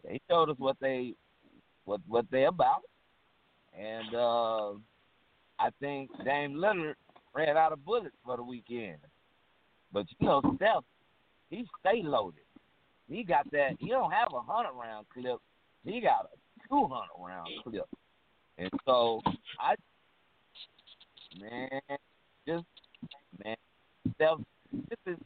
they 0.04 0.20
showed 0.30 0.50
us 0.50 0.56
what 0.60 0.78
they 0.82 1.14
what 1.86 2.02
what 2.08 2.26
they 2.32 2.46
about, 2.46 2.84
and 3.78 4.14
uh, 4.14 4.72
I 5.60 5.70
think 5.80 6.10
Dame 6.24 6.54
Lillard 6.54 6.96
ran 7.34 7.58
out 7.58 7.72
of 7.72 7.84
bullets 7.86 8.16
for 8.26 8.38
the 8.38 8.44
weekend. 8.44 8.98
But 9.92 10.06
you 10.20 10.28
know, 10.28 10.42
Steph, 10.58 10.84
he 11.50 11.66
stay 11.80 12.02
loaded. 12.04 12.44
He 13.10 13.24
got 13.24 13.50
that. 13.52 13.72
He 13.80 13.90
don't 13.90 14.12
have 14.12 14.30
a 14.34 14.42
hundred 14.42 14.78
round 14.80 15.06
clip. 15.14 15.40
He 15.84 16.02
got 16.02 16.26
a 16.26 16.70
two 16.70 16.88
hundred 16.88 17.26
round 17.26 17.50
clip, 17.64 17.88
and 18.58 18.70
so 18.86 19.22
I 19.60 19.76
man, 21.40 21.70
just 22.48 22.66
man, 23.44 23.56
Steph. 24.16 24.40
This 24.90 25.00
is 25.06 25.18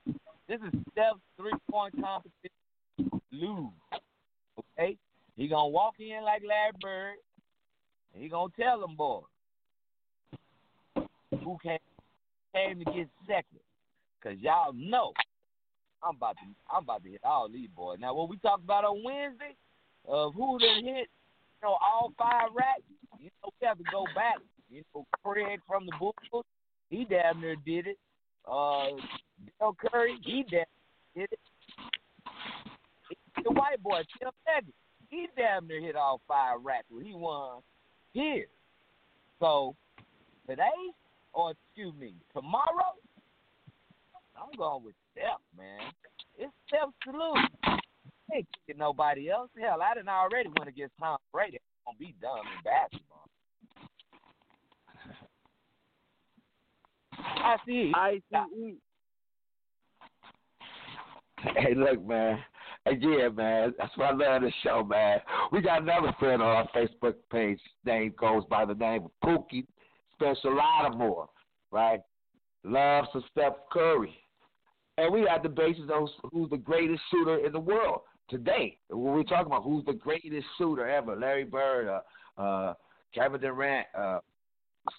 this 0.47 0.59
is 0.61 0.79
Steph's 0.91 1.19
three 1.37 1.53
point 1.69 1.93
competition. 2.01 3.21
Lose, 3.31 3.69
okay? 4.79 4.97
He 5.35 5.47
gonna 5.47 5.67
walk 5.67 5.95
in 5.99 6.23
like 6.23 6.41
Larry 6.47 6.71
Bird. 6.79 7.15
And 8.13 8.23
he 8.23 8.29
gonna 8.29 8.51
tell 8.57 8.79
them 8.79 8.95
boys 8.95 9.23
who 11.43 11.57
came 11.61 11.77
came 12.53 12.79
to 12.79 12.85
get 12.85 13.09
second, 13.27 13.59
cause 14.23 14.35
y'all 14.39 14.71
know 14.73 15.11
I'm 16.01 16.15
about 16.15 16.37
to 16.37 16.45
I'm 16.73 16.83
about 16.83 17.03
to 17.03 17.09
hit 17.09 17.21
all 17.23 17.49
these 17.49 17.69
boys. 17.75 17.97
Now 17.99 18.13
what 18.13 18.29
we 18.29 18.37
talked 18.37 18.63
about 18.63 18.85
on 18.85 19.03
Wednesday 19.03 19.55
of 20.07 20.33
who 20.33 20.57
done 20.59 20.83
hit, 20.83 21.09
you 21.09 21.63
know, 21.63 21.77
all 21.81 22.13
five 22.17 22.49
racks. 22.53 22.81
You 23.19 23.29
know, 23.43 23.49
we 23.59 23.67
have 23.67 23.77
to 23.77 23.83
go 23.91 24.05
back. 24.15 24.37
You 24.75 24.83
know, 24.93 25.05
Craig 25.23 25.61
from 25.65 25.85
the 25.85 25.93
Bulls, 25.97 26.45
he 26.89 27.05
damn 27.05 27.39
near 27.39 27.55
did 27.65 27.87
it. 27.87 27.97
Uh, 28.45 28.87
Bill 29.57 29.73
Curry, 29.79 30.17
he 30.21 30.43
damn 30.51 30.65
near 31.15 31.27
did 31.27 31.29
it. 31.31 31.39
The 33.41 33.51
white 33.51 33.81
boy, 33.81 34.01
Tim 34.19 34.31
Megan, 34.45 34.73
he 35.09 35.27
damn 35.37 35.65
near 35.65 35.79
hit 35.79 35.95
all 35.95 36.19
five 36.27 36.57
racks 36.61 36.87
when 36.89 37.05
he 37.05 37.13
won 37.13 37.61
here. 38.11 38.47
So 39.39 39.77
today, 40.45 40.65
or 41.31 41.51
excuse 41.51 41.93
me, 41.97 42.13
tomorrow, 42.33 42.99
I'm 44.35 44.57
going 44.57 44.83
with 44.83 44.95
Steph, 45.13 45.39
man. 45.57 45.89
It's 46.37 46.51
Steph 46.67 46.89
salute. 47.05 47.79
Ain't 48.33 48.47
nobody 48.75 49.29
else. 49.29 49.51
Hell, 49.57 49.81
I 49.81 49.93
didn't 49.93 50.09
already 50.09 50.49
win 50.59 50.67
against 50.67 50.95
Tom 50.99 51.17
Brady. 51.31 51.59
I'm 51.87 51.93
gonna 51.93 51.97
be 51.97 52.15
dumb 52.19 52.39
in 52.39 52.63
basketball. 52.65 53.14
I 57.25 57.57
see. 57.65 57.91
ICE. 57.95 58.21
Hey, 61.37 61.75
look, 61.75 62.05
man. 62.05 62.39
Yeah, 62.99 63.29
man. 63.29 63.73
That's 63.77 63.95
why 63.97 64.09
I 64.09 64.13
love 64.13 64.41
this 64.43 64.53
show, 64.63 64.83
man. 64.83 65.19
We 65.51 65.61
got 65.61 65.81
another 65.81 66.13
friend 66.19 66.41
on 66.41 66.47
our 66.47 66.69
Facebook 66.75 67.15
page. 67.31 67.59
Name 67.85 68.13
goes 68.19 68.43
by 68.49 68.65
the 68.65 68.75
name 68.75 69.05
of 69.05 69.11
Pookie 69.23 69.65
Special 70.13 70.55
Lattimore, 70.55 71.29
right? 71.71 72.01
Loves 72.63 73.07
some 73.11 73.23
Steph 73.31 73.53
Curry. 73.71 74.15
And 74.97 75.13
we 75.13 75.27
had 75.29 75.43
the 75.43 75.49
basis 75.49 75.89
on 75.93 76.07
who's 76.31 76.49
the 76.49 76.57
greatest 76.57 77.01
shooter 77.11 77.45
in 77.45 77.51
the 77.51 77.59
world 77.59 78.01
today. 78.29 78.77
When 78.89 79.13
we're 79.13 79.23
talking 79.23 79.47
about 79.47 79.63
who's 79.63 79.85
the 79.85 79.93
greatest 79.93 80.45
shooter 80.57 80.87
ever, 80.87 81.15
Larry 81.15 81.43
Bird, 81.43 81.87
uh, 81.87 82.41
uh, 82.41 82.73
Kevin 83.13 83.41
Durant, 83.41 83.87
uh, 83.97 84.19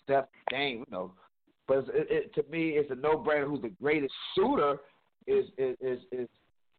Steph 0.03 0.27
Dame, 0.51 0.79
you 0.79 0.87
know. 0.91 1.13
But 1.69 1.79
it's, 1.79 1.89
it, 1.93 2.07
it, 2.11 2.35
to 2.35 2.51
me, 2.51 2.71
it's 2.71 2.91
a 2.91 2.95
no-brainer. 2.95 3.47
Who's 3.47 3.63
the 3.63 3.73
greatest 3.81 4.13
shooter 4.35 4.79
is 5.27 5.47
is 5.59 5.77
is, 5.81 5.99
is 6.13 6.29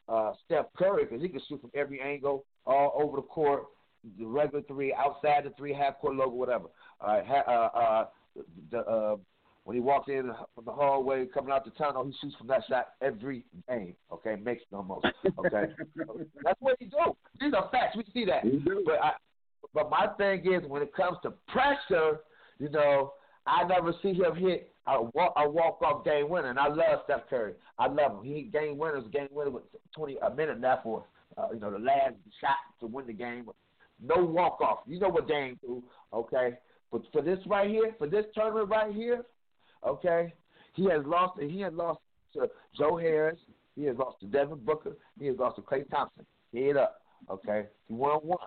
uh, 0.07 0.33
Steph 0.45 0.65
Curry 0.77 1.05
because 1.05 1.21
he 1.21 1.29
can 1.29 1.41
shoot 1.47 1.61
from 1.61 1.71
every 1.75 1.99
angle, 1.99 2.45
all 2.65 2.93
over 3.01 3.17
the 3.17 3.23
court, 3.23 3.65
the 4.17 4.25
regular 4.25 4.63
three, 4.63 4.93
outside 4.93 5.43
the 5.43 5.51
three, 5.57 5.73
half 5.73 5.99
court 5.99 6.15
logo, 6.15 6.35
whatever. 6.35 6.65
Uh, 7.01 7.21
ha, 7.25 7.43
uh, 7.47 7.77
uh, 7.77 8.05
the, 8.71 8.79
uh, 8.79 9.15
when 9.65 9.75
he 9.75 9.81
walks 9.81 10.07
in 10.07 10.31
from 10.55 10.63
the 10.63 10.71
hallway, 10.71 11.25
coming 11.25 11.51
out 11.51 11.65
the 11.65 11.71
tunnel, 11.71 12.05
he 12.05 12.13
shoots 12.21 12.35
from 12.37 12.47
that 12.47 12.63
shot 12.69 12.93
every 13.01 13.43
game. 13.67 13.95
Okay, 14.13 14.37
makes 14.37 14.63
no 14.71 14.81
most. 14.81 15.05
Okay, 15.39 15.65
that's 16.43 16.61
what 16.61 16.77
he 16.79 16.85
do. 16.85 17.17
These 17.41 17.53
are 17.53 17.69
facts. 17.69 17.97
We 17.97 18.05
see 18.13 18.23
that. 18.25 18.43
But 18.85 19.03
I, 19.03 19.11
but 19.73 19.89
my 19.89 20.07
thing 20.17 20.39
is, 20.53 20.63
when 20.69 20.81
it 20.81 20.95
comes 20.95 21.17
to 21.23 21.33
pressure, 21.49 22.21
you 22.59 22.69
know, 22.69 23.11
I 23.47 23.65
never 23.65 23.93
see 24.01 24.13
him 24.13 24.35
hit 24.35 24.71
a 24.87 25.01
walk, 25.01 25.33
a 25.37 25.49
walk 25.49 25.81
off 25.81 26.03
game 26.03 26.29
winner. 26.29 26.49
And 26.49 26.59
I 26.59 26.67
love 26.67 27.01
Steph 27.05 27.29
Curry. 27.29 27.53
I 27.79 27.87
love 27.87 28.19
him. 28.19 28.23
He 28.23 28.43
game 28.43 28.77
winners, 28.77 29.05
game 29.11 29.29
winner 29.31 29.51
with 29.51 29.63
twenty 29.95 30.17
a 30.17 30.33
minute 30.33 30.59
left 30.59 30.83
for 30.83 31.05
uh, 31.37 31.47
you 31.53 31.59
know 31.59 31.71
the 31.71 31.79
last 31.79 32.15
shot 32.41 32.57
to 32.81 32.87
win 32.87 33.07
the 33.07 33.13
game. 33.13 33.49
No 34.01 34.23
walk 34.23 34.61
off. 34.61 34.79
You 34.85 34.99
know 34.99 35.09
what 35.09 35.27
Dame 35.27 35.57
do? 35.61 35.83
Okay, 36.13 36.57
but 36.91 37.01
for 37.11 37.21
this 37.21 37.39
right 37.47 37.69
here, 37.69 37.95
for 37.97 38.07
this 38.07 38.25
tournament 38.35 38.69
right 38.69 38.93
here, 38.93 39.23
okay, 39.85 40.33
he 40.73 40.85
has 40.89 41.03
lost. 41.05 41.39
He 41.39 41.61
has 41.61 41.73
lost 41.73 41.99
to 42.33 42.47
Joe 42.77 42.97
Harris. 42.97 43.39
He 43.75 43.85
has 43.85 43.97
lost 43.97 44.19
to 44.21 44.27
Devin 44.27 44.59
Booker. 44.59 44.97
He 45.19 45.27
has 45.27 45.37
lost 45.37 45.55
to 45.55 45.61
Klay 45.61 45.89
Thompson. 45.89 46.25
Head 46.53 46.77
up. 46.77 47.01
Okay, 47.29 47.65
he 47.87 47.93
won 47.93 48.19
one. 48.19 48.37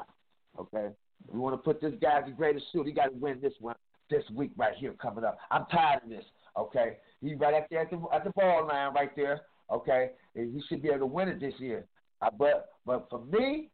Okay, 0.58 0.88
we 1.28 1.38
want 1.38 1.54
to 1.54 1.58
put 1.58 1.80
this 1.80 1.94
guy 2.00 2.18
as 2.18 2.24
the 2.26 2.32
greatest 2.32 2.66
shooter. 2.72 2.88
He 2.88 2.94
got 2.94 3.06
to 3.06 3.16
win 3.16 3.40
this 3.40 3.54
one 3.60 3.76
this 4.10 4.24
week 4.34 4.50
right 4.56 4.74
here 4.76 4.92
coming 4.94 5.24
up. 5.24 5.38
I'm 5.50 5.66
tired 5.66 6.02
of 6.04 6.10
this. 6.10 6.24
Okay, 6.58 6.96
he's 7.20 7.38
right 7.38 7.54
up 7.54 7.68
there 7.70 7.80
at 7.80 7.90
the 7.90 8.02
at 8.12 8.24
the 8.24 8.30
ball 8.30 8.66
line 8.66 8.92
right 8.94 9.14
there. 9.16 9.42
Okay, 9.72 10.10
and 10.34 10.52
he 10.52 10.62
should 10.68 10.82
be 10.82 10.88
able 10.88 11.00
to 11.00 11.06
win 11.06 11.28
it 11.28 11.40
this 11.40 11.54
year. 11.58 11.86
Uh, 12.20 12.30
but 12.36 12.70
but 12.84 13.06
for 13.08 13.24
me, 13.24 13.70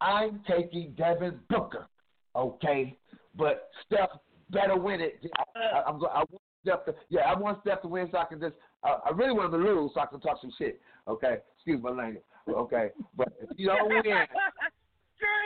I'm 0.00 0.40
taking 0.48 0.92
Devin 0.96 1.40
Booker. 1.48 1.88
Okay, 2.36 2.96
but 3.36 3.68
Steph 3.86 4.10
better 4.50 4.76
win 4.76 5.00
it. 5.00 5.20
I, 5.36 5.78
I, 5.78 5.82
I'm 5.86 5.98
go, 5.98 6.06
I 6.06 6.18
want 6.18 6.42
Steph 6.62 6.84
to 6.86 6.94
yeah 7.08 7.22
I 7.22 7.38
want 7.38 7.60
Steph 7.62 7.82
to 7.82 7.88
win 7.88 8.08
so 8.10 8.18
I 8.18 8.24
can 8.24 8.40
just 8.40 8.54
uh, 8.84 8.98
I 9.04 9.10
really 9.10 9.32
want 9.32 9.52
him 9.52 9.60
to 9.60 9.66
lose 9.66 9.90
so 9.94 10.00
I 10.00 10.06
can 10.06 10.20
talk 10.20 10.38
some 10.40 10.52
shit. 10.56 10.80
Okay, 11.08 11.38
excuse 11.56 11.82
my 11.82 11.90
language. 11.90 12.22
Okay, 12.48 12.90
but 13.16 13.28
if 13.40 13.50
you 13.56 13.68
don't 13.68 13.88
win, 13.88 14.02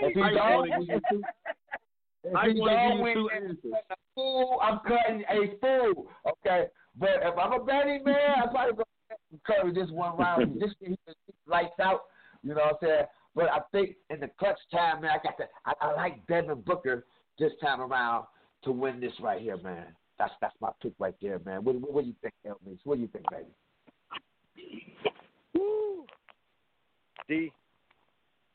if 0.03 0.17
you 0.17 0.23
don't. 0.35 1.25
If 2.25 2.35
I 2.35 2.47
you 2.47 2.61
wanna 2.61 2.97
you 2.97 3.03
win, 3.03 3.15
two 3.15 3.29
then 3.33 3.51
answers. 3.51 3.73
a 3.91 3.95
fool, 4.15 4.59
I'm 4.63 4.81
cutting 4.81 5.25
a 5.31 5.57
fool. 5.61 6.07
Okay, 6.27 6.67
but 6.99 7.11
if 7.23 7.39
I'm 7.39 7.53
a 7.53 7.65
betting 7.65 8.03
man, 8.05 8.43
I'm 8.43 8.51
probably 8.51 8.73
gonna 8.73 8.85
Curry 9.47 9.73
this 9.73 9.91
one 9.91 10.17
round. 10.17 10.61
this 10.61 10.73
year 10.81 10.97
lights 11.47 11.79
out. 11.81 12.03
You 12.43 12.51
know 12.51 12.57
what 12.57 12.79
I'm 12.83 12.89
saying? 12.89 13.05
But 13.35 13.49
I 13.51 13.59
think 13.73 13.97
in 14.11 14.21
the 14.21 14.31
clutch 14.39 14.59
time, 14.73 15.03
man. 15.03 15.11
I 15.13 15.23
got 15.23 15.37
the. 15.39 15.45
I, 15.65 15.73
I 15.81 15.95
like 15.95 16.27
Devin 16.27 16.63
Booker 16.63 17.05
this 17.39 17.53
time 17.61 17.81
around 17.81 18.27
to 18.65 18.73
win 18.73 19.01
this 19.01 19.13
right 19.21 19.41
here, 19.41 19.57
man. 19.59 19.87
That's 20.19 20.33
that's 20.41 20.55
my 20.61 20.71
pick 20.83 20.93
right 20.99 21.15
there, 21.23 21.41
man. 21.45 21.63
What, 21.65 21.77
what, 21.77 21.93
what 21.93 22.05
do 22.05 22.09
you 22.09 22.17
think, 22.21 22.35
Elvis? 22.47 22.79
What 22.85 22.97
do 22.97 23.03
you 23.03 23.09
think, 23.09 23.25
baby? 23.31 25.05
Woo. 25.55 26.05
D 27.29 27.53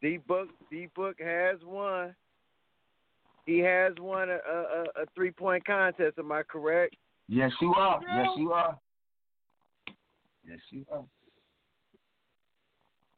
D 0.01 0.17
Book 0.27 0.49
D 0.69 0.89
Book 0.93 1.17
has 1.19 1.59
won. 1.63 2.13
He 3.45 3.59
has 3.59 3.93
won 3.99 4.29
a, 4.29 4.35
a, 4.49 4.83
a 5.01 5.05
three 5.15 5.31
point 5.31 5.65
contest. 5.65 6.17
Am 6.17 6.31
I 6.31 6.43
correct? 6.43 6.95
Yes, 7.27 7.51
you 7.61 7.73
are. 7.75 7.99
Yes, 8.15 8.27
you 8.37 8.51
are. 8.53 8.77
Yes, 10.47 10.59
you 10.69 10.85
are. 10.91 11.03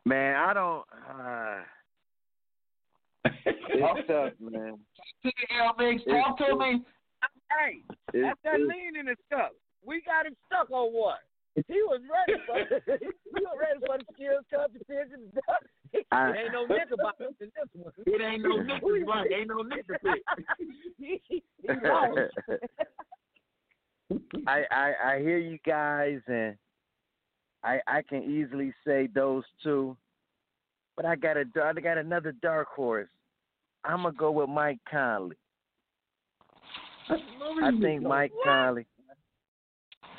Man, 0.06 0.36
I 0.36 0.54
don't. 0.54 0.86
Uh, 1.10 1.64
it's 3.46 4.08
tough, 4.08 4.34
man. 4.40 4.78
Elvis, 5.26 6.06
talk 6.06 6.38
to 6.38 6.56
me. 6.58 6.84
Hey, 7.50 7.82
It's- 8.14 8.24
that's 8.24 8.40
that 8.44 8.56
it's- 8.56 8.68
lean 8.68 8.96
in 9.00 9.08
his 9.08 9.18
stuff. 9.28 9.52
We 9.84 10.02
got 10.02 10.26
him 10.26 10.36
stuck 10.48 10.70
on 10.72 10.92
what? 10.94 11.20
He 11.56 11.82
was 11.84 12.02
ready 12.10 12.42
for 12.46 12.58
he 13.00 13.42
was 13.42 13.58
ready 13.58 13.80
for 13.86 13.98
the 13.98 14.06
skills 14.14 14.46
competition. 14.54 15.32
I- 16.12 16.30
It 16.32 16.38
ain't 16.38 16.52
no 16.54 16.66
nigga 16.66 16.94
about 17.00 17.18
this 17.18 17.32
in 17.40 17.52
this 17.56 17.70
one. 17.74 17.94
It 18.06 18.22
ain't 18.22 18.44
no 18.44 18.50
niggas 18.58 19.06
right. 19.08 19.32
Ain't 19.32 19.48
no 19.50 19.64
niggas 19.64 20.00
pick. 20.04 20.22
he, 20.98 21.22
he 21.30 21.44
lost. 21.84 22.20
I, 24.48 24.64
I 24.72 24.94
I 25.14 25.20
hear 25.20 25.38
you 25.40 25.58
guys, 25.66 26.20
and 26.28 26.56
I 27.64 27.80
I 27.88 28.02
can 28.04 28.24
easily 28.24 28.72
say 28.86 29.08
those 29.14 29.44
two, 29.64 29.98
but 30.96 31.06
I 31.06 31.16
got 31.16 31.38
a 31.38 31.46
I 31.64 31.74
got 31.74 31.98
another 31.98 32.32
dark 32.42 32.68
horse. 32.68 33.10
I'm 33.84 34.04
gonna 34.04 34.16
go 34.16 34.30
with 34.32 34.50
Mike 34.50 34.80
Conley. 34.90 35.38
I 37.10 37.72
think 37.82 38.04
Mike 38.04 38.32
Conley. 38.44 38.86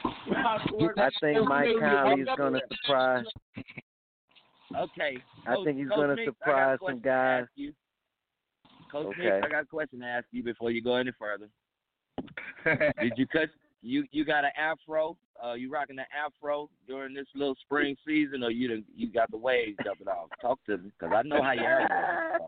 I 0.05 1.11
think 1.20 1.49
Mike 1.49 1.68
Conley 1.81 2.22
is 2.22 2.29
gonna 2.37 2.61
surprise. 2.83 3.24
Okay. 4.75 5.19
I 5.47 5.55
think 5.64 5.79
he's 5.79 5.89
gonna 5.89 6.17
Mix, 6.17 6.21
I 6.21 6.25
got 6.25 6.33
a 6.33 6.35
surprise 6.35 6.79
question 6.79 6.97
some 6.97 7.03
to 7.03 7.09
guys. 7.09 7.43
ask 7.43 7.51
you. 7.55 7.73
Coach 8.91 9.07
Okay. 9.07 9.23
Mix, 9.23 9.37
I 9.45 9.49
got 9.49 9.62
a 9.62 9.67
question 9.67 10.01
to 10.01 10.07
ask 10.07 10.27
you 10.33 10.43
before 10.43 10.71
you 10.71 10.83
go 10.83 10.97
any 10.97 11.12
further. 11.19 11.49
Did 13.01 13.12
you 13.17 13.27
cut? 13.27 13.49
You 13.83 14.05
you 14.11 14.25
got 14.25 14.45
an 14.45 14.51
afro? 14.59 15.17
Uh, 15.45 15.53
you 15.53 15.71
rocking 15.71 15.97
the 15.97 16.05
afro 16.17 16.71
during 16.89 17.14
this 17.14 17.27
little 17.35 17.55
spring 17.62 17.95
season, 18.07 18.43
or 18.43 18.51
you 18.51 18.69
done, 18.69 18.85
you 18.95 19.12
got 19.12 19.31
the 19.31 19.37
waves 19.37 19.77
dumping 19.85 20.09
off? 20.09 20.31
Talk 20.41 20.59
to 20.67 20.79
me, 20.79 20.91
cause 20.99 21.11
I 21.14 21.23
know 21.23 21.43
how 21.43 21.53
you 21.53 21.62
are. 21.62 22.39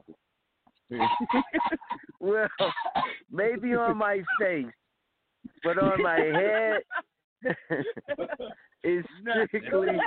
well, 2.21 2.49
maybe 3.31 3.75
on 3.75 3.99
my 3.99 4.23
face, 4.41 4.64
but 5.62 5.79
on 5.79 6.03
my 6.03 6.19
head, 6.19 6.83
it's 8.83 9.07
strictly 9.49 9.99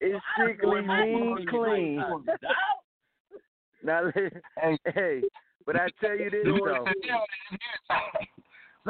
it's 0.00 0.24
strictly 0.34 0.82
mean 0.82 1.46
clean. 1.48 2.02
Now, 3.82 4.12
hey, 4.14 4.78
hey, 4.94 5.22
but 5.64 5.74
I 5.76 5.88
tell 6.02 6.14
you 6.14 6.28
this 6.28 6.44
though, 6.44 6.84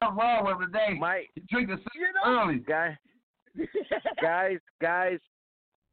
Something 0.01 0.19
wrong 0.19 0.47
with 0.47 0.67
the 0.67 0.73
day. 0.77 0.97
Mike, 0.99 1.31
He 1.35 1.43
drinking 1.49 1.79
early. 2.27 2.59
guys, 2.59 2.97
guys, 4.21 4.59
guys, 4.81 5.19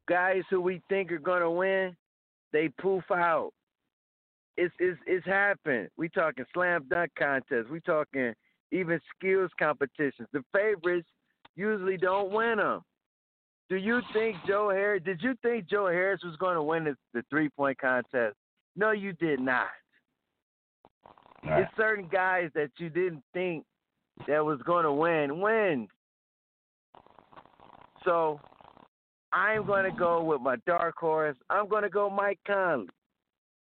guys 0.09 0.41
who 0.49 0.61
we 0.61 0.82
think 0.89 1.11
are 1.11 1.20
gonna 1.20 1.49
win, 1.49 1.95
they 2.53 2.70
poof 2.82 3.03
out. 3.11 3.51
It's 4.55 4.74
it's 4.80 4.99
it's 5.05 5.26
happened. 5.26 5.89
We 5.97 6.09
talking 6.09 6.45
slam 6.53 6.86
dunk 6.89 7.11
contests. 7.18 7.70
We 7.72 7.80
talking 7.82 8.34
even 8.72 8.99
skills 9.15 9.51
competitions. 9.59 10.28
The 10.34 10.43
favorites 10.53 11.07
usually 11.55 11.97
don't 11.97 12.32
win 12.32 12.57
them. 12.57 12.82
Do 13.70 13.76
you 13.76 14.01
think 14.13 14.38
Joe 14.47 14.70
Harris? 14.70 15.03
Did 15.03 15.22
you 15.22 15.36
think 15.41 15.68
Joe 15.70 15.88
Harris 15.88 16.22
was 16.24 16.36
going 16.38 16.55
to 16.55 16.63
win 16.63 16.86
the, 16.86 16.95
the 17.13 17.24
three 17.30 17.49
point 17.49 17.78
contest? 17.80 18.36
No, 18.76 18.91
you 18.91 19.13
did 19.13 19.39
not. 19.39 19.68
It's 21.43 21.72
certain 21.78 22.07
guys 22.11 22.49
that 22.55 22.72
you 22.78 22.89
didn't 22.89 23.24
think 23.34 23.63
that 24.28 24.43
was 24.43 24.59
going 24.65 24.84
to 24.84 24.91
win 24.91 25.39
win. 25.39 25.88
So 28.03 28.39
I'm 29.34 29.65
going 29.65 29.89
to 29.89 29.97
go 29.97 30.24
with 30.24 30.41
my 30.41 30.55
dark 30.65 30.95
horse. 30.97 31.36
I'm 31.49 31.68
going 31.68 31.84
to 31.84 31.89
go 31.89 32.09
Mike 32.09 32.39
Conley. 32.45 32.88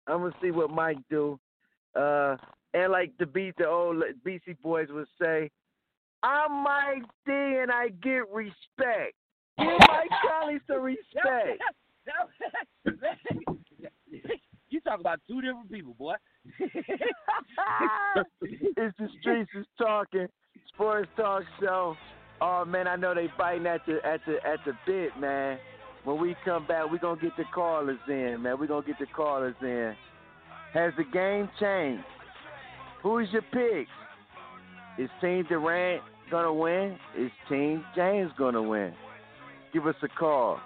I'm 0.06 0.18
going 0.18 0.32
to 0.32 0.38
see 0.42 0.50
what 0.50 0.70
Mike 0.70 0.98
do. 1.08 1.38
Uh, 1.94 2.36
and 2.74 2.90
like 2.90 3.12
the 3.18 3.26
beat 3.26 3.54
the 3.56 3.68
old 3.68 4.02
Beastie 4.24 4.56
Boys 4.62 4.88
would 4.90 5.06
say, 5.20 5.50
I'm 6.22 6.62
Mike 6.62 7.02
D 7.26 7.32
and 7.32 7.70
I 7.70 7.88
get 8.02 8.28
respect. 8.30 9.14
Oh, 9.58 9.64
Give 9.64 9.78
Mike 9.88 10.10
Conley 10.26 10.58
some 10.66 10.82
respect. 10.82 11.62
you 14.70 14.80
talk 14.80 15.00
about 15.00 15.20
two 15.28 15.40
different 15.40 15.70
people, 15.70 15.94
boy. 15.98 16.14
it's 16.58 16.68
the 18.98 19.08
streets 19.20 19.50
is 19.56 19.66
talking 19.78 20.26
sports 20.74 21.08
talk 21.16 21.42
show. 21.60 21.96
Oh 22.40 22.64
man, 22.64 22.88
I 22.88 22.96
know 22.96 23.14
they 23.14 23.28
biting 23.38 23.66
at 23.66 23.86
the 23.86 23.98
at 24.04 24.20
the 24.26 24.34
at 24.46 24.58
the 24.64 24.72
bit, 24.86 25.10
man. 25.18 25.58
When 26.04 26.20
we 26.20 26.34
come 26.44 26.66
back, 26.66 26.90
we 26.90 26.98
gonna 26.98 27.20
get 27.20 27.36
the 27.36 27.44
callers 27.54 28.00
in, 28.08 28.42
man. 28.42 28.58
We 28.58 28.66
gonna 28.66 28.84
get 28.84 28.98
the 28.98 29.06
callers 29.06 29.54
in. 29.62 29.94
Has 30.74 30.92
the 30.96 31.04
game 31.04 31.48
changed? 31.60 32.04
Who's 33.02 33.28
your 33.30 33.42
picks? 33.42 33.90
Is 34.98 35.10
Team 35.20 35.44
Durant 35.48 36.02
gonna 36.30 36.52
win? 36.52 36.98
Is 37.16 37.30
Team 37.48 37.84
James 37.94 38.32
gonna 38.36 38.62
win? 38.62 38.92
Give 39.72 39.86
us 39.86 39.94
a 40.02 40.08
call. 40.08 40.60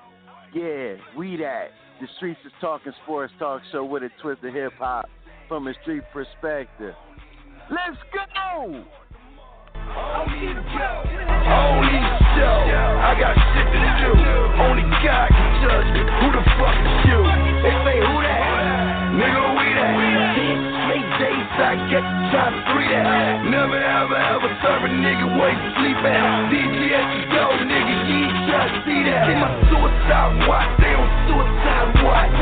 Yeah, 0.53 0.95
we 1.17 1.37
that. 1.37 1.69
The 2.01 2.09
Streets 2.17 2.41
is 2.45 2.53
Talking 2.61 2.93
Sports 3.05 3.33
Talk 3.39 3.63
Show 3.73 3.85
with 3.85 4.03
a 4.03 4.11
twist 4.21 4.43
of 4.45 4.53
hip 4.53 4.73
hop 4.79 5.09
from 5.49 5.69
a 5.69 5.75
street 5.83 6.03
perspective. 6.13 6.95
Let's 7.71 7.97
go! 8.13 8.85
Only 9.97 10.55
show. 10.75 11.07
I 12.99 13.15
got 13.19 13.35
shit 13.55 13.69
to 13.71 13.79
do. 14.03 14.11
Only 14.61 14.83
God 15.07 15.29
can 15.31 15.51
judge 15.63 15.89
me. 15.95 16.03
Who 16.03 16.27
the 16.33 16.43
fuck 16.59 16.75
is 16.75 17.07
you? 17.07 17.46
I 21.57 21.73
get 21.89 22.05
trying 22.37 22.53
to 22.53 22.63
free 22.69 22.85
that. 22.93 23.49
Never 23.49 23.81
ever 23.81 24.13
ever 24.13 24.51
serve 24.61 24.85
a 24.85 24.91
nigga 24.93 25.25
where 25.41 25.57
you 25.57 25.69
sleep 25.81 25.97
at. 26.05 26.53
DGS 26.53 27.09
is 27.17 27.27
go, 27.33 27.49
nigga. 27.65 27.95
You 28.13 28.29
to 28.29 28.81
see 28.85 29.01
that. 29.09 29.25
Get 29.25 29.41
my 29.41 29.49
suicide 29.73 30.37
watch. 30.45 30.69
They 30.85 30.93
on 30.93 31.09
suicide 31.25 31.97
watch. 32.05 32.37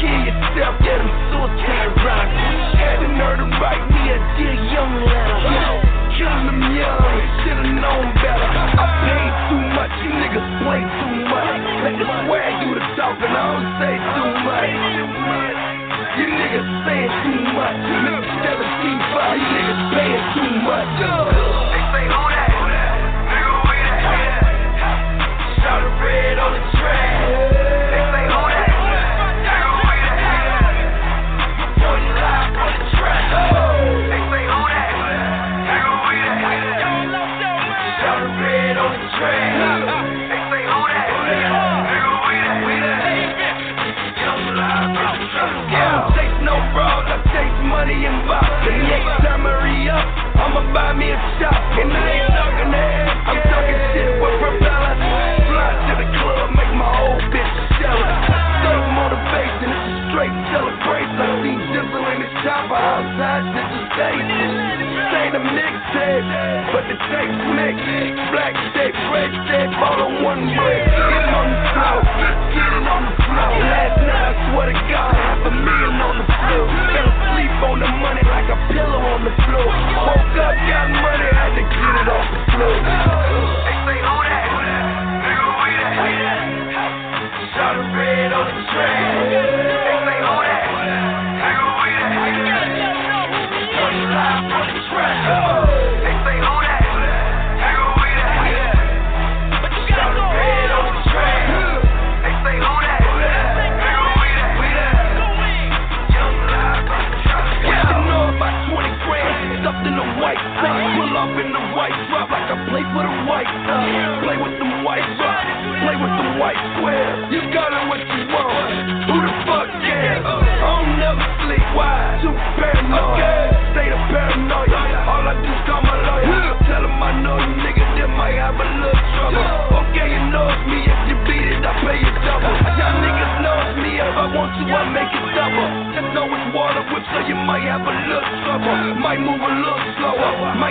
Kill 0.00 0.32
yourself, 0.32 0.80
get 0.80 0.96
them 0.96 1.12
suicide 1.28 1.92
rock. 2.00 2.28
Had 2.72 3.04
the 3.04 3.08
nerve 3.20 3.36
to 3.44 3.46
write 3.60 3.84
me 3.84 4.16
a 4.16 4.18
dear 4.40 4.56
young 4.72 4.96
letter. 5.04 5.98
Killing 6.16 6.48
them 6.48 6.62
young, 6.72 7.14
should've 7.44 7.68
known 7.68 8.06
better. 8.16 8.48
I 8.48 8.84
paid 9.04 9.32
too 9.52 9.62
much, 9.76 9.92
you 10.00 10.10
niggas 10.24 10.48
play 10.64 10.82
too 10.88 11.14
much. 11.28 11.64
Let 11.84 11.94
the 12.00 12.06
swag 12.24 12.52
do 12.64 12.68
the 12.74 12.84
talking, 12.96 13.28
I 13.28 13.44
don't 13.44 13.66
say 13.76 13.94
too 14.16 14.30
much. 14.40 15.78
You 16.16 16.26
niggas 16.32 16.68
saying 16.88 17.12
too 17.22 17.37
much. 17.58 17.74
Niggas 17.90 18.26
17 18.46 19.02
5, 19.18 19.38
you 19.42 19.48
niggas 19.50 19.82
paying 19.90 20.24
too 20.34 20.50
much. 20.62 21.47
Money 47.78 48.10
and 48.10 48.26
box. 48.26 48.42
The 48.66 48.74
next 48.74 49.22
time 49.22 49.46
I 49.46 49.54
re 49.62 49.86
up, 49.86 50.06
I'ma 50.34 50.62
buy 50.74 50.98
me 50.98 51.14
a 51.14 51.18
shop. 51.38 51.54
And 51.78 51.94
I 51.94 52.10
ain't 52.10 52.34
talking 52.34 52.70
that, 52.74 53.06
I'm 53.30 53.38
talking 53.38 53.78
shit 53.94 54.18
with 54.18 54.34
propellers. 54.42 54.98
Fly 55.46 55.70
to 55.86 55.94
the 56.02 56.08
club, 56.18 56.46
make 56.58 56.74
my 56.74 56.90
old 57.06 57.22
bitch 57.30 57.54
jealous. 57.78 58.18
Thug 58.66 58.82
motivation, 58.98 59.70
it's 59.70 59.94
a 59.94 59.98
straight 60.10 60.36
celebration. 60.50 61.22
I 61.22 61.28
see 61.38 61.54
Jizzle 61.70 62.02
in 62.02 62.18
his 62.26 62.34
chopper 62.42 62.74
outside, 62.74 63.46
shit 63.46 64.26
is. 64.26 64.52
This 64.98 65.14
ain't 65.14 65.38
a 65.38 65.42
mixtape, 65.46 66.26
but 66.74 66.82
the 66.90 66.98
tape's 66.98 67.42
mixed. 67.54 67.86
Black 68.34 68.58
tape, 68.74 68.98
red 69.14 69.30
tape, 69.46 69.70
all 69.78 70.02
on 70.02 70.26
one 70.26 70.42
brick. 70.50 70.82
Getting 70.82 71.30
on 71.30 71.46
the 71.46 71.62
floor, 71.78 71.98
getting 72.58 72.86
on 72.90 73.02
the 73.06 73.14
floor. 73.22 73.50
Last 73.70 74.02
night, 74.02 74.34
I 74.34 74.50
swear 74.50 74.66
to 74.66 74.76
God, 74.90 75.14
half 75.14 75.46
a 75.46 75.52
Sleep 77.58 77.70
on 77.70 77.80
the 77.80 77.88
money 77.88 78.22
like 78.22 78.46
a 78.46 78.56
pillow 78.70 79.02
on 79.02 79.24
the 79.24 79.34
floor. 79.34 79.66
Woke 79.66 80.38
up, 80.38 80.54
got 80.70 80.90
money, 80.94 81.26
had 81.34 81.58
to 81.58 81.62
get 81.66 81.94
it 81.98 82.08
off 82.08 82.30
the 82.30 82.38
floor. 82.54 82.76
They 83.66 83.74
say, 83.82 83.98
who 83.98 84.14
that? 84.30 84.46
Nigga, 85.26 85.48
we 85.58 85.70
that? 85.82 86.38
Shot 87.58 87.74
a 87.74 87.82
red 87.98 88.32
on 88.32 88.46
the 88.46 88.62
train. 88.70 89.87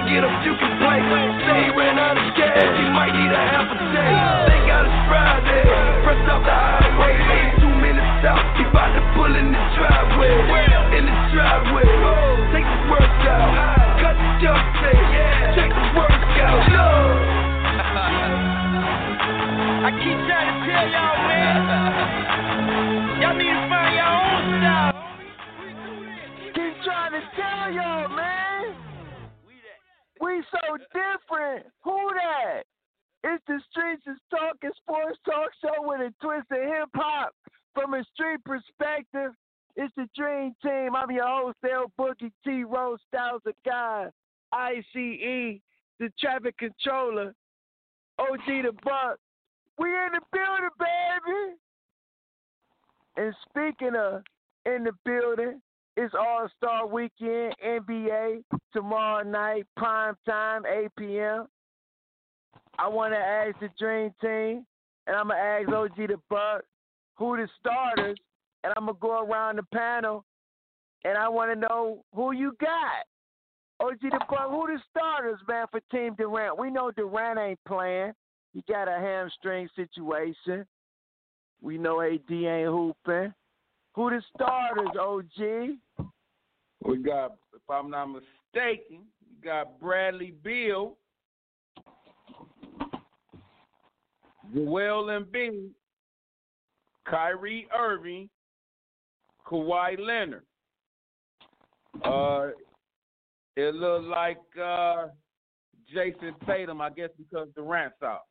Get 0.08 0.24
a 0.24 0.42
few 0.42 0.57
the 46.48 46.54
controller, 46.54 47.34
OG 48.20 48.46
the 48.48 48.72
Buck. 48.84 49.20
We 49.78 49.90
in 49.90 50.14
the 50.14 50.22
building, 50.32 50.70
baby. 50.80 51.56
And 53.18 53.36
speaking 53.50 53.96
of 53.96 54.24
in 54.66 54.86
the 54.86 54.94
building, 55.04 55.62
it's 55.98 56.14
All 56.18 56.48
Star 56.56 56.88
Weekend, 56.88 57.54
NBA, 57.66 58.44
tomorrow 58.72 59.24
night, 59.24 59.66
prime 59.76 60.16
time, 60.26 60.64
8 60.66 60.88
p.m. 60.98 61.48
I 62.80 62.88
want 62.88 63.14
to 63.14 63.18
ask 63.18 63.60
the 63.60 63.70
Dream 63.78 64.14
Team, 64.22 64.66
and 65.08 65.16
I'm 65.16 65.30
to 65.30 65.36
ask 65.36 65.68
OG 65.68 65.98
the 65.98 66.20
Buck 66.30 66.64
who 67.16 67.36
the 67.36 67.50
starters, 67.60 68.18
and 68.64 68.74
I'm 68.78 68.88
to 68.88 68.94
go 68.94 69.22
around 69.22 69.58
the 69.58 69.64
panel, 69.74 70.24
and 71.04 71.18
I 71.18 71.28
want 71.28 71.52
to 71.52 71.60
know 71.60 72.06
who 72.14 72.32
you 72.32 72.56
got. 72.62 73.06
OG 73.80 74.00
the 74.02 74.20
Buck, 74.30 74.50
who 74.50 74.68
the 74.68 74.80
starters, 74.90 75.40
man, 75.48 75.66
for 75.70 75.80
Team 75.92 76.16
Durant? 76.16 76.58
We 76.58 76.72
know 76.72 76.92
Durant 76.92 77.40
ain't 77.40 77.60
playing. 77.68 78.14
He 78.54 78.64
got 78.68 78.88
a 78.88 79.00
hamstring 79.00 79.70
situation. 79.76 80.66
We 81.62 81.78
know 81.78 82.02
AD 82.02 82.32
ain't 82.32 82.70
hooping. 82.70 83.34
Who 83.94 84.10
the 84.10 84.22
starters, 84.36 84.90
OG? 85.00 86.08
We 86.86 86.98
got, 86.98 87.36
if 87.54 87.70
I'm 87.70 87.90
not 87.90 88.08
mistaken, 88.08 89.06
we 89.30 89.44
got 89.44 89.80
Bradley 89.80 90.34
Beal, 90.44 90.98
Joel 94.54 95.06
Embiid, 95.06 95.70
Kyrie 97.06 97.68
Irving, 97.78 98.30
Kawhi 99.46 100.00
Leonard. 100.00 100.44
Uh, 102.04 102.50
it 103.58 103.74
looked 103.74 104.06
like 104.06 104.38
uh, 104.62 105.08
Jayson 105.92 106.36
Tatum, 106.46 106.80
I 106.80 106.92
guess, 106.92 107.10
because 107.18 107.48
Durant's 107.56 107.96
out. 108.04 108.22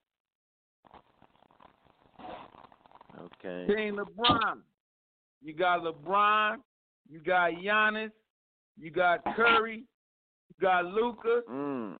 Okay. 3.18 3.74
Team 3.74 3.96
LeBron. 3.96 4.58
You 5.42 5.52
got 5.52 5.82
LeBron. 5.82 6.58
You 7.10 7.18
got 7.20 7.50
Giannis. 7.52 8.12
You 8.78 8.92
got 8.92 9.24
Curry. 9.34 9.84
You 10.48 10.54
got 10.60 10.84
Luka. 10.84 11.40
Mm. 11.50 11.96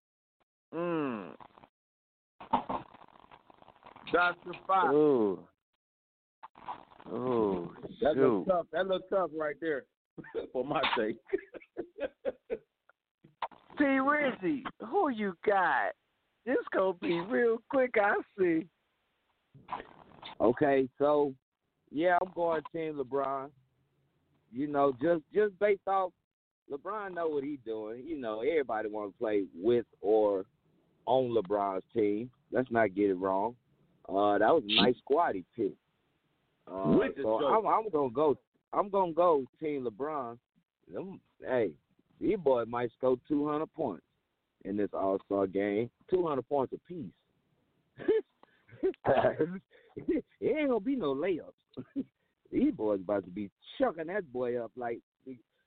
Mm. 0.73 1.31
That's 4.13 4.37
the 4.47 4.53
five. 4.69 4.93
Ooh. 4.93 5.41
Ooh. 7.13 7.73
That 8.03 8.15
shoot. 8.15 8.39
looks 8.39 8.49
tough. 8.49 8.67
That 8.73 8.87
looks 8.87 9.07
tough 9.11 9.31
right 9.37 9.57
there, 9.61 9.85
for 10.53 10.65
my 10.65 10.83
sake. 10.97 11.17
T 13.79 13.85
Rizzy, 13.85 14.63
who 14.87 15.11
you 15.11 15.37
got? 15.45 15.93
This 16.45 16.57
gonna 16.73 16.95
be 16.95 17.21
real 17.21 17.59
quick, 17.71 17.95
I 18.01 18.15
see. 18.39 18.67
Okay, 20.41 20.89
so 20.99 21.35
yeah, 21.91 22.19
I'm 22.23 22.33
going 22.35 22.63
Team 22.73 22.99
LeBron. 22.99 23.51
You 24.53 24.67
know, 24.69 24.95
just 25.03 25.23
just 25.35 25.59
based 25.59 25.87
off 25.87 26.13
LeBron 26.71 27.15
know 27.15 27.29
what 27.29 27.45
he's 27.45 27.59
doing. 27.65 28.03
You 28.07 28.19
know, 28.19 28.41
everybody 28.41 28.89
want 28.89 29.13
to 29.13 29.19
play 29.19 29.45
with 29.55 29.87
or 30.01 30.45
on 31.07 31.31
LeBron's 31.31 31.85
team. 31.95 32.31
Let's 32.53 32.71
not 32.71 32.95
get 32.95 33.11
it 33.11 33.15
wrong. 33.15 33.57
Uh, 34.09 34.39
that 34.39 34.55
was 34.55 34.63
a 34.69 34.83
nice 34.83 34.97
squad 34.99 35.35
he 35.35 35.45
picked. 35.57 35.77
Uh, 36.69 36.97
so. 37.23 37.45
I'm, 37.47 37.67
I'm 37.67 37.89
gonna 37.91 38.11
go. 38.11 38.37
I'm 38.73 38.89
gonna 38.89 39.13
go 39.13 39.45
Team 39.61 39.87
LeBron. 39.87 40.39
Them, 40.93 41.21
hey, 41.45 41.71
these 42.21 42.39
boys 42.39 42.67
might 42.69 42.91
score 42.97 43.17
200 43.29 43.67
points 43.75 44.05
in 44.65 44.77
this 44.77 44.91
All 44.93 45.19
Star 45.27 45.47
game. 45.47 45.91
200 46.11 46.49
points 46.49 46.73
apiece. 46.73 47.13
it 49.97 50.23
ain't 50.43 50.69
gonna 50.69 50.81
be 50.81 50.97
no 50.97 51.15
layups. 51.15 51.53
These 52.53 52.73
boys 52.75 53.01
about 53.01 53.25
to 53.25 53.31
be 53.31 53.51
chucking 53.79 54.07
that 54.07 54.33
boy 54.33 54.63
up 54.63 54.71
like 54.77 55.01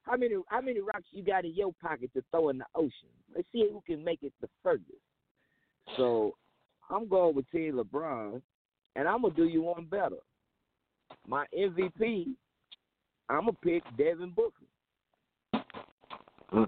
how 0.04 0.18
many 0.18 0.36
how 0.48 0.62
many 0.62 0.80
rocks 0.80 1.06
you 1.12 1.24
got 1.24 1.46
in 1.46 1.54
your 1.54 1.72
pocket 1.82 2.12
to 2.14 2.24
throw 2.32 2.50
in 2.50 2.58
the 2.58 2.66
ocean? 2.76 3.10
Let's 3.36 3.48
see 3.52 3.68
who 3.72 3.82
can 3.86 4.04
make 4.04 4.24
it 4.24 4.34
the 4.42 4.50
furthest. 4.64 4.88
So 5.98 6.36
I'm 6.90 7.08
going 7.08 7.36
with 7.36 7.50
Team 7.52 7.74
LeBron, 7.74 8.42
and 8.96 9.08
I'm 9.08 9.22
gonna 9.22 9.34
do 9.34 9.46
you 9.46 9.62
one 9.62 9.86
better. 9.86 10.18
My 11.28 11.46
MVP, 11.58 12.28
I'm 13.30 13.42
gonna 13.42 13.54
pick 13.64 13.84
Devin 13.98 14.32
Booker. 14.36 14.66
Ooh, 16.54 16.68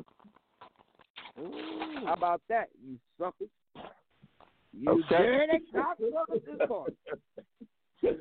how 2.06 2.14
about 2.14 2.42
that, 2.50 2.70
you 2.86 2.98
suckers? 3.20 3.50
You 4.74 4.92
Okay. 4.92 5.18
dirty 5.18 5.64
cocksuckers 5.74 6.46
this 6.46 6.70
morning. 6.70 6.96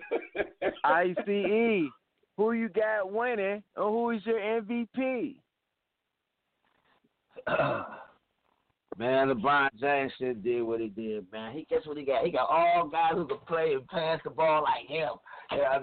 ICE, 0.85 1.91
who 2.37 2.53
you 2.53 2.69
got 2.69 3.11
winning, 3.13 3.47
and 3.47 3.63
who 3.77 4.11
is 4.11 4.25
your 4.27 4.41
MVP? 4.41 5.37
Man, 8.99 9.29
LeBron 9.29 9.71
James 9.81 10.13
should 10.19 10.43
did 10.43 10.63
what 10.63 10.81
he 10.81 10.89
did, 10.89 11.25
man. 11.33 11.53
He 11.53 11.65
guess 11.71 11.87
what 11.87 11.97
he 11.97 12.05
got? 12.05 12.25
He 12.25 12.31
got 12.31 12.51
all 12.51 12.87
guys 12.87 13.13
who 13.15 13.27
can 13.27 13.39
play 13.47 13.73
and 13.73 13.87
pass 13.89 14.21
the 14.25 14.31
ball 14.31 14.63
like 14.63 14.87
him. 14.89 15.11
Yeah, 15.53 15.79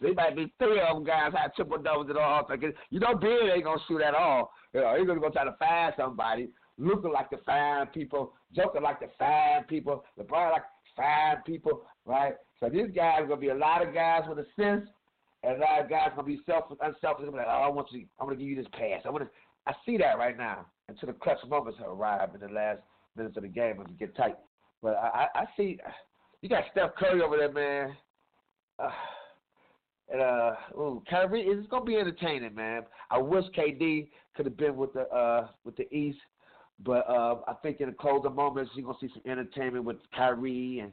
there 0.00 0.14
might 0.14 0.36
be 0.36 0.52
three 0.58 0.80
of 0.80 0.96
them 0.96 1.04
guys 1.04 1.32
had 1.36 1.54
triple 1.54 1.78
doubles 1.78 2.10
at 2.10 2.16
all. 2.16 2.48
You 2.90 3.00
know, 3.00 3.14
Bill 3.16 3.50
ain't 3.52 3.64
gonna 3.64 3.80
shoot 3.88 4.00
at 4.00 4.14
all. 4.14 4.52
You 4.72 4.80
know, 4.80 4.94
he's 4.96 5.06
gonna 5.06 5.20
go 5.20 5.30
try 5.30 5.44
to 5.44 5.56
find 5.58 5.94
somebody 5.96 6.50
looking 6.78 7.12
like 7.12 7.30
the 7.30 7.38
fine 7.44 7.86
people, 7.88 8.34
joking 8.54 8.82
like 8.82 9.00
the 9.00 9.08
fine 9.18 9.64
people, 9.64 10.04
LeBron 10.18 10.52
like 10.52 10.62
fine 10.96 11.42
people, 11.44 11.82
right? 12.04 12.34
So 12.60 12.68
these 12.68 12.88
guys 12.94 13.22
are 13.22 13.26
gonna 13.26 13.40
be 13.40 13.48
a 13.48 13.54
lot 13.54 13.86
of 13.86 13.92
guys 13.92 14.22
with 14.28 14.38
a 14.38 14.46
sense, 14.56 14.88
and 15.42 15.56
a 15.56 15.60
lot 15.60 15.80
of 15.80 15.90
guys 15.90 16.10
gonna 16.14 16.26
be 16.26 16.40
self 16.46 16.64
unselfish. 16.80 17.24
Gonna 17.24 17.36
like, 17.36 17.46
oh, 17.48 17.62
I 17.64 17.68
want 17.68 17.90
you, 17.90 18.06
I'm 18.20 18.26
gonna 18.26 18.38
give 18.38 18.48
you 18.48 18.56
this 18.56 18.66
pass. 18.72 19.02
I 19.04 19.10
want 19.10 19.24
to 19.24 19.30
I 19.66 19.72
see 19.84 19.98
that 19.98 20.16
right 20.16 20.36
now 20.36 20.66
until 20.88 21.08
the 21.08 21.12
clutch 21.12 21.38
moments 21.48 21.78
have 21.78 21.88
arrived 21.88 22.34
in 22.34 22.40
the 22.40 22.54
last 22.54 22.80
minutes 23.16 23.36
of 23.36 23.42
the 23.42 23.48
game 23.48 23.80
and 23.80 23.98
get 23.98 24.16
tight. 24.16 24.36
But 24.82 24.94
I, 24.94 25.26
I, 25.34 25.40
I 25.40 25.44
see 25.56 25.78
you 26.40 26.48
got 26.48 26.64
Steph 26.70 26.94
Curry 26.96 27.20
over 27.20 27.36
there, 27.36 27.52
man. 27.52 27.96
Uh, 28.78 28.90
and 30.10 30.22
uh, 30.22 30.52
ooh, 30.74 31.02
Kyrie, 31.08 31.42
it's 31.42 31.68
gonna 31.68 31.84
be 31.84 31.96
entertaining, 31.96 32.54
man. 32.54 32.82
I 33.10 33.18
wish 33.18 33.44
KD 33.56 34.08
could 34.36 34.46
have 34.46 34.56
been 34.56 34.76
with 34.76 34.92
the 34.92 35.02
uh 35.08 35.48
with 35.64 35.76
the 35.76 35.92
East, 35.94 36.18
but 36.84 37.08
uh, 37.08 37.36
I 37.46 37.54
think 37.62 37.80
in 37.80 37.88
the 37.88 37.94
closer 37.94 38.30
moments 38.30 38.70
you're 38.74 38.86
gonna 38.86 38.98
see 39.00 39.10
some 39.12 39.30
entertainment 39.30 39.84
with 39.84 39.98
Kyrie 40.16 40.80
and 40.80 40.92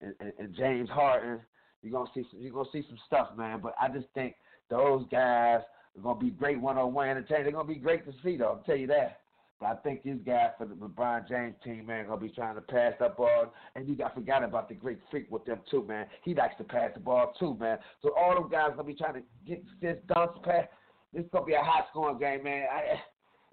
and, 0.00 0.32
and 0.38 0.54
James 0.54 0.88
Harden. 0.88 1.40
You're 1.82 1.92
gonna 1.92 2.10
see 2.14 2.24
some, 2.30 2.40
you're 2.40 2.52
gonna 2.52 2.68
see 2.72 2.84
some 2.88 2.98
stuff, 3.06 3.28
man. 3.36 3.60
But 3.62 3.74
I 3.80 3.88
just 3.88 4.06
think 4.14 4.34
those 4.68 5.04
guys 5.10 5.60
are 5.96 6.02
gonna 6.02 6.20
be 6.20 6.30
great 6.30 6.60
one-on-one 6.60 7.08
entertainment. 7.08 7.44
They're 7.44 7.52
gonna 7.52 7.68
be 7.68 7.76
great 7.76 8.04
to 8.06 8.12
see, 8.22 8.36
though. 8.36 8.58
I'll 8.58 8.64
tell 8.64 8.76
you 8.76 8.86
that. 8.88 9.20
But 9.60 9.66
I 9.66 9.74
think 9.74 10.02
these 10.02 10.20
guys 10.24 10.52
for 10.56 10.66
the 10.66 10.74
LeBron 10.74 11.28
James 11.28 11.54
team, 11.62 11.84
man, 11.86 12.06
gonna 12.06 12.20
be 12.20 12.30
trying 12.30 12.54
to 12.54 12.62
pass 12.62 12.94
that 12.98 13.16
ball. 13.16 13.52
And 13.76 13.86
you 13.86 13.94
got 13.94 14.14
forgot 14.14 14.42
about 14.42 14.70
the 14.70 14.74
great 14.74 14.98
freak 15.10 15.30
with 15.30 15.44
them 15.44 15.60
too, 15.70 15.84
man. 15.86 16.06
He 16.24 16.34
likes 16.34 16.54
to 16.58 16.64
pass 16.64 16.90
the 16.94 17.00
ball 17.00 17.34
too, 17.38 17.56
man. 17.60 17.78
So 18.00 18.14
all 18.16 18.34
them 18.34 18.48
guys 18.50 18.70
gonna 18.70 18.84
be 18.84 18.94
trying 18.94 19.14
to 19.14 19.22
get 19.46 19.62
this 19.82 19.98
dunks 20.08 20.42
pass. 20.42 20.64
This 21.12 21.24
gonna 21.30 21.44
be 21.44 21.52
a 21.52 21.62
high 21.62 21.84
scoring 21.90 22.18
game, 22.18 22.44
man. 22.44 22.68
I, 22.72 23.00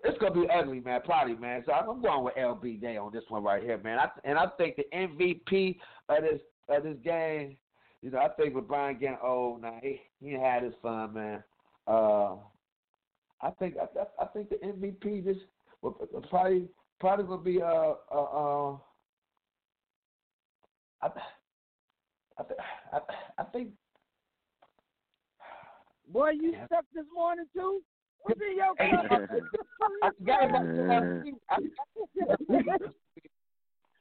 it's 0.05 0.18
gonna 0.20 0.34
be 0.34 0.47
ugly, 0.49 0.80
man. 0.80 1.01
Probably, 1.03 1.36
man. 1.36 1.64
So 1.66 1.74
I'm 1.74 2.01
going 2.01 2.24
with 2.24 2.36
LB 2.36 2.80
Day 2.80 2.95
on 2.95 3.12
this 3.12 3.24
one 3.28 3.43
right 3.43 3.62
here, 3.62 3.80
man. 3.84 3.99
I, 3.99 4.08
and 4.24 4.38
I 4.38 4.45
think 4.58 4.78
the 4.78 4.86
MVP 4.93 5.78
of 6.08 6.24
this 6.24 6.39
of 6.70 6.84
this 6.84 6.97
game, 7.03 7.58
you 8.01 8.12
know, 8.12 8.20
I 8.20 8.30
think 8.30 8.55
LeBron 8.55 8.99
getting 8.99 9.18
old 9.22 9.62
now. 9.62 9.78
He 9.82 9.99
he 10.22 10.32
had 10.32 10.64
his 10.64 10.74
fun, 10.82 11.14
man. 11.14 11.43
Uh, 11.86 12.36
I 13.41 13.51
think 13.60 13.76
I, 13.78 14.24
I 14.24 14.26
think 14.28 14.49
the 14.49 14.55
MVP 14.55 15.24
well, 15.24 15.36
probably 15.82 16.67
probably 16.99 17.25
gonna 17.25 17.41
be 17.41 17.61
uh 17.61 17.93
uh, 18.11 18.71
uh 18.71 18.78
I, 21.01 21.07
I, 22.39 22.43
I, 22.93 22.99
I 23.38 23.43
think. 23.43 23.69
Boy, 26.07 26.32
you 26.32 26.51
Yeah. 26.51 26.65
stuck 26.65 26.86
this 26.93 27.05
morning 27.13 27.45
too. 27.53 27.82
What's 28.21 28.39
in 28.41 28.57
your 28.57 28.75
cup? 28.75 29.05
I 30.03 30.09
forgot 30.17 30.49
about 30.49 30.65
the 30.65 31.34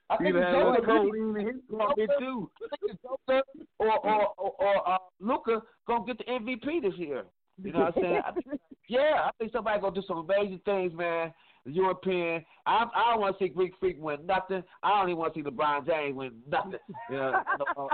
I 0.09 0.17
think 0.19 0.35
done 0.35 0.35
the 0.35 0.41
had 0.47 0.55
a 0.55 0.59
little 0.59 0.75
Joker, 0.75 0.87
codeine 0.87 1.37
in 1.37 1.47
his 1.47 1.57
coffee, 1.71 2.07
too. 2.19 2.51
I 2.63 2.77
think 2.77 2.93
the 2.93 3.09
Joker 3.09 3.43
or 3.79 3.99
or 4.07 4.29
or, 4.39 4.51
or 4.59 4.89
uh, 4.89 4.99
Luka 5.21 5.63
gonna 5.87 6.05
get 6.07 6.19
the 6.19 6.25
MVP 6.25 6.83
this 6.83 6.95
year. 6.97 7.25
You 7.63 7.73
know 7.73 7.81
what 7.81 7.97
I'm 7.97 8.03
saying? 8.03 8.23
I, 8.25 8.33
yeah, 8.89 9.27
I 9.27 9.31
think 9.39 9.53
somebody 9.53 9.81
gonna 9.81 9.95
do 9.95 10.03
some 10.07 10.19
amazing 10.19 10.61
things, 10.65 10.93
man. 10.95 11.33
The 11.67 11.73
European. 11.73 12.45
I 12.65 12.85
I 12.95 13.11
don't 13.11 13.21
want 13.21 13.37
to 13.39 13.45
see 13.45 13.49
Greek 13.49 13.73
Freak 13.81 13.97
win 14.01 14.25
nothing. 14.25 14.63
I 14.83 14.91
don't 15.01 15.09
even 15.11 15.19
want 15.19 15.35
to 15.35 15.41
see 15.41 15.45
LeBron 15.45 15.85
James 15.87 16.17
win 16.17 16.33
nothing. 16.49 16.79
You 17.11 17.17
know, 17.17 17.33
no, 17.77 17.85
uh, 17.85 17.89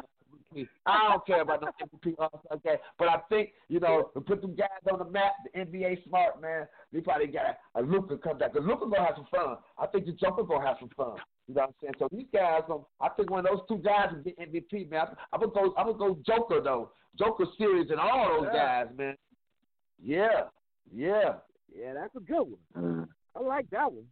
I 0.86 1.08
don't 1.08 1.26
care 1.26 1.40
about 1.40 1.62
no 1.62 1.68
MVP 1.82 2.14
like 2.18 2.62
that. 2.64 2.80
But 2.98 3.08
I 3.08 3.16
think 3.30 3.52
you 3.68 3.80
know 3.80 4.10
to 4.12 4.20
put 4.20 4.42
them 4.42 4.54
guys 4.54 4.68
on 4.92 4.98
the 4.98 5.06
map, 5.06 5.32
the 5.54 5.60
NBA 5.60 6.04
smart 6.06 6.40
man. 6.42 6.68
They 6.92 7.00
probably 7.00 7.28
got 7.28 7.56
a, 7.74 7.80
a 7.80 7.82
Luka 7.82 8.18
come 8.18 8.36
back. 8.36 8.52
Cause 8.52 8.62
Luka 8.62 8.84
gonna 8.90 9.06
have 9.06 9.14
some 9.16 9.26
fun. 9.30 9.56
I 9.78 9.86
think 9.86 10.04
the 10.04 10.12
Joker 10.12 10.42
gonna 10.42 10.66
have 10.66 10.76
some 10.78 10.90
fun. 10.94 11.16
You 11.48 11.54
know 11.54 11.62
what 11.62 11.68
I'm 11.68 11.74
saying? 11.80 11.94
So 11.98 12.08
these 12.12 12.26
guys, 12.32 12.60
gonna, 12.68 12.82
I 13.00 13.08
think 13.08 13.30
one 13.30 13.40
of 13.40 13.46
those 13.46 13.66
two 13.68 13.78
guys 13.82 14.08
will 14.12 14.20
get 14.22 14.38
MVP, 14.38 14.90
man. 14.90 15.06
I'm 15.32 15.40
gonna 15.40 15.52
go. 15.52 15.74
I'm 15.78 15.86
gonna 15.86 15.98
go 15.98 16.18
Joker 16.26 16.60
though. 16.62 16.90
Joker 17.18 17.46
series 17.56 17.90
and 17.90 17.98
all 17.98 18.40
those 18.42 18.50
Yeah. 18.52 18.84
guys, 18.84 18.94
man. 18.98 19.16
Yeah, 20.02 20.42
yeah. 20.94 21.34
Yeah, 21.74 21.94
that's 21.94 22.14
a 22.16 22.20
good 22.20 22.46
one. 22.74 23.08
I 23.36 23.40
like 23.40 23.68
that 23.70 23.92
one. 23.92 24.06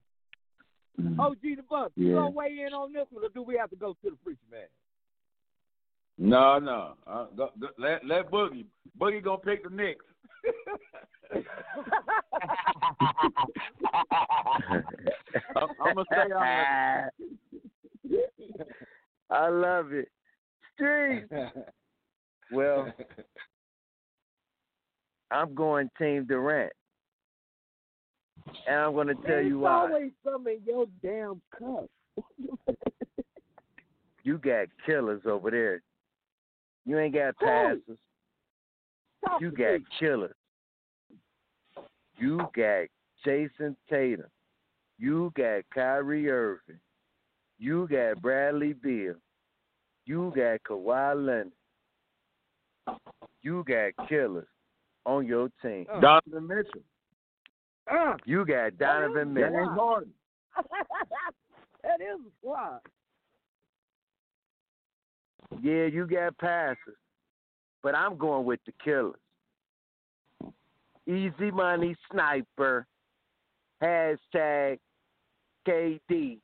Mm. 1.01 1.19
OG 1.19 1.41
the 1.43 1.63
Buck, 1.69 1.93
you 1.97 2.09
Yeah. 2.09 2.15
gonna 2.17 2.31
weigh 2.31 2.61
in 2.67 2.75
on 2.75 2.93
this 2.93 3.07
one, 3.11 3.25
or 3.25 3.29
do 3.29 3.43
we 3.43 3.57
have 3.57 3.71
to 3.71 3.77
go 3.77 3.95
to 4.03 4.11
the 4.11 4.17
preacher 4.17 4.41
man? 4.51 4.67
No, 6.19 6.59
no. 6.59 6.97
Uh, 7.07 7.27
go, 7.37 7.51
go, 7.59 7.69
let 7.79 8.05
let 8.05 8.31
Boogie. 8.31 8.67
Boogie 8.99 9.23
gonna 9.23 9.39
pick 9.39 9.63
the 9.65 9.71
Knicks. 9.71 10.05
I'm, 15.57 15.69
I'm 15.81 15.95
gonna 15.95 16.05
say 16.11 16.33
I'm 16.33 17.11
I 19.31 19.49
love 19.49 19.93
it. 19.93 20.09
Street. 20.75 21.27
Well, 22.51 22.91
I'm 25.31 25.55
going 25.55 25.89
Team 25.99 26.25
Durant. 26.27 26.73
And 28.67 28.77
I'm 28.77 28.93
going 28.93 29.09
to 29.09 29.15
tell 29.15 29.23
There's 29.25 29.47
you 29.47 29.61
why. 29.61 29.71
always 29.73 30.11
something 30.25 30.57
in 30.57 30.63
your 30.67 30.87
damn 31.03 31.41
cup. 31.59 31.91
You 34.23 34.39
got 34.39 34.67
killers 34.85 35.23
over 35.25 35.51
there. 35.51 35.83
You 36.85 36.99
ain't 36.99 37.15
got 37.15 37.37
passes. 37.39 37.99
You 39.41 39.51
got 39.51 39.73
me. 39.81 39.85
killers. 39.99 40.35
You 42.19 42.39
got 42.55 42.87
Jayson 43.25 43.77
Tatum. 43.89 44.27
You 44.99 45.33
got 45.37 45.63
Kyrie 45.75 46.29
Irving. 46.29 46.81
You 47.59 47.89
got 47.91 48.21
Bradley 48.21 48.75
Beal. 48.75 49.15
You 50.05 50.33
got 50.37 50.63
Kawhi 50.69 51.27
Leonard. 51.27 51.53
You 53.43 53.65
got 53.67 54.09
killers 54.09 54.49
on 55.07 55.27
your 55.27 55.49
team. 55.63 55.87
Oh. 55.93 56.01
Donovan 56.01 56.47
Mitchell. 56.47 56.83
Uh, 57.91 58.15
You 58.25 58.45
got 58.45 58.79
Donovan 58.79 59.35
James 59.35 59.53
Mitchell. 59.53 59.69
Harden. 59.75 60.13
that 61.83 62.01
is 62.01 62.19
a 62.27 62.31
squad. 62.41 62.81
Yeah, 65.63 65.87
you 65.87 66.07
got 66.07 66.37
passes. 66.39 66.97
But 67.83 67.95
I'm 67.95 68.17
going 68.17 68.45
with 68.45 68.61
the 68.67 68.73
killers. 68.85 69.15
Easy 71.07 71.51
money 71.51 71.97
sniper. 72.13 72.87
Hashtag 73.83 74.79
KD 75.67 76.39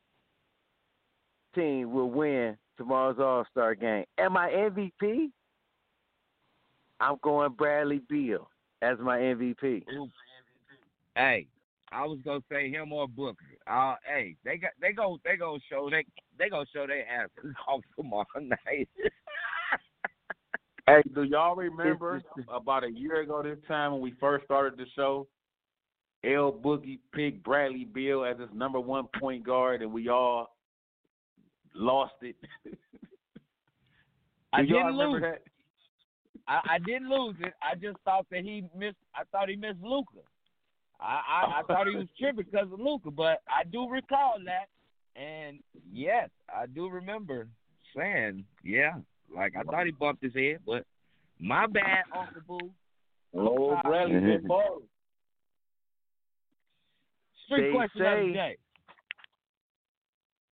team 1.55 1.91
will 1.91 2.09
win 2.09 2.57
tomorrow's 2.77 3.19
All 3.19 3.45
Star 3.51 3.75
game. 3.75 4.05
Am 4.17 4.35
I 4.35 4.49
MVP? 4.49 5.29
I'm 6.99 7.17
going 7.21 7.51
Bradley 7.53 8.01
Beal 8.09 8.49
as 8.81 8.97
my 8.99 9.19
MVP. 9.19 9.83
Hey, 11.17 11.47
I 11.91 12.05
was 12.05 12.19
gonna 12.23 12.43
say 12.49 12.69
him 12.69 12.93
or 12.93 13.07
Booker. 13.07 13.43
Uh, 13.65 13.95
hey, 14.05 14.35
they 14.45 14.57
got 14.57 14.71
they 14.79 14.93
go 14.93 15.17
they 15.25 15.35
gonna 15.35 15.57
show 15.67 15.89
they 15.89 16.05
they 16.37 16.47
gonna 16.47 16.67
show 16.71 16.85
their 16.85 17.07
asses 17.09 17.55
off 17.67 17.81
tomorrow 17.95 18.25
night. 18.39 18.87
Hey, 20.85 21.03
do 21.15 21.23
y'all 21.23 21.55
remember 21.55 22.21
about 22.49 22.83
a 22.83 22.91
year 22.91 23.21
ago 23.21 23.41
this 23.41 23.57
time 23.67 23.93
when 23.93 24.01
we 24.01 24.13
first 24.19 24.45
started 24.45 24.77
the 24.77 24.85
show? 24.95 25.27
L 26.23 26.51
Boogie 26.51 26.99
picked 27.13 27.43
Bradley 27.43 27.85
Beal 27.85 28.23
as 28.23 28.39
his 28.39 28.49
number 28.53 28.79
one 28.79 29.07
point 29.19 29.43
guard, 29.43 29.81
and 29.81 29.91
we 29.91 30.09
all 30.09 30.55
lost 31.73 32.13
it. 32.21 32.35
I 34.53 34.61
didn't 34.61 34.97
lose. 34.97 35.21
that? 35.21 35.41
I, 36.47 36.75
I 36.75 36.79
didn't 36.79 37.09
lose 37.09 37.35
it. 37.41 37.53
I 37.61 37.75
just 37.75 37.97
thought 38.05 38.27
that 38.29 38.41
he 38.41 38.63
missed. 38.75 38.97
I 39.15 39.23
thought 39.31 39.49
he 39.49 39.55
missed 39.55 39.81
Luka. 39.81 40.19
I, 40.99 41.03
I 41.03 41.59
I 41.59 41.63
thought 41.63 41.87
he 41.87 41.95
was 41.95 42.07
tripping 42.19 42.45
because 42.49 42.71
of 42.71 42.79
Luka, 42.79 43.11
but 43.11 43.41
I 43.47 43.63
do 43.71 43.87
recall 43.89 44.35
that, 44.45 44.67
and 45.19 45.59
yes, 45.93 46.29
I 46.53 46.65
do 46.65 46.89
remember 46.89 47.47
saying, 47.95 48.43
yeah, 48.63 48.93
like 49.35 49.55
I 49.55 49.63
thought 49.63 49.85
he 49.85 49.91
bumped 49.91 50.23
his 50.23 50.33
head, 50.33 50.59
but 50.65 50.85
my 51.39 51.67
bad, 51.67 52.03
Uncle 52.17 52.41
Boo. 52.47 52.69
Oh, 53.35 53.71
uh, 53.75 53.81
Bradley 53.83 54.15
mhm. 54.15 54.39
been 54.39 54.47
balling. 54.47 54.87
Street 57.45 57.67
They 57.67 57.71
question 57.71 58.01
of 58.01 58.27
the 58.27 58.33
day. 58.33 58.57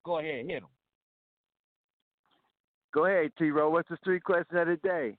Go 0.05 0.19
ahead, 0.19 0.45
hit 0.45 0.57
him. 0.61 0.67
Go 2.93 3.05
ahead, 3.05 3.31
T 3.37 3.49
Row. 3.49 3.71
What's 3.71 3.89
the 3.89 3.97
street 3.97 4.23
question 4.23 4.57
of 4.57 4.67
the 4.67 4.77
day? 4.77 5.17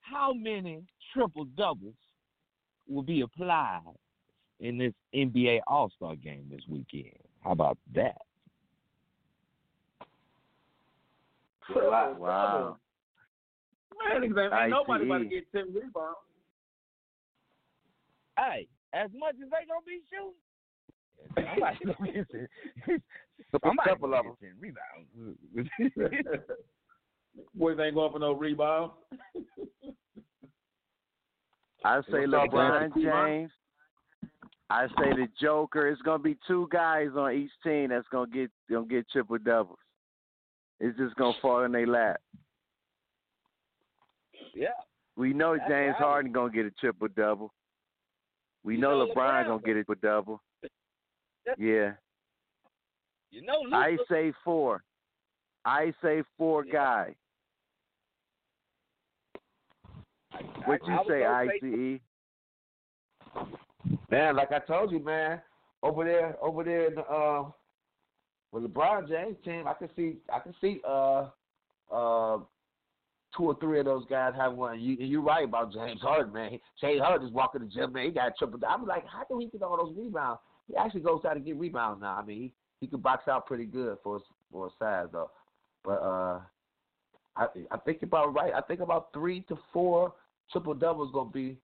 How 0.00 0.32
many 0.32 0.82
triple 1.12 1.44
doubles 1.56 1.94
will 2.88 3.02
be 3.02 3.20
applied 3.22 3.82
in 4.60 4.78
this 4.78 4.92
NBA 5.14 5.60
All 5.66 5.90
Star 5.96 6.16
game 6.16 6.46
this 6.50 6.62
weekend? 6.68 7.14
How 7.42 7.52
about 7.52 7.78
that? 7.94 8.18
Wow. 11.74 12.76
Man, 13.98 14.22
ain't, 14.22 14.38
ain't 14.38 14.70
nobody 14.70 15.04
about 15.04 15.18
to 15.18 15.24
get 15.24 15.50
ten 15.52 15.66
rebounds. 15.74 16.16
Hey, 18.38 18.68
as 18.94 19.10
much 19.14 19.34
as 19.42 19.50
they 19.50 19.66
gonna 19.66 19.80
be 19.84 20.00
shooting, 20.08 20.34
somebody 21.34 21.78
gonna 21.84 22.12
get 22.12 23.02
somebody 23.62 23.90
couple 23.90 24.10
gonna 24.10 24.30
of 24.30 24.40
get 24.40 24.50
10 24.50 24.60
rebounds. 24.60 25.08
Boys 27.54 27.78
ain't 27.80 27.94
going 27.94 28.12
for 28.12 28.18
no 28.18 28.32
rebounds. 28.32 28.92
I 31.84 32.00
say 32.10 32.26
What's 32.26 32.52
LeBron 32.52 32.94
James. 32.94 33.50
I 34.70 34.86
say 34.88 35.12
the 35.16 35.28
Joker. 35.40 35.88
It's 35.88 36.02
gonna 36.02 36.22
be 36.22 36.36
two 36.46 36.68
guys 36.70 37.08
on 37.16 37.32
each 37.32 37.50
team 37.64 37.88
that's 37.90 38.08
gonna 38.12 38.30
get 38.30 38.50
gonna 38.70 38.86
get 38.86 39.08
triple 39.10 39.38
doubles. 39.38 39.78
It's 40.80 40.96
just 40.98 41.14
gonna 41.16 41.36
fall 41.40 41.64
in 41.64 41.72
their 41.72 41.86
lap. 41.86 42.20
Yeah. 44.54 44.68
We 45.16 45.32
know 45.32 45.56
That's 45.56 45.68
James 45.68 45.94
right. 45.98 46.02
Harden 46.02 46.32
gonna 46.32 46.52
get 46.52 46.66
a 46.66 46.70
triple 46.72 47.08
double. 47.16 47.52
We 48.64 48.74
You 48.74 48.80
know, 48.80 49.06
know 49.06 49.12
LeBron 49.12 49.44
LeBron 49.44 49.46
gonna 49.46 49.62
get 49.62 49.76
a 49.76 49.84
triple 49.84 49.94
double. 50.02 50.42
Yeah. 51.56 51.92
You 53.30 53.42
know, 53.42 53.60
Luka, 53.64 53.76
I 53.76 53.96
say 54.10 54.32
four. 54.44 54.82
I 55.64 55.92
say 56.02 56.22
four 56.36 56.64
guys. 56.64 57.14
What 60.64 60.80
you 60.86 60.94
I 60.94 61.04
say, 61.06 61.22
gonna 61.22 61.96
ICE? 61.96 62.00
Man, 64.10 64.36
like 64.36 64.52
I 64.52 64.58
told 64.60 64.90
you, 64.90 65.00
man, 65.00 65.40
over 65.82 66.04
there, 66.04 66.36
over 66.42 66.64
there 66.64 66.86
in 66.86 66.94
the 66.96 67.02
uh, 67.02 67.44
with 68.52 68.64
LeBron 68.64 69.08
James 69.08 69.36
team, 69.44 69.66
I 69.66 69.74
can 69.74 69.88
see, 69.94 70.16
I 70.32 70.38
can 70.40 70.54
see, 70.60 70.80
uh, 70.86 71.26
uh, 71.92 72.38
two 73.36 73.44
or 73.44 73.56
three 73.60 73.78
of 73.78 73.84
those 73.84 74.04
guys 74.08 74.32
have 74.36 74.54
one. 74.54 74.80
You, 74.80 74.96
you're 74.98 75.22
right 75.22 75.44
about 75.44 75.72
James 75.72 76.00
Harden, 76.00 76.32
man. 76.32 76.58
James 76.80 77.00
Harden 77.00 77.26
just 77.26 77.34
walking 77.34 77.60
the 77.60 77.66
gym, 77.66 77.92
man. 77.92 78.06
He 78.06 78.10
got 78.10 78.36
triple. 78.38 78.58
I'm 78.66 78.86
like, 78.86 79.06
how 79.06 79.24
do 79.28 79.38
he 79.38 79.46
get 79.46 79.62
all 79.62 79.76
those 79.76 79.94
rebounds? 79.96 80.40
He 80.66 80.76
actually 80.76 81.00
goes 81.00 81.24
out 81.26 81.34
to 81.34 81.40
get 81.40 81.56
rebounds 81.56 82.00
now. 82.00 82.16
I 82.16 82.24
mean, 82.24 82.38
he 82.38 82.52
he 82.80 82.86
can 82.86 83.00
box 83.00 83.28
out 83.28 83.46
pretty 83.46 83.64
good 83.64 83.98
for 84.02 84.14
his 84.14 84.22
for 84.50 84.66
his 84.66 84.72
size 84.78 85.06
though. 85.12 85.30
But 85.84 86.02
uh, 86.02 86.40
I 87.36 87.46
I 87.70 87.76
think 87.84 88.02
about 88.02 88.34
right. 88.34 88.52
I 88.54 88.60
think 88.62 88.80
about 88.80 89.12
three 89.12 89.42
to 89.42 89.58
four 89.72 90.12
triple 90.52 90.74
double 90.74 91.04
is 91.04 91.10
gonna 91.12 91.30
be. 91.30 91.56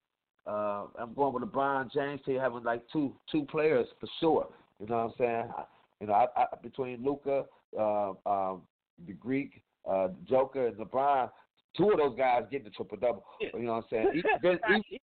Uh, 0.46 0.84
I'm 0.98 1.14
going 1.14 1.32
with 1.32 1.42
LeBron 1.44 1.90
James 1.92 2.20
here 2.26 2.40
having 2.40 2.64
like 2.64 2.82
two 2.92 3.14
two 3.30 3.44
players 3.46 3.86
for 4.00 4.08
sure. 4.20 4.48
You 4.80 4.86
know 4.86 4.96
what 4.96 5.04
I'm 5.04 5.12
saying? 5.18 5.52
I, 5.56 5.64
you 6.00 6.06
know, 6.08 6.12
I, 6.12 6.26
I, 6.36 6.44
between 6.62 7.02
Luka, 7.04 7.44
uh, 7.78 8.12
um, 8.26 8.62
the 9.06 9.12
Greek, 9.14 9.62
uh, 9.88 10.08
Joker, 10.28 10.66
and 10.66 10.76
LeBron, 10.76 11.30
two 11.76 11.90
of 11.90 11.98
those 11.98 12.16
guys 12.16 12.42
getting 12.50 12.64
the 12.64 12.70
triple 12.70 12.98
double. 12.98 13.24
You 13.40 13.60
know 13.60 13.72
what 13.74 13.84
I'm 13.84 13.84
saying? 13.90 14.06
Each- 14.76 15.00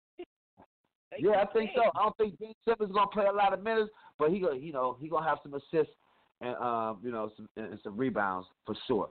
yeah, 1.19 1.43
I 1.43 1.47
think 1.53 1.71
so. 1.75 1.83
I 1.95 2.03
don't 2.03 2.17
think 2.17 2.39
Ben 2.39 2.53
Simmons 2.65 2.91
is 2.91 2.95
gonna 2.95 3.09
play 3.09 3.27
a 3.27 3.33
lot 3.33 3.53
of 3.53 3.63
minutes, 3.63 3.91
but 4.19 4.31
he 4.31 4.41
gonna, 4.41 4.57
you 4.57 4.73
know, 4.73 4.97
he 5.01 5.09
gonna 5.09 5.27
have 5.27 5.39
some 5.43 5.55
assists 5.55 5.95
and 6.41 6.57
um, 6.57 6.99
you 7.03 7.11
know, 7.11 7.31
some 7.37 7.49
and 7.57 7.79
some 7.83 7.97
rebounds 7.97 8.47
for 8.65 8.75
sure. 8.87 9.09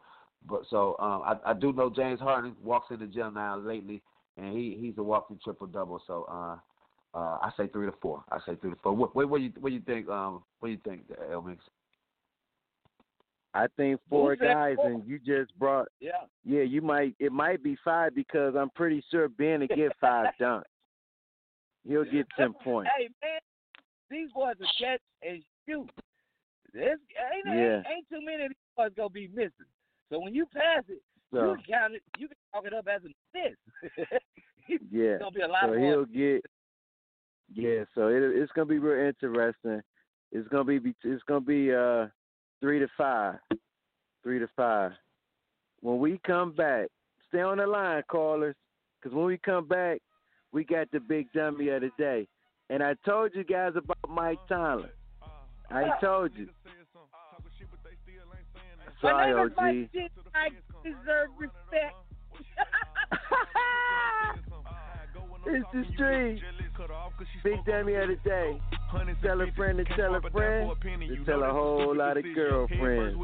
But 0.47 0.61
so 0.69 0.95
um, 0.99 1.21
I, 1.23 1.51
I 1.51 1.53
do 1.53 1.73
know 1.73 1.89
James 1.89 2.19
Harden 2.19 2.55
walks 2.63 2.87
in 2.91 2.99
the 2.99 3.05
gym 3.05 3.33
now 3.33 3.57
lately, 3.57 4.01
and 4.39 4.57
he 4.57 4.77
he's 4.79 4.97
a 4.97 5.03
walking 5.03 5.39
triple 5.43 5.67
double. 5.67 6.01
So 6.07 6.25
uh, 6.29 6.57
uh, 7.17 7.37
I 7.41 7.51
say 7.57 7.67
three 7.67 7.87
to 7.87 7.93
four. 8.01 8.23
I 8.31 8.37
say 8.45 8.55
three 8.55 8.71
to 8.71 8.77
four. 8.81 8.93
What 8.93 9.15
what, 9.15 9.29
what 9.29 9.41
you 9.41 9.51
what 9.59 9.69
do 9.69 9.75
you 9.75 9.81
think? 9.81 10.09
Um, 10.09 10.43
what 10.59 10.69
do 10.69 10.71
you 10.73 10.79
think, 10.85 11.01
El 11.31 11.41
Mix? 11.41 11.63
I 13.53 13.65
think 13.77 13.99
four 14.09 14.35
guys, 14.35 14.75
four? 14.75 14.91
and 14.91 15.07
you 15.07 15.19
just 15.19 15.57
brought. 15.57 15.87
Yeah. 15.99 16.11
Yeah, 16.45 16.61
you 16.61 16.81
might. 16.81 17.15
It 17.19 17.31
might 17.31 17.63
be 17.63 17.75
five 17.83 18.13
because 18.13 18.55
I'm 18.55 18.69
pretty 18.71 19.03
sure 19.09 19.27
Ben 19.27 19.61
will 19.61 19.67
get 19.67 19.91
five 20.01 20.27
dunks. 20.39 20.63
He'll 21.87 22.03
get 22.03 22.27
ten 22.37 22.53
points. 22.63 22.91
Hey 22.97 23.09
man, 23.21 23.39
these 24.11 24.31
boys 24.33 24.55
are 24.61 24.67
catch 24.79 25.01
and 25.23 25.41
shoot. 25.67 25.89
This 26.73 26.83
ain't, 26.83 27.57
Yeah. 27.57 27.77
ain't 27.77 27.87
ain't 27.87 28.09
too 28.09 28.23
many 28.23 28.43
of 28.43 28.49
these 28.49 28.57
boys 28.77 28.91
gonna 28.95 29.09
be 29.09 29.27
missing. 29.29 29.51
So 30.11 30.19
when 30.19 30.35
you 30.35 30.45
pass 30.45 30.83
it, 30.87 31.01
you 31.31 31.39
So 31.39 31.55
can 31.55 31.63
count 31.69 31.93
it. 31.95 32.01
You 32.17 32.27
can 32.27 32.37
talk 32.53 32.65
it 32.65 32.73
up 32.73 32.87
as 32.87 33.01
an 33.03 33.13
assist. 33.33 34.11
yeah, 34.91 35.01
It's 35.01 35.21
gonna 35.21 35.31
be 35.31 35.41
a 35.41 35.47
lot 35.47 35.63
so 35.65 35.73
of 35.73 35.79
he'll 35.79 36.05
get. 36.05 36.45
Yeah, 37.53 37.83
so 37.95 38.07
it, 38.07 38.21
it's 38.21 38.51
gonna 38.53 38.65
be 38.67 38.79
real 38.79 39.07
interesting. 39.07 39.81
It's 40.31 40.47
gonna 40.49 40.63
be 40.63 40.93
it's 41.03 41.23
gonna 41.23 41.41
be 41.41 41.73
uh 41.73 42.07
three 42.61 42.79
to 42.79 42.87
five, 42.97 43.35
three 44.23 44.39
to 44.39 44.47
five. 44.55 44.91
When 45.81 45.99
we 45.99 46.19
come 46.25 46.51
back, 46.51 46.87
stay 47.29 47.41
on 47.41 47.57
the 47.57 47.67
line, 47.67 48.03
callers, 48.09 48.55
because 49.01 49.15
when 49.15 49.25
we 49.25 49.37
come 49.37 49.67
back, 49.67 50.01
we 50.51 50.63
got 50.63 50.91
the 50.91 50.99
big 50.99 51.31
dummy 51.33 51.69
of 51.69 51.81
the 51.81 51.91
day. 51.97 52.27
And 52.69 52.83
I 52.83 52.95
told 53.05 53.31
you 53.33 53.43
guys 53.43 53.73
about 53.75 53.97
Mike 54.09 54.39
Tyler. 54.47 54.91
I 55.71 55.91
told 56.01 56.31
you. 56.35 56.49
Sorry, 59.01 59.33
OG. 59.33 59.51
Mike 59.57 60.53
deserve 60.83 61.29
respect. 61.37 61.95
It's 65.51 65.65
the 65.73 65.83
street. 65.93 66.41
Big 67.43 67.65
dummy 67.65 67.95
of 67.95 68.07
the 68.07 68.15
day. 68.23 68.61
Tell 69.21 69.41
a 69.41 69.51
friend 69.51 69.77
to 69.77 69.85
tell 69.95 70.15
a 70.15 70.21
friend 70.21 70.71
to 71.09 71.25
tell 71.25 71.43
a 71.43 71.51
whole 71.51 71.95
lot 71.95 72.17
of 72.17 72.23
girlfriends. 72.35 73.17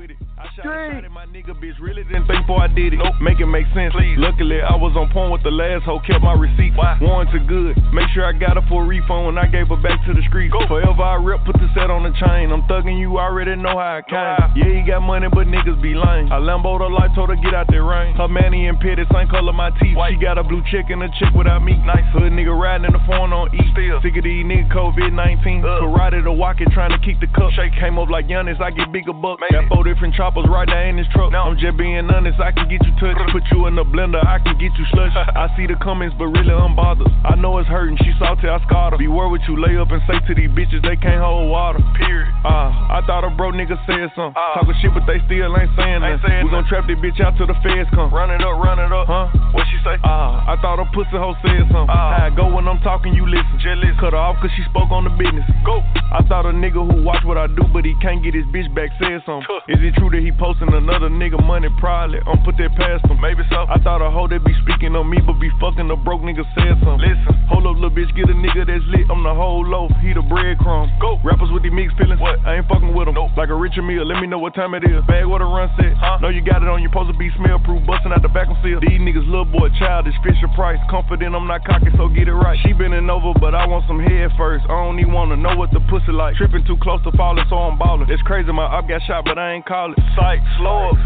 Street. 0.59 1.09
My 1.11 1.25
nigga 1.25 1.55
bitch 1.55 1.79
really 1.79 2.03
didn't 2.03 2.27
think 2.27 2.43
before 2.43 2.61
I 2.61 2.67
did 2.67 2.93
it. 2.93 2.97
Nope. 2.97 3.15
Make 3.21 3.39
it 3.39 3.47
make 3.47 3.65
sense. 3.73 3.93
Luckily, 4.17 4.59
I 4.59 4.75
was 4.75 4.97
on 4.97 5.09
point 5.13 5.31
with 5.31 5.43
the 5.43 5.51
last 5.51 5.85
hoe, 5.85 6.01
kept 6.03 6.21
my 6.23 6.33
receipt. 6.33 6.73
Warranty 6.75 7.39
good. 7.47 7.77
Make 7.93 8.09
sure 8.13 8.25
I 8.25 8.33
got 8.33 8.59
her 8.59 8.65
for 8.67 8.83
a 8.83 8.87
refund 8.87 9.25
when 9.25 9.37
I 9.37 9.47
gave 9.47 9.69
her 9.69 9.79
back 9.79 10.03
to 10.05 10.13
the 10.13 10.21
street. 10.27 10.51
Forever 10.67 11.01
I 11.01 11.15
rip, 11.15 11.45
put 11.45 11.55
the 11.55 11.69
set 11.73 11.89
on 11.89 12.03
the 12.03 12.11
chain. 12.19 12.51
I'm 12.51 12.67
thugging 12.67 12.99
you, 12.99 13.17
I 13.17 13.31
already 13.31 13.55
know 13.55 13.79
how 13.79 14.01
I 14.01 14.03
came. 14.03 14.59
Yeah, 14.59 14.69
he 14.75 14.83
got 14.83 15.01
money, 15.01 15.27
but 15.31 15.47
niggas 15.47 15.79
be 15.81 15.95
lame. 15.95 16.27
I 16.29 16.41
Lambo 16.41 16.77
the 16.79 16.91
light, 16.91 17.15
told 17.15 17.29
her 17.29 17.39
get 17.39 17.55
out 17.55 17.71
that 17.71 17.83
rain. 17.83 18.15
Her 18.17 18.27
manny 18.27 18.67
and 18.67 18.79
pitted, 18.79 19.07
same 19.13 19.29
color 19.29 19.53
my 19.53 19.71
teeth. 19.79 19.95
She 19.95 20.17
got 20.19 20.37
a 20.37 20.43
blue 20.43 20.61
chick 20.69 20.91
and 20.91 21.01
a 21.01 21.09
chick 21.17 21.31
without 21.31 21.63
me. 21.63 21.79
Nice 21.87 22.05
hood 22.15 22.31
nigga 22.31 22.55
riding 22.55 22.87
in 22.87 22.93
the 22.95 23.03
phone 23.03 23.35
on 23.35 23.51
E. 23.51 23.61
Still. 23.75 23.99
Sick 23.99 24.15
of 24.15 24.23
these 24.23 24.47
niggas 24.47 24.71
COVID 24.71 25.11
19. 25.11 25.61
Karate 25.61 26.23
to 26.23 26.31
walk 26.31 26.63
it, 26.63 26.71
trying 26.71 26.95
to 26.95 27.01
keep 27.03 27.19
the 27.19 27.27
cup. 27.27 27.51
Shake 27.53 27.75
came 27.75 27.99
up 27.99 28.09
like 28.09 28.27
Giannis, 28.31 28.59
I 28.63 28.71
get 28.71 28.91
bigger 28.91 29.13
bucks. 29.13 29.43
Got 29.51 29.67
four 29.67 29.83
different 29.83 30.15
choppers 30.15 30.47
right 30.47 30.67
there 30.67 30.87
in 30.87 30.95
this 30.95 31.07
truck. 31.11 31.31
Now 31.31 31.51
I'm 31.51 31.59
just 31.59 31.75
being 31.77 32.07
honest, 32.07 32.39
I 32.39 32.51
can 32.55 32.71
get 32.71 32.79
you 32.87 32.93
touched. 32.99 33.19
Put 33.35 33.43
you 33.51 33.67
in 33.67 33.75
the 33.75 33.83
blender, 33.83 34.23
I 34.23 34.39
can 34.39 34.55
get 34.57 34.71
you 34.79 34.85
slush. 34.95 35.11
I 35.15 35.51
see 35.59 35.67
the 35.67 35.75
comments, 35.83 36.15
but 36.17 36.31
really 36.31 36.55
I'm 36.55 36.75
bothered. 36.75 37.11
I 37.23 37.35
know 37.35 37.59
it's 37.59 37.67
hurting, 37.67 37.97
she 37.99 38.15
salty, 38.19 38.47
I 38.47 38.63
scarred 38.63 38.95
her. 38.95 38.99
Beware 38.99 39.27
what 39.27 39.43
you 39.47 39.59
lay 39.59 39.75
up 39.75 39.91
and 39.91 40.01
say 40.07 40.19
to 40.19 40.31
these 40.35 40.51
bitches, 40.51 40.81
they 40.83 40.95
can't 40.95 41.19
hold 41.19 41.51
water. 41.51 41.79
Period. 41.99 42.31
Ah, 42.45 42.71
I 42.95 43.05
thought 43.05 43.23
a 43.23 43.31
bro 43.33 43.51
nigga 43.51 43.75
said 43.85 44.11
something. 44.15 44.35
Talking 44.35 44.77
shit, 44.81 44.93
but 44.93 45.03
they 45.07 45.19
still 45.25 45.51
ain't 45.55 45.71
saying 45.75 46.01
nothing. 46.03 46.45
We 46.45 46.51
gon' 46.51 46.67
trap 46.67 46.87
this 46.87 46.99
bitch 46.99 47.19
out 47.19 47.35
till 47.35 47.47
the 47.47 47.57
feds 47.63 47.89
come. 47.91 48.13
Run 48.13 48.29
it 48.31 48.41
up, 48.43 48.55
run 48.61 48.79
it 48.79 48.91
up. 48.91 49.07
Huh? 49.07 49.27
What 49.51 49.65
she 49.71 49.77
say? 49.83 49.97
Ah, 50.03 50.43
I 50.45 50.59
thought 50.61 50.79
a 50.79 50.85
pussy 50.91 51.15
hoe 51.17 51.35
said 51.41 51.65
something. 51.71 51.89
How 51.95 52.27
I 52.27 52.29
go 52.29 52.51
when 52.51 52.67
I'm 52.67 52.79
talking, 52.83 53.13
you 53.13 53.23
listen. 53.23 53.55
Listen. 53.55 53.97
Cut 53.97 54.13
her 54.13 54.19
off 54.19 54.37
cause 54.43 54.51
she 54.53 54.63
spoke 54.69 54.91
on 54.91 55.07
the 55.07 55.13
business. 55.15 55.47
Go. 55.65 55.79
I 56.11 56.21
thought 56.27 56.45
a 56.45 56.53
nigga 56.53 56.79
who 56.83 57.01
watch 57.03 57.23
what 57.25 57.37
I 57.37 57.47
do, 57.47 57.65
but 57.73 57.83
he 57.83 57.95
can't 57.99 58.23
get 58.23 58.35
his 58.35 58.45
bitch 58.53 58.69
back 58.71 58.93
said 59.01 59.19
something. 59.25 59.43
Is 59.67 59.81
it 59.81 59.97
true 59.97 60.07
that 60.13 60.21
he 60.21 60.31
posting 60.31 60.71
another 60.71 61.09
nigga 61.09 61.41
money? 61.43 61.67
Probably. 61.79 62.21
I'm 62.23 62.39
put 62.45 62.55
that 62.61 62.71
past 62.77 63.03
him. 63.09 63.19
Maybe 63.19 63.43
so. 63.49 63.65
I 63.67 63.81
thought 63.81 63.99
a 64.05 64.09
hoe 64.13 64.29
that 64.29 64.45
be 64.45 64.53
speaking 64.63 64.95
on 64.95 65.09
me, 65.09 65.17
but 65.25 65.39
be 65.41 65.49
fucking 65.59 65.89
a 65.89 65.97
broke 65.97 66.21
nigga 66.21 66.45
said 66.55 66.77
something. 66.83 67.03
Listen. 67.03 67.33
Hold 67.51 67.67
up, 67.67 67.75
little 67.75 67.91
bitch, 67.91 68.11
get 68.15 68.29
a 68.31 68.37
nigga 68.37 68.63
that's 68.63 68.85
lit. 68.87 69.09
I'm 69.11 69.25
the 69.25 69.33
whole 69.33 69.65
loaf. 69.65 69.91
He 69.99 70.15
the 70.15 70.23
breadcrumb. 70.23 70.87
Go. 71.01 71.19
Rappers 71.25 71.51
with 71.51 71.63
these 71.63 71.75
mixed 71.75 71.97
feelings. 71.97 72.21
What? 72.21 72.39
I 72.45 72.61
ain't 72.61 72.67
fucking 72.69 72.95
with 72.95 73.09
them. 73.09 73.15
Nope. 73.15 73.35
Like 73.35 73.49
a 73.49 73.57
Richard 73.57 73.83
meal, 73.83 74.05
Let 74.05 74.21
me 74.21 74.27
know 74.27 74.39
what 74.39 74.55
time 74.55 74.73
it 74.75 74.83
is. 74.85 75.03
Bag 75.07 75.25
what 75.25 75.41
a 75.41 75.47
run 75.49 75.67
set. 75.75 75.93
Huh? 75.99 76.19
Know 76.21 76.29
you 76.29 76.43
got 76.45 76.63
it 76.63 76.69
on. 76.71 76.79
You 76.81 76.89
supposed 76.89 77.11
to 77.11 77.17
be 77.17 77.29
smell 77.35 77.59
proof. 77.59 77.83
Busting 77.83 78.15
out 78.15 78.21
the 78.23 78.31
back 78.31 78.47
vacuum 78.47 78.57
seal. 78.63 78.79
These 78.79 79.01
niggas 79.01 79.25
little 79.27 79.45
boy 79.45 79.69
childish. 79.79 80.15
Fisher 80.23 80.47
Price. 80.55 80.79
Confident 80.89 81.35
I'm 81.35 81.47
not 81.47 81.65
cocky, 81.65 81.84
so 81.97 82.07
get 82.09 82.27
it 82.27 82.33
right. 82.33 82.57
She 82.65 82.73
bending 82.73 83.09
over, 83.09 83.37
but 83.39 83.53
I 83.53 83.65
want 83.67 83.85
some 83.87 83.99
head 83.99 84.31
first. 84.37 84.65
I 84.65 84.75
don't 84.75 84.99
even 84.99 85.13
wanna 85.13 85.37
know 85.37 85.55
what 85.55 85.71
the 85.71 85.79
pussy 85.89 86.11
like. 86.11 86.35
Tripping 86.35 86.65
too 86.65 86.77
close 86.81 87.01
to 87.03 87.11
falling, 87.13 87.45
so 87.49 87.55
I'm 87.55 87.77
ballin'. 87.77 88.09
It's 88.09 88.21
crazy, 88.23 88.51
my 88.51 88.65
up 88.65 88.87
got 88.87 89.01
shot, 89.03 89.25
but 89.25 89.37
I 89.37 89.53
ain't 89.53 89.65
call 89.65 89.91
it. 89.91 89.99
Sight, 90.15 90.41
slow 90.57 90.91
up. 90.91 90.97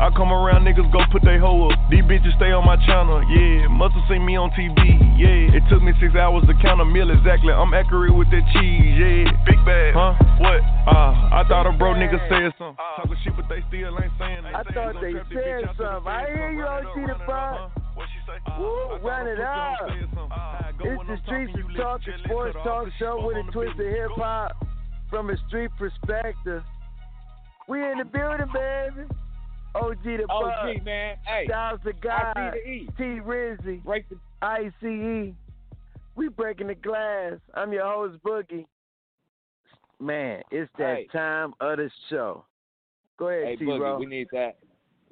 I 0.00 0.08
come 0.16 0.32
around, 0.32 0.64
niggas 0.64 0.88
go 0.92 1.04
put 1.12 1.20
they 1.22 1.36
hoe 1.36 1.68
up. 1.68 1.78
These 1.90 2.04
bitches 2.08 2.32
stay 2.40 2.52
on 2.56 2.64
my 2.64 2.80
channel, 2.88 3.20
yeah. 3.28 3.68
Must've 3.68 4.00
seen 4.08 4.24
me 4.24 4.36
on 4.36 4.48
TV, 4.56 4.76
yeah. 5.20 5.56
It 5.56 5.62
took 5.68 5.82
me 5.82 5.92
six 6.00 6.16
hours 6.16 6.44
to 6.48 6.54
count 6.62 6.80
a 6.80 6.86
meal 6.88 7.10
exactly. 7.10 7.52
I'm 7.52 7.74
accurate 7.74 8.14
with 8.16 8.30
that 8.32 8.44
cheese, 8.56 8.96
yeah. 8.96 9.28
Big 9.44 9.60
bag, 9.68 9.92
huh? 9.92 10.16
What? 10.40 10.60
Ah, 10.88 11.40
I 11.40 11.44
thought 11.46 11.68
a 11.68 11.72
bro 11.76 11.92
nigga 11.92 12.16
said 12.32 12.48
something. 12.56 12.80
Talking 12.96 13.16
shit, 13.24 13.36
but 13.36 13.44
they 13.52 13.60
still 13.68 13.92
ain't 14.00 14.12
saying. 14.18 14.44
I 14.48 14.64
thought 14.72 14.96
they 15.04 15.12
said 15.28 15.68
something. 15.76 16.08
I 16.08 16.26
hear 16.32 16.52
you, 16.52 16.64
OG 16.64 16.96
the 16.96 17.16
Buck. 17.26 17.79
Uh, 18.46 18.56
Woo, 18.58 18.96
run 19.02 19.26
it 19.26 19.40
up. 19.40 19.78
It's 20.82 21.02
the 21.08 21.16
Streets 21.24 21.52
of 21.54 21.76
Talk, 21.76 22.00
the 22.04 22.12
sports 22.24 22.56
talk 22.64 22.88
show 22.98 23.24
with 23.26 23.36
a 23.36 23.50
twist 23.52 23.72
of 23.78 23.86
hip 23.86 24.10
hop 24.16 24.52
from 25.10 25.30
a 25.30 25.36
street 25.48 25.70
perspective. 25.78 26.62
We 27.68 27.80
in 27.84 27.98
the 27.98 28.04
building, 28.04 28.46
baby. 28.52 29.06
OG 29.74 30.02
the 30.02 30.24
Buck. 30.26 30.42
OG 30.64 30.84
man, 30.84 31.16
hey. 31.24 31.44
Styles 31.46 31.80
the 31.84 31.90
I 32.10 32.32
guy. 32.34 32.50
see 32.52 32.58
the 32.58 32.68
E. 32.70 32.88
T 32.96 33.02
Rizzy. 33.20 33.84
Break 33.84 34.06
the 34.08 34.16
ICE. 34.42 35.32
We 36.16 36.28
breaking 36.28 36.66
the 36.68 36.74
glass. 36.74 37.34
I'm 37.54 37.72
your 37.72 37.84
host, 37.86 38.20
Boogie. 38.24 38.66
Man, 40.00 40.42
it's 40.50 40.70
that 40.78 40.96
Hey. 40.96 41.06
time 41.12 41.54
of 41.60 41.76
the 41.76 41.90
show. 42.08 42.44
Go 43.18 43.28
ahead, 43.28 43.44
Hey, 43.44 43.56
T 43.56 43.64
Boogie, 43.66 44.00
we 44.00 44.06
need 44.06 44.28
that. 44.32 44.56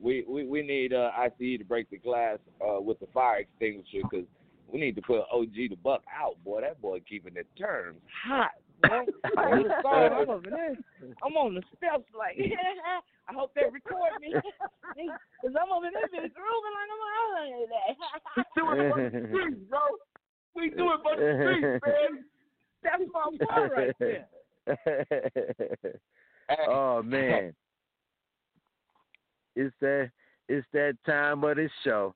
We 0.01 0.25
we, 0.29 0.45
we 0.45 0.63
need 0.63 0.93
uh, 0.93 1.11
ICE 1.17 1.59
to 1.59 1.65
break 1.65 1.91
the 1.91 1.99
glass 1.99 2.39
uh, 2.61 2.81
with 2.81 3.01
the 3.01 3.07
fire 3.13 3.39
extinguisher 3.41 4.07
because 4.09 4.27
We 4.73 4.81
need 4.81 4.97
to 4.97 5.03
put 5.03 5.23
OG 5.33 5.55
the 5.55 5.77
Buck 5.83 6.03
out, 6.15 6.43
boy. 6.45 6.61
That 6.61 6.81
boy 6.81 7.01
keeping 7.09 7.35
the 7.35 7.45
terms 7.59 8.01
hot. 8.25 8.53
Boy. 8.83 8.89
I'm, 8.91 9.07
I'm, 9.39 10.29
over 10.29 10.51
there. 10.51 10.77
I'm 11.25 11.37
on 11.37 11.55
the 11.55 11.63
steps 11.77 12.05
like, 12.17 12.39
I 13.29 13.33
hope 13.33 13.53
they 13.55 13.63
record 13.65 14.21
me. 14.21 14.35
Because 14.97 15.55
I'm 15.63 15.71
over 15.71 15.87
there 15.93 16.09
bitch 16.09 16.33
grooving 16.35 16.75
like 16.75 16.91
I'm 16.97 18.35
We 18.37 18.41
do 18.57 18.73
it 18.73 18.91
for 18.91 19.11
the 19.11 19.27
streets, 19.29 19.61
bro. 19.69 19.79
We 20.57 20.71
do 20.71 20.91
it 20.91 21.01
for 21.03 21.15
the 21.15 21.23
streets, 21.39 21.81
man. 21.87 22.25
That's 22.83 23.05
my 23.13 23.25
boy 23.39 23.69
right 23.77 23.97
there. 24.01 24.27
oh 26.69 27.03
man. 27.03 27.55
It's 29.57 29.75
that 29.81 30.11
it's 30.49 30.67
that 30.73 30.97
time 31.05 31.45
of 31.45 31.57
the 31.57 31.69
show 31.85 32.15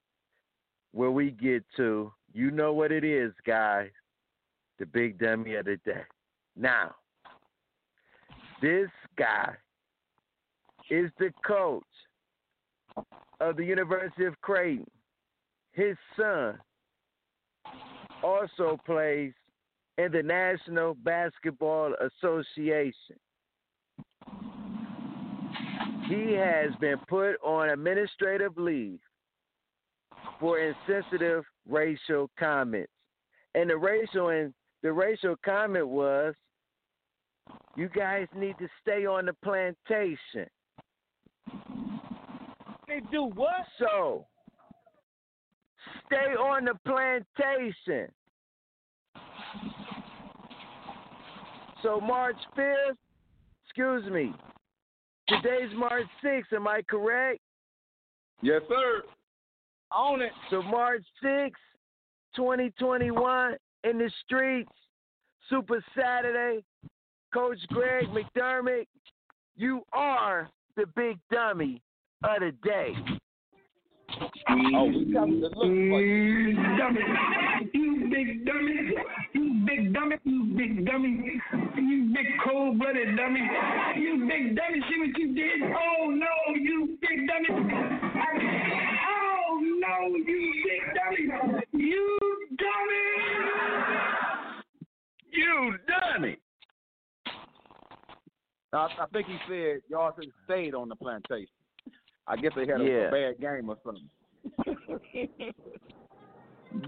where 0.93 1.11
we 1.11 1.31
get 1.31 1.65
to 1.77 2.13
you 2.33 2.51
know 2.51 2.73
what 2.73 2.93
it 2.93 3.05
is, 3.05 3.33
guys. 3.47 3.91
The 4.79 4.87
big 4.87 5.19
dummy 5.19 5.55
of 5.55 5.67
the 5.67 5.79
day. 5.85 6.03
Now, 6.57 6.95
this 8.61 8.89
guy 9.17 9.53
is 10.91 11.11
the 11.19 11.31
coach 11.47 11.83
of 13.41 13.57
the 13.57 13.65
University 13.65 14.25
of 14.25 14.41
Creighton. 14.41 14.87
His 15.73 15.97
son 16.17 16.59
also 18.23 18.79
plays 18.85 19.33
in 19.99 20.13
the 20.13 20.23
National 20.23 20.95
Basketball 20.95 21.95
Association. 22.01 23.17
He 26.13 26.35
has 26.35 26.75
been 26.79 26.99
put 27.09 27.37
on 27.43 27.71
administrative 27.71 28.59
leave 28.59 28.99
for 30.39 30.59
insensitive 30.59 31.43
racial 31.67 32.29
comments. 32.39 32.93
And 33.55 33.71
the 33.71 33.79
racial 33.79 34.29
and 34.29 34.53
the 34.83 34.93
racial 34.93 35.37
comment 35.43 35.89
was 35.89 36.35
you 37.77 37.89
guys 37.89 38.27
need 38.37 38.57
to 38.59 38.69
stay 38.83 39.07
on 39.07 39.25
the 39.25 39.33
plantation. 39.43 40.51
They 42.87 43.01
do 43.11 43.31
what? 43.35 43.65
So 43.79 44.27
stay 46.07 46.35
on 46.35 46.67
the 46.67 46.75
plantation. 46.85 48.13
So 51.83 52.01
March 52.01 52.37
5th, 52.55 52.99
excuse 53.65 54.05
me, 54.13 54.35
today's 55.43 55.71
March 55.77 56.07
6th, 56.25 56.53
am 56.55 56.69
I 56.69 56.83
correct? 56.89 57.41
Yes, 58.43 58.63
sir. 58.69 59.03
On 59.91 60.21
it. 60.21 60.33
So 60.51 60.63
March 60.63 61.05
6th, 61.25 61.53
2021, 62.37 63.57
in 63.85 63.99
the 63.99 64.11
streets, 64.25 64.73
Super 65.49 65.85
Saturday, 65.97 66.65
Coach 67.33 67.59
Greg 67.69 68.07
McDermott, 68.09 68.87
you 69.57 69.83
are 69.93 70.49
the 70.77 70.87
big 70.97 71.19
dummy 71.31 71.83
of 72.25 72.41
the 72.41 72.53
day. 72.63 72.95
Oh, 74.49 74.87
we 74.87 75.13
come 75.13 75.41
to 75.41 75.47
look 75.47 75.53
for 75.55 76.01
you. 76.01 76.55
dummy. 76.79 77.01
You 77.73 78.09
big 78.11 78.47
dummy. 78.47 78.95
You 79.33 79.65
big 79.67 79.93
dummy. 79.95 80.17
You 80.25 80.55
big 80.57 80.87
dummy. 80.87 81.41
You 81.77 82.13
big 82.15 82.27
cold 82.45 82.79
blooded 82.79 83.17
dummy. 83.17 83.41
You 83.97 84.27
big 84.29 84.57
dummy. 84.57 84.81
See 84.89 84.99
what 85.01 85.19
you 85.19 85.35
did? 85.35 85.63
Oh 85.63 86.11
no, 86.11 86.55
you 86.55 86.99
big 87.01 87.27
dummy. 87.27 87.49
Oh 89.09 89.61
no, 89.61 90.17
you 90.17 90.53
big 90.65 90.95
dummy. 90.95 91.23
You 91.73 92.19
dummy. 92.59 93.13
You 95.33 95.75
it. 96.25 96.39
I, 98.73 98.77
I 98.77 99.07
think 99.13 99.27
he 99.27 99.37
said 99.49 99.83
y'all 99.89 100.13
should 100.15 100.25
have 100.25 100.35
stayed 100.45 100.75
on 100.75 100.89
the 100.89 100.97
plantation. 100.97 101.49
I 102.27 102.37
guess 102.37 102.53
they 102.55 102.67
had 102.67 102.81
a, 102.81 102.85
Yeah. 102.85 103.09
a 103.09 103.11
bad 103.11 103.41
game 103.41 103.69
or 103.69 103.77
something. 103.85 104.09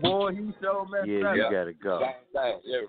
Boy, 0.01 0.33
he 0.33 0.53
so 0.63 0.87
messed 0.91 1.07
Yeah, 1.09 1.29
up. 1.29 1.37
you 1.37 1.43
gotta 1.51 1.73
go. 1.73 2.01
Yeah. 2.65 2.81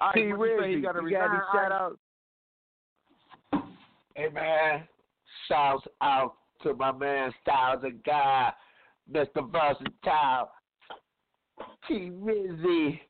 All 0.00 0.12
T. 0.12 0.22
right, 0.26 0.38
what 0.38 0.48
you 0.48 0.58
say? 0.58 0.62
Rizzy, 0.66 0.76
He 0.76 0.80
got 0.82 0.92
to 0.92 1.02
you 1.02 1.10
got 1.10 1.30
any 1.30 1.38
shout 1.52 1.72
out? 1.72 1.98
Hey 4.14 4.28
man, 4.32 4.88
shouts 5.48 5.86
out 6.00 6.34
to 6.62 6.74
my 6.74 6.92
man 6.92 7.32
Styles 7.42 7.84
of 7.84 8.02
Guy, 8.02 8.52
Mr. 9.12 9.50
Versatile, 9.50 10.50
T 11.86 12.10
Rizzy. 12.12 13.00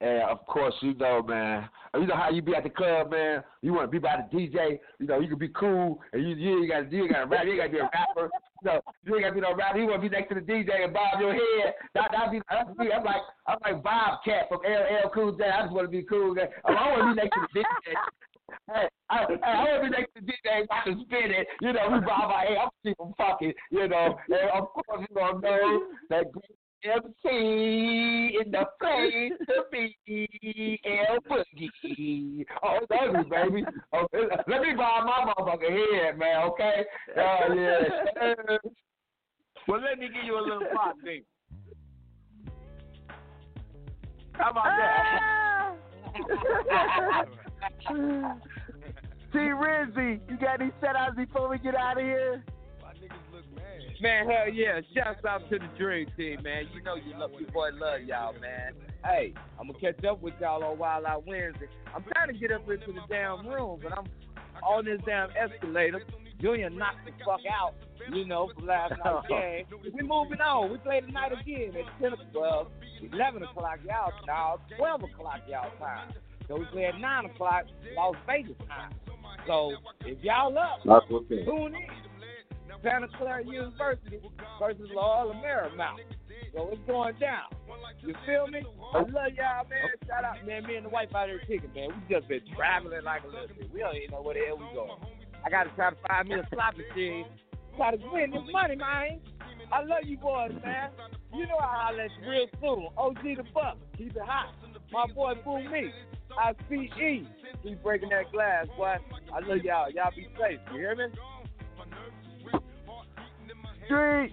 And 0.00 0.22
of 0.22 0.44
course, 0.46 0.74
you 0.82 0.94
know, 0.94 1.22
man. 1.22 1.68
You 1.94 2.06
know 2.06 2.16
how 2.16 2.28
you 2.30 2.42
be 2.42 2.54
at 2.54 2.64
the 2.64 2.70
club, 2.70 3.10
man. 3.10 3.42
You 3.62 3.72
want 3.72 3.86
to 3.86 3.90
be 3.90 3.98
by 3.98 4.16
the 4.16 4.36
DJ. 4.36 4.78
You 4.98 5.06
know, 5.06 5.20
you 5.20 5.28
can 5.28 5.38
be 5.38 5.48
cool, 5.48 6.00
and 6.12 6.22
you 6.22 6.36
you 6.36 6.60
ain't 6.60 6.68
got 6.68 6.92
you 6.92 7.04
ain't 7.04 7.12
got 7.12 7.20
to 7.20 7.26
rap. 7.26 7.46
You 7.46 7.56
got 7.56 7.64
to 7.64 7.70
be 7.70 7.78
a 7.78 7.88
rapper. 7.88 8.30
You 8.62 8.70
know, 8.70 8.80
you 9.04 9.14
ain't 9.14 9.24
got 9.24 9.28
to 9.30 9.34
be 9.34 9.40
no 9.40 9.54
rapper. 9.54 9.78
You 9.78 9.86
want 9.86 10.02
to 10.02 10.08
be 10.08 10.14
next 10.14 10.28
to 10.28 10.34
the 10.34 10.40
DJ 10.42 10.84
and 10.84 10.92
bob 10.92 11.18
your 11.18 11.32
head. 11.32 11.72
That 11.94 12.10
that 12.12 12.30
be 12.30 12.42
that's 12.50 12.68
me. 12.76 12.92
I'm 12.92 13.04
like 13.04 13.22
I'm 13.46 13.56
like 13.64 13.82
Bobcat 13.82 14.48
from 14.50 14.60
LL 14.68 15.08
Cool 15.14 15.32
J. 15.32 15.44
I 15.44 15.62
just 15.62 15.72
want 15.72 15.86
to 15.86 15.90
be 15.90 16.02
cool. 16.02 16.34
Man. 16.34 16.48
I 16.66 16.72
want 16.92 17.00
to 17.00 17.14
be 17.14 17.22
next 17.22 17.34
to 17.34 17.40
the 17.54 17.60
DJ. 17.60 17.96
Hey, 18.68 18.88
I, 19.08 19.24
hey, 19.24 19.40
I 19.42 19.64
want 19.64 19.82
to 19.82 19.88
be 19.88 19.96
next 19.96 20.12
to 20.12 20.20
the 20.20 20.26
DJ 20.28 20.66
watching 20.68 21.04
spin 21.08 21.30
it. 21.32 21.48
You 21.62 21.72
know, 21.72 21.88
we 21.88 22.00
bob 22.00 22.28
our 22.28 22.44
head. 22.44 22.68
I'm 22.84 23.14
fucking. 23.16 23.54
You 23.70 23.88
know, 23.88 24.14
and 24.28 24.50
of 24.52 24.68
course 24.76 25.00
you 25.08 25.14
gonna 25.16 25.40
know 25.40 25.82
that 26.10 26.30
great 26.32 26.52
MC 26.94 28.38
in 28.44 28.50
the 28.50 28.64
place 28.80 29.32
to 29.48 29.62
be 29.70 30.80
L 31.08 31.18
Boogie. 31.28 32.44
Oh, 32.62 32.78
that's 32.88 33.12
me, 33.12 33.22
baby. 33.30 33.64
Oh, 33.92 34.06
let 34.48 34.62
me 34.62 34.72
bob 34.76 35.04
my 35.06 35.32
motherfucking 35.32 35.70
head, 35.70 36.18
man. 36.18 36.42
Okay? 36.44 36.84
Oh 37.16 37.52
yeah. 37.54 37.82
well, 39.68 39.80
let 39.80 39.98
me 39.98 40.08
give 40.08 40.24
you 40.24 40.38
a 40.38 40.40
little 40.40 40.66
pop 40.74 40.96
baby. 41.04 41.24
How 44.32 44.50
about 44.50 44.64
that? 44.64 45.76
T 49.32 49.38
Rizzy, 49.38 50.20
you 50.30 50.36
got 50.38 50.60
any 50.60 50.70
shout 50.80 50.96
outs 50.96 51.16
before 51.16 51.48
we 51.48 51.58
get 51.58 51.74
out 51.74 51.98
of 51.98 52.04
here? 52.04 52.44
Man, 54.00 54.28
hell 54.28 54.48
yeah. 54.52 54.80
Shouts 54.94 55.24
out 55.24 55.48
to 55.50 55.58
the 55.58 55.68
Dream 55.78 56.06
Team, 56.16 56.42
man. 56.42 56.64
You 56.74 56.82
know 56.82 56.96
you 56.96 57.18
love 57.18 57.30
your 57.38 57.50
boy 57.50 57.70
love 57.72 58.02
y'all, 58.06 58.32
man. 58.34 58.72
Hey, 59.04 59.32
I'm 59.58 59.68
gonna 59.68 59.78
catch 59.78 60.04
up 60.04 60.20
with 60.20 60.34
y'all 60.40 60.62
on 60.64 60.78
Wild 60.78 61.04
Out 61.06 61.26
Wednesday. 61.26 61.68
I'm 61.94 62.04
trying 62.12 62.28
to 62.28 62.38
get 62.38 62.52
up 62.52 62.68
into 62.68 62.92
the 62.92 63.00
damn 63.08 63.46
room, 63.46 63.80
but 63.82 63.96
I'm 63.96 64.04
on 64.62 64.84
this 64.84 65.00
damn 65.06 65.28
escalator. 65.30 66.02
Junior 66.40 66.68
knocked 66.68 67.06
the 67.06 67.12
fuck 67.24 67.40
out, 67.50 67.74
you 68.12 68.26
know, 68.26 68.50
from 68.54 68.66
last 68.66 68.92
night's 69.02 69.26
game. 69.28 69.64
We 69.94 70.02
moving 70.02 70.40
on. 70.40 70.70
We 70.70 70.78
play 70.78 71.00
tonight 71.00 71.32
again 71.32 71.72
at 71.76 72.02
10 72.02 72.12
o'clock, 72.12 72.70
11 73.12 73.42
o'clock 73.44 73.78
y'all 73.86 74.12
now, 74.26 74.58
12 74.76 75.04
o'clock 75.04 75.40
y'all 75.48 75.70
time. 75.78 76.12
So 76.48 76.56
we 76.58 76.66
play 76.66 76.84
at 76.86 77.00
9 77.00 77.24
o'clock 77.26 77.64
Las 77.96 78.14
Vegas 78.26 78.56
time. 78.68 78.92
So 79.46 79.72
if 80.04 80.22
y'all 80.22 80.56
up, 80.58 80.80
That's 80.84 81.04
what's 81.08 81.24
up. 81.24 81.44
tune 81.46 81.74
in. 81.74 82.05
Santa 82.86 83.08
Clara 83.18 83.44
University 83.44 84.20
versus 84.60 84.88
Loyola 84.94 85.34
Marymount. 85.34 85.98
So 86.54 86.70
it's 86.70 86.80
going 86.86 87.14
down. 87.18 87.50
You 88.00 88.14
feel 88.24 88.46
me? 88.46 88.62
I 88.94 88.98
love 88.98 89.34
y'all, 89.34 89.66
man. 89.66 89.90
Shout 90.06 90.24
out, 90.24 90.46
man. 90.46 90.64
Me 90.66 90.76
and 90.76 90.86
the 90.86 90.90
wife 90.90 91.10
out 91.14 91.26
here 91.26 91.40
kicking, 91.40 91.74
man. 91.74 91.88
We 91.90 92.14
just 92.14 92.28
been 92.28 92.40
traveling 92.54 93.02
like 93.02 93.24
a 93.24 93.26
little 93.26 93.48
bit. 93.48 93.72
We 93.74 93.80
don't 93.80 93.96
even 93.96 94.10
know 94.12 94.22
where 94.22 94.34
the 94.34 94.46
hell 94.46 94.58
we 94.58 94.70
going. 94.72 95.02
I 95.44 95.50
got 95.50 95.64
to 95.64 95.70
try 95.74 95.90
to 95.90 95.96
find 96.06 96.28
me 96.28 96.36
a 96.36 96.46
machine. 96.46 97.26
Try 97.76 97.96
to 97.96 97.98
win 98.12 98.30
this 98.30 98.46
money, 98.52 98.76
man. 98.76 99.20
I 99.72 99.82
love 99.82 100.04
you 100.04 100.16
boys, 100.16 100.52
man. 100.64 100.90
You 101.34 101.46
know 101.46 101.56
I'll 101.56 101.90
holler 101.90 102.08
real 102.22 102.46
soon. 102.62 102.86
OG 102.96 103.22
the 103.36 103.44
Buck. 103.52 103.78
Keep 103.98 104.16
it 104.16 104.22
hot. 104.22 104.54
My 104.92 105.06
boy 105.12 105.34
Boo 105.44 105.58
Me. 105.68 105.90
I 106.38 106.52
see 106.68 106.88
E. 107.02 107.28
Keep 107.62 107.82
breaking 107.82 108.10
that 108.10 108.30
glass, 108.30 108.66
boy. 108.76 108.96
I 109.34 109.40
love 109.40 109.64
y'all. 109.64 109.90
Y'all 109.90 110.12
be 110.14 110.28
safe. 110.38 110.60
You 110.72 110.78
hear 110.78 110.94
me? 110.94 111.04
Street. 113.86 114.32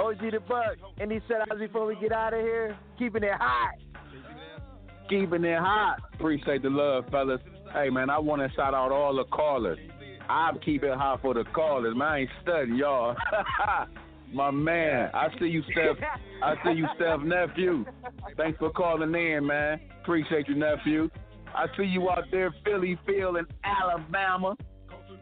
OG 0.00 0.18
the 0.30 0.40
Buck. 0.48 0.76
Any 1.00 1.20
shout 1.28 1.50
outs 1.50 1.60
before 1.60 1.86
we 1.86 1.96
get 1.96 2.12
out 2.12 2.32
of 2.32 2.40
here? 2.40 2.76
Keeping 2.98 3.24
it 3.24 3.32
hot. 3.32 3.74
Keeping 5.08 5.44
it 5.44 5.58
hot. 5.58 5.98
Appreciate 6.14 6.62
the 6.62 6.70
love, 6.70 7.04
fellas. 7.10 7.40
Hey, 7.72 7.90
man, 7.90 8.10
I 8.10 8.18
want 8.18 8.42
to 8.42 8.54
shout 8.54 8.74
out 8.74 8.92
all 8.92 9.14
the 9.14 9.24
callers. 9.24 9.78
I'm 10.28 10.58
keeping 10.60 10.90
hot 10.90 11.22
for 11.22 11.34
the 11.34 11.44
callers, 11.44 11.96
man. 11.96 12.08
I 12.08 12.18
ain't 12.20 12.30
studying 12.42 12.76
y'all. 12.76 13.16
My 14.32 14.50
man, 14.50 15.10
I 15.14 15.28
see 15.38 15.46
you, 15.46 15.62
Steph. 15.72 15.96
I 16.42 16.54
see 16.62 16.72
you, 16.72 16.86
Steph 16.96 17.20
nephew. 17.20 17.86
Thanks 18.36 18.58
for 18.58 18.70
calling 18.70 19.14
in, 19.14 19.46
man. 19.46 19.80
Appreciate 20.02 20.48
you, 20.48 20.54
nephew. 20.54 21.08
I 21.54 21.64
see 21.78 21.84
you 21.84 22.10
out 22.10 22.24
there, 22.30 22.54
Philly, 22.62 22.98
Phil, 23.06 23.36
in 23.36 23.46
Alabama. 23.64 24.54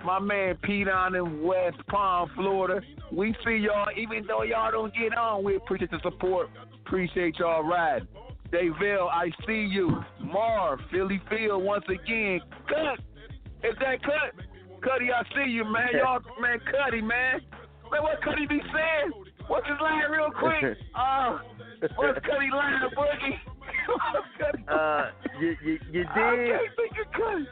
My 0.04 0.18
man 0.18 0.56
Pete 0.62 0.88
on 0.88 1.14
in 1.14 1.42
West 1.42 1.78
Palm, 1.88 2.30
Florida. 2.34 2.80
We 3.12 3.34
see 3.44 3.56
y'all, 3.56 3.86
even 3.96 4.26
though 4.26 4.42
y'all 4.42 4.70
don't 4.70 4.94
get 4.94 5.16
on. 5.16 5.44
We 5.44 5.56
appreciate 5.56 5.90
the 5.90 6.00
support. 6.02 6.48
Appreciate 6.84 7.38
y'all 7.38 7.64
riding. 7.64 8.08
Daville, 8.52 9.08
I 9.10 9.30
see 9.46 9.66
you. 9.70 10.04
Marv, 10.20 10.78
Philly 10.92 11.20
Field 11.28 11.62
once 11.64 11.84
again. 11.88 12.40
Cut. 12.68 13.00
Is 13.64 13.74
that 13.80 14.02
cut? 14.02 14.44
Cuddy, 14.82 15.10
I 15.10 15.22
see 15.34 15.50
you, 15.50 15.64
man. 15.64 15.88
Y'all, 15.94 16.20
man, 16.40 16.60
Cuddy, 16.70 17.00
man. 17.00 17.40
Man, 17.90 18.02
what 18.02 18.22
Cuddy 18.22 18.46
be 18.46 18.60
saying? 18.72 19.12
What's 19.48 19.66
his 19.66 19.76
line, 19.80 20.10
real 20.10 20.30
quick? 20.30 20.78
Uh, 20.96 21.38
what's 21.96 22.18
Cuddy 22.20 22.50
line, 22.52 22.80
Boogie? 22.96 23.38
Uh, 24.68 25.10
you 25.40 25.56
you, 25.62 25.78
you 25.92 26.02
did. 26.02 26.06
I 26.06 26.36
can't 26.36 26.76
think 26.76 27.06
of 27.06 27.12
Cuddy. 27.12 27.46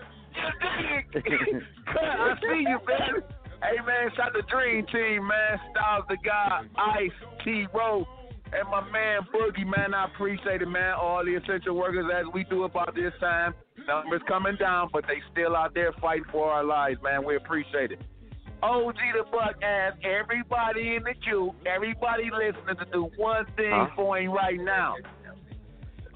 You 1.14 1.20
did. 1.22 1.62
I 1.86 2.34
see 2.40 2.60
you, 2.68 2.78
man. 2.86 3.22
Hey, 3.62 3.80
man, 3.86 4.10
shout 4.16 4.32
the 4.34 4.42
Dream 4.50 4.84
Team, 4.92 5.26
man. 5.26 5.58
Styles 5.70 6.04
the 6.08 6.16
guy, 6.24 6.62
Ice, 6.76 7.10
T. 7.44 7.66
Rowe, 7.72 8.06
and 8.52 8.68
my 8.70 8.82
man 8.90 9.20
Boogie, 9.32 9.64
man. 9.66 9.94
I 9.94 10.04
appreciate 10.06 10.60
it, 10.60 10.68
man. 10.68 10.94
All 11.00 11.24
the 11.24 11.34
essential 11.36 11.74
workers, 11.74 12.06
as 12.14 12.26
we 12.34 12.44
do 12.44 12.64
about 12.64 12.94
this 12.94 13.12
time. 13.20 13.54
Numbers 13.86 14.22
coming 14.28 14.56
down, 14.56 14.88
but 14.92 15.04
they 15.06 15.20
still 15.32 15.56
out 15.56 15.74
there 15.74 15.92
fighting 16.00 16.24
for 16.30 16.50
our 16.50 16.64
lives, 16.64 16.98
man. 17.02 17.24
We 17.24 17.36
appreciate 17.36 17.92
it. 17.92 18.00
OG 18.62 18.94
the 19.12 19.24
Buck 19.30 19.62
asked 19.62 19.98
everybody 20.04 20.96
in 20.96 21.02
the 21.02 21.14
queue, 21.22 21.54
everybody 21.66 22.30
listening 22.30 22.76
to 22.78 22.90
do 22.92 23.10
one 23.16 23.44
thing 23.56 23.70
Huh? 23.70 23.88
for 23.94 24.18
him 24.18 24.30
right 24.30 24.58
now. 24.58 24.94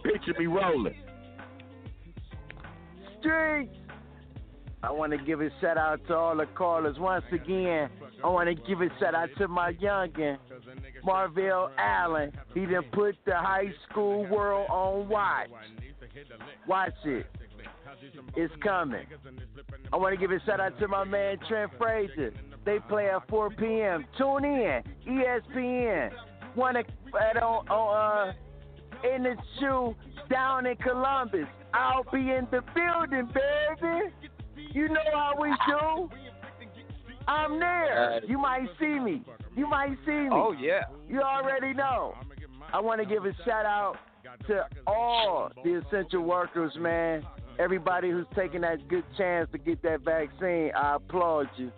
Picture 0.03 0.35
me 0.39 0.47
rolling. 0.47 0.95
Streets. 3.21 3.75
I 4.83 4.93
want 4.93 5.13
to 5.13 5.19
give 5.19 5.41
a 5.41 5.51
shout 5.61 5.77
out 5.77 6.07
to 6.07 6.15
all 6.15 6.37
the 6.37 6.47
callers 6.47 6.99
once 6.99 7.25
again. 7.33 7.91
I 8.23 8.29
want 8.29 8.49
to 8.49 8.55
give 8.55 8.81
a 8.81 8.89
shout 9.01 9.15
out 9.15 9.29
to 9.39 9.49
my 9.49 9.73
youngin, 9.73 10.39
Marvell 11.05 11.71
Allen. 11.79 12.33
He 12.55 12.65
done 12.67 12.85
put 12.93 13.17
the 13.27 13.35
high 13.35 13.73
school 13.89 14.27
world 14.27 14.69
on 14.71 15.09
watch. 15.09 15.49
Watch 16.67 16.93
it. 17.05 17.27
It's 18.37 18.55
coming. 18.63 19.07
I 19.93 19.97
want 19.97 20.15
to 20.15 20.21
give 20.21 20.31
a 20.31 20.41
shout 20.45 20.61
out 20.61 20.79
to 20.79 20.87
my 20.87 21.05
man 21.05 21.39
Trent 21.49 21.73
Frazier. 21.79 22.33
They 22.65 22.79
play 22.89 23.09
at 23.11 23.29
4 23.29 23.51
p.m. 23.51 24.05
Tune 24.17 24.45
in, 24.45 24.83
ESPN. 25.09 26.11
To 26.55 26.77
at 26.77 27.43
on, 27.43 27.69
on 27.69 28.29
uh 28.29 28.33
in 29.15 29.23
the 29.23 29.37
shoe 29.61 29.95
down 30.29 30.67
in 30.67 30.77
Columbus. 30.77 31.47
I'll 31.73 32.05
be 32.13 32.19
in 32.19 32.49
the 32.51 32.63
building, 32.75 33.29
baby. 33.33 34.13
You 34.79 34.89
know 34.89 35.01
how 35.13 35.33
we 35.41 35.49
do. 35.67 36.09
I'm 37.27 37.59
there. 37.59 38.21
You 38.29 38.39
might 38.39 38.69
see 38.79 39.01
me. 39.01 39.25
You 39.57 39.69
might 39.69 39.97
see 40.07 40.13
me. 40.13 40.29
Oh 40.31 40.53
yeah. 40.53 40.83
You 41.09 41.21
already 41.21 41.75
know. 41.75 42.15
I 42.73 42.79
want 42.81 43.01
to 43.01 43.05
give 43.05 43.25
a 43.25 43.33
shout 43.45 43.67
out 43.67 43.97
to 44.47 44.65
all 44.87 45.51
the 45.65 45.83
essential 45.85 46.23
workers, 46.23 46.71
man. 46.79 47.25
Everybody 47.59 48.11
who's 48.11 48.29
taking 48.37 48.61
that 48.61 48.87
good 48.87 49.03
chance 49.17 49.49
to 49.51 49.59
get 49.59 49.83
that 49.83 50.03
vaccine, 50.03 50.71
I 50.77 50.95
applaud 50.95 51.49
you. 51.57 51.73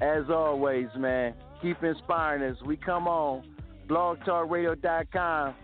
As 0.00 0.30
always, 0.30 0.86
man, 0.96 1.34
keep 1.60 1.82
inspiring 1.82 2.48
us. 2.52 2.56
We 2.64 2.76
come 2.76 3.08
on 3.08 3.42
blogtalkradio.com. 3.88 5.54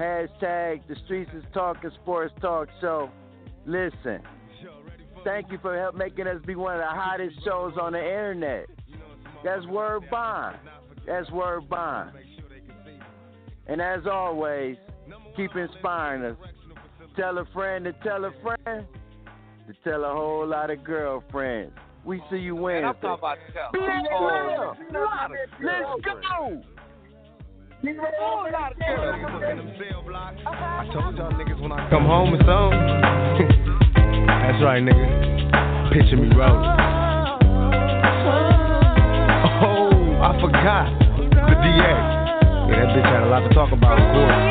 Hashtag 0.00 0.80
the 0.88 0.96
streets 1.04 1.30
is 1.36 1.44
talking 1.52 1.90
sports 2.02 2.32
talk 2.40 2.68
show. 2.80 3.10
Listen, 3.66 4.22
thank 5.24 5.50
you 5.50 5.58
for 5.62 5.78
help 5.78 5.94
making 5.94 6.26
us 6.26 6.40
be 6.46 6.54
one 6.54 6.74
of 6.74 6.80
the 6.80 6.86
hottest 6.86 7.36
shows 7.44 7.74
on 7.80 7.92
the 7.92 7.98
internet. 8.00 8.66
That's 9.44 9.66
word 9.66 10.02
bond. 10.10 10.56
That's 11.06 11.30
word 11.30 11.68
bond. 11.68 12.12
And 13.66 13.80
as 13.80 14.00
always, 14.10 14.76
keep 15.36 15.54
inspiring 15.56 16.24
us. 16.24 16.36
Tell 17.16 17.38
a 17.38 17.44
friend 17.52 17.84
to 17.84 17.92
tell 18.04 18.24
a 18.24 18.32
friend 18.42 18.86
to 19.66 19.74
tell 19.84 20.04
a 20.04 20.12
whole 20.12 20.46
lot 20.46 20.70
of 20.70 20.82
girlfriends. 20.82 21.72
We 22.04 22.20
see 22.30 22.36
you 22.38 22.54
And 22.54 22.62
Wednesday. 22.64 22.86
I'm 22.88 22.94
talking 22.96 23.18
about 23.18 23.38
the 23.72 23.78
Be 23.78 23.84
that 23.86 24.02
whole 24.10 24.26
real. 24.26 24.74
lot 24.92 25.30
of 25.30 25.36
Let's 25.62 26.04
go. 26.04 26.60
whole 28.18 28.50
lot 28.52 28.72
of 28.72 28.78
girls. 28.78 29.80
I 30.46 30.88
told 30.92 31.16
y'all 31.16 31.32
niggas 31.32 31.60
when 31.60 31.72
I 31.72 31.88
come 31.90 32.04
home 32.06 32.32
with 32.32 32.40
some. 32.46 33.58
That's 34.42 34.58
right, 34.62 34.82
nigga. 34.82 35.06
Picture 35.92 36.16
me 36.16 36.28
rolling. 36.34 36.66
Oh, 39.62 40.18
I 40.18 40.34
forgot 40.40 40.90
the 41.30 41.54
DX. 41.62 42.22
Yeah, 42.68 42.74
that 42.74 42.90
bitch 42.90 43.06
had 43.06 43.22
a 43.22 43.26
lot 43.30 43.46
to 43.46 43.54
talk 43.54 43.70
about, 43.72 43.98
of 44.02 44.06
course. 44.10 44.42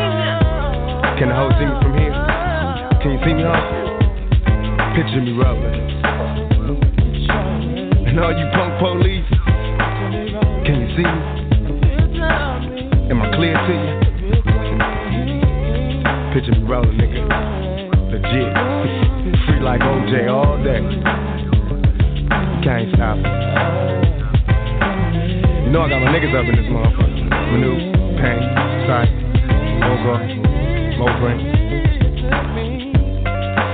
Can 1.19 1.27
the 1.29 1.35
hoe 1.35 1.51
see 1.59 1.65
me 1.67 1.75
from 1.83 1.93
here? 1.99 2.15
Can 3.03 3.11
you 3.11 3.19
see 3.25 3.33
me, 3.35 3.43
huh? 3.43 3.59
Picture 4.95 5.21
me 5.21 5.31
rolling. 5.35 5.75
And 8.07 8.19
all 8.19 8.31
you 8.31 8.47
punk 8.53 8.79
police, 8.79 9.27
can 10.65 10.75
you 10.81 10.87
see 10.95 11.03
me? 11.03 11.19
Am 13.11 13.21
I 13.21 13.27
clear 13.35 13.55
to 13.55 13.73
you? 13.75 13.91
Picture 16.33 16.55
me 16.59 16.63
rolling, 16.67 16.97
nigga. 16.97 17.21
Legit. 18.11 18.70
Like 19.62 19.82
OJ 19.82 20.28
all 20.28 20.57
day. 20.64 20.82
Can't 22.66 22.89
stop. 22.95 23.18
You 25.62 25.70
know 25.70 25.82
I 25.84 25.89
got 25.89 26.01
my 26.01 26.09
niggas 26.09 26.34
up 26.34 26.49
in 26.49 26.55
this 26.57 26.66
motherfucker. 26.66 27.30
Manu, 27.30 27.78
Pain, 28.18 28.41
Sight, 28.89 29.14
Mogo, 29.86 30.18
Moframe. 30.97 31.45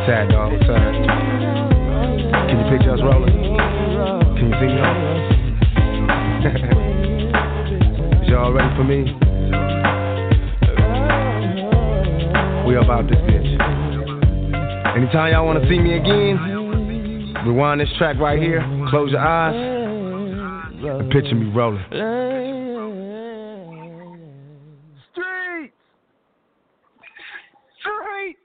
Sad 0.06 0.28
dog, 0.30 0.52
up? 0.52 0.68
Can 2.50 2.56
you 2.60 2.66
picture 2.70 2.92
us 2.92 3.00
rolling? 3.02 3.34
Can 4.36 4.46
you 4.52 4.56
see 4.60 4.68
me 4.68 4.80
on? 4.84 4.98
Is 8.22 8.28
y'all 8.30 8.52
ready 8.52 8.76
for 8.76 8.84
me? 8.84 9.00
We 12.68 12.76
about 12.76 13.08
this 13.08 13.20
bitch. 13.20 13.77
Anytime 14.98 15.32
y'all 15.32 15.46
wanna 15.46 15.62
see 15.70 15.78
me 15.78 15.96
again, 15.96 17.36
rewind 17.46 17.80
this 17.80 17.90
track 18.00 18.18
right 18.18 18.42
here, 18.42 18.62
close 18.90 19.12
your 19.12 19.20
eyes, 19.20 19.54
picture 21.12 21.36
me 21.36 21.52
rolling. 21.54 21.84
Streets. 25.12 25.76
Straight. 27.80 28.38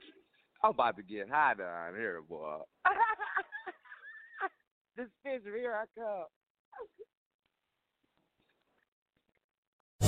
I'm 0.62 0.72
about 0.72 0.98
to 0.98 1.02
get 1.02 1.30
high 1.30 1.54
down 1.54 1.94
here, 1.94 2.20
boy. 2.28 2.58
this 4.98 5.06
is 5.24 5.40
here 5.56 5.72
I 5.72 5.86
come. 5.98 6.26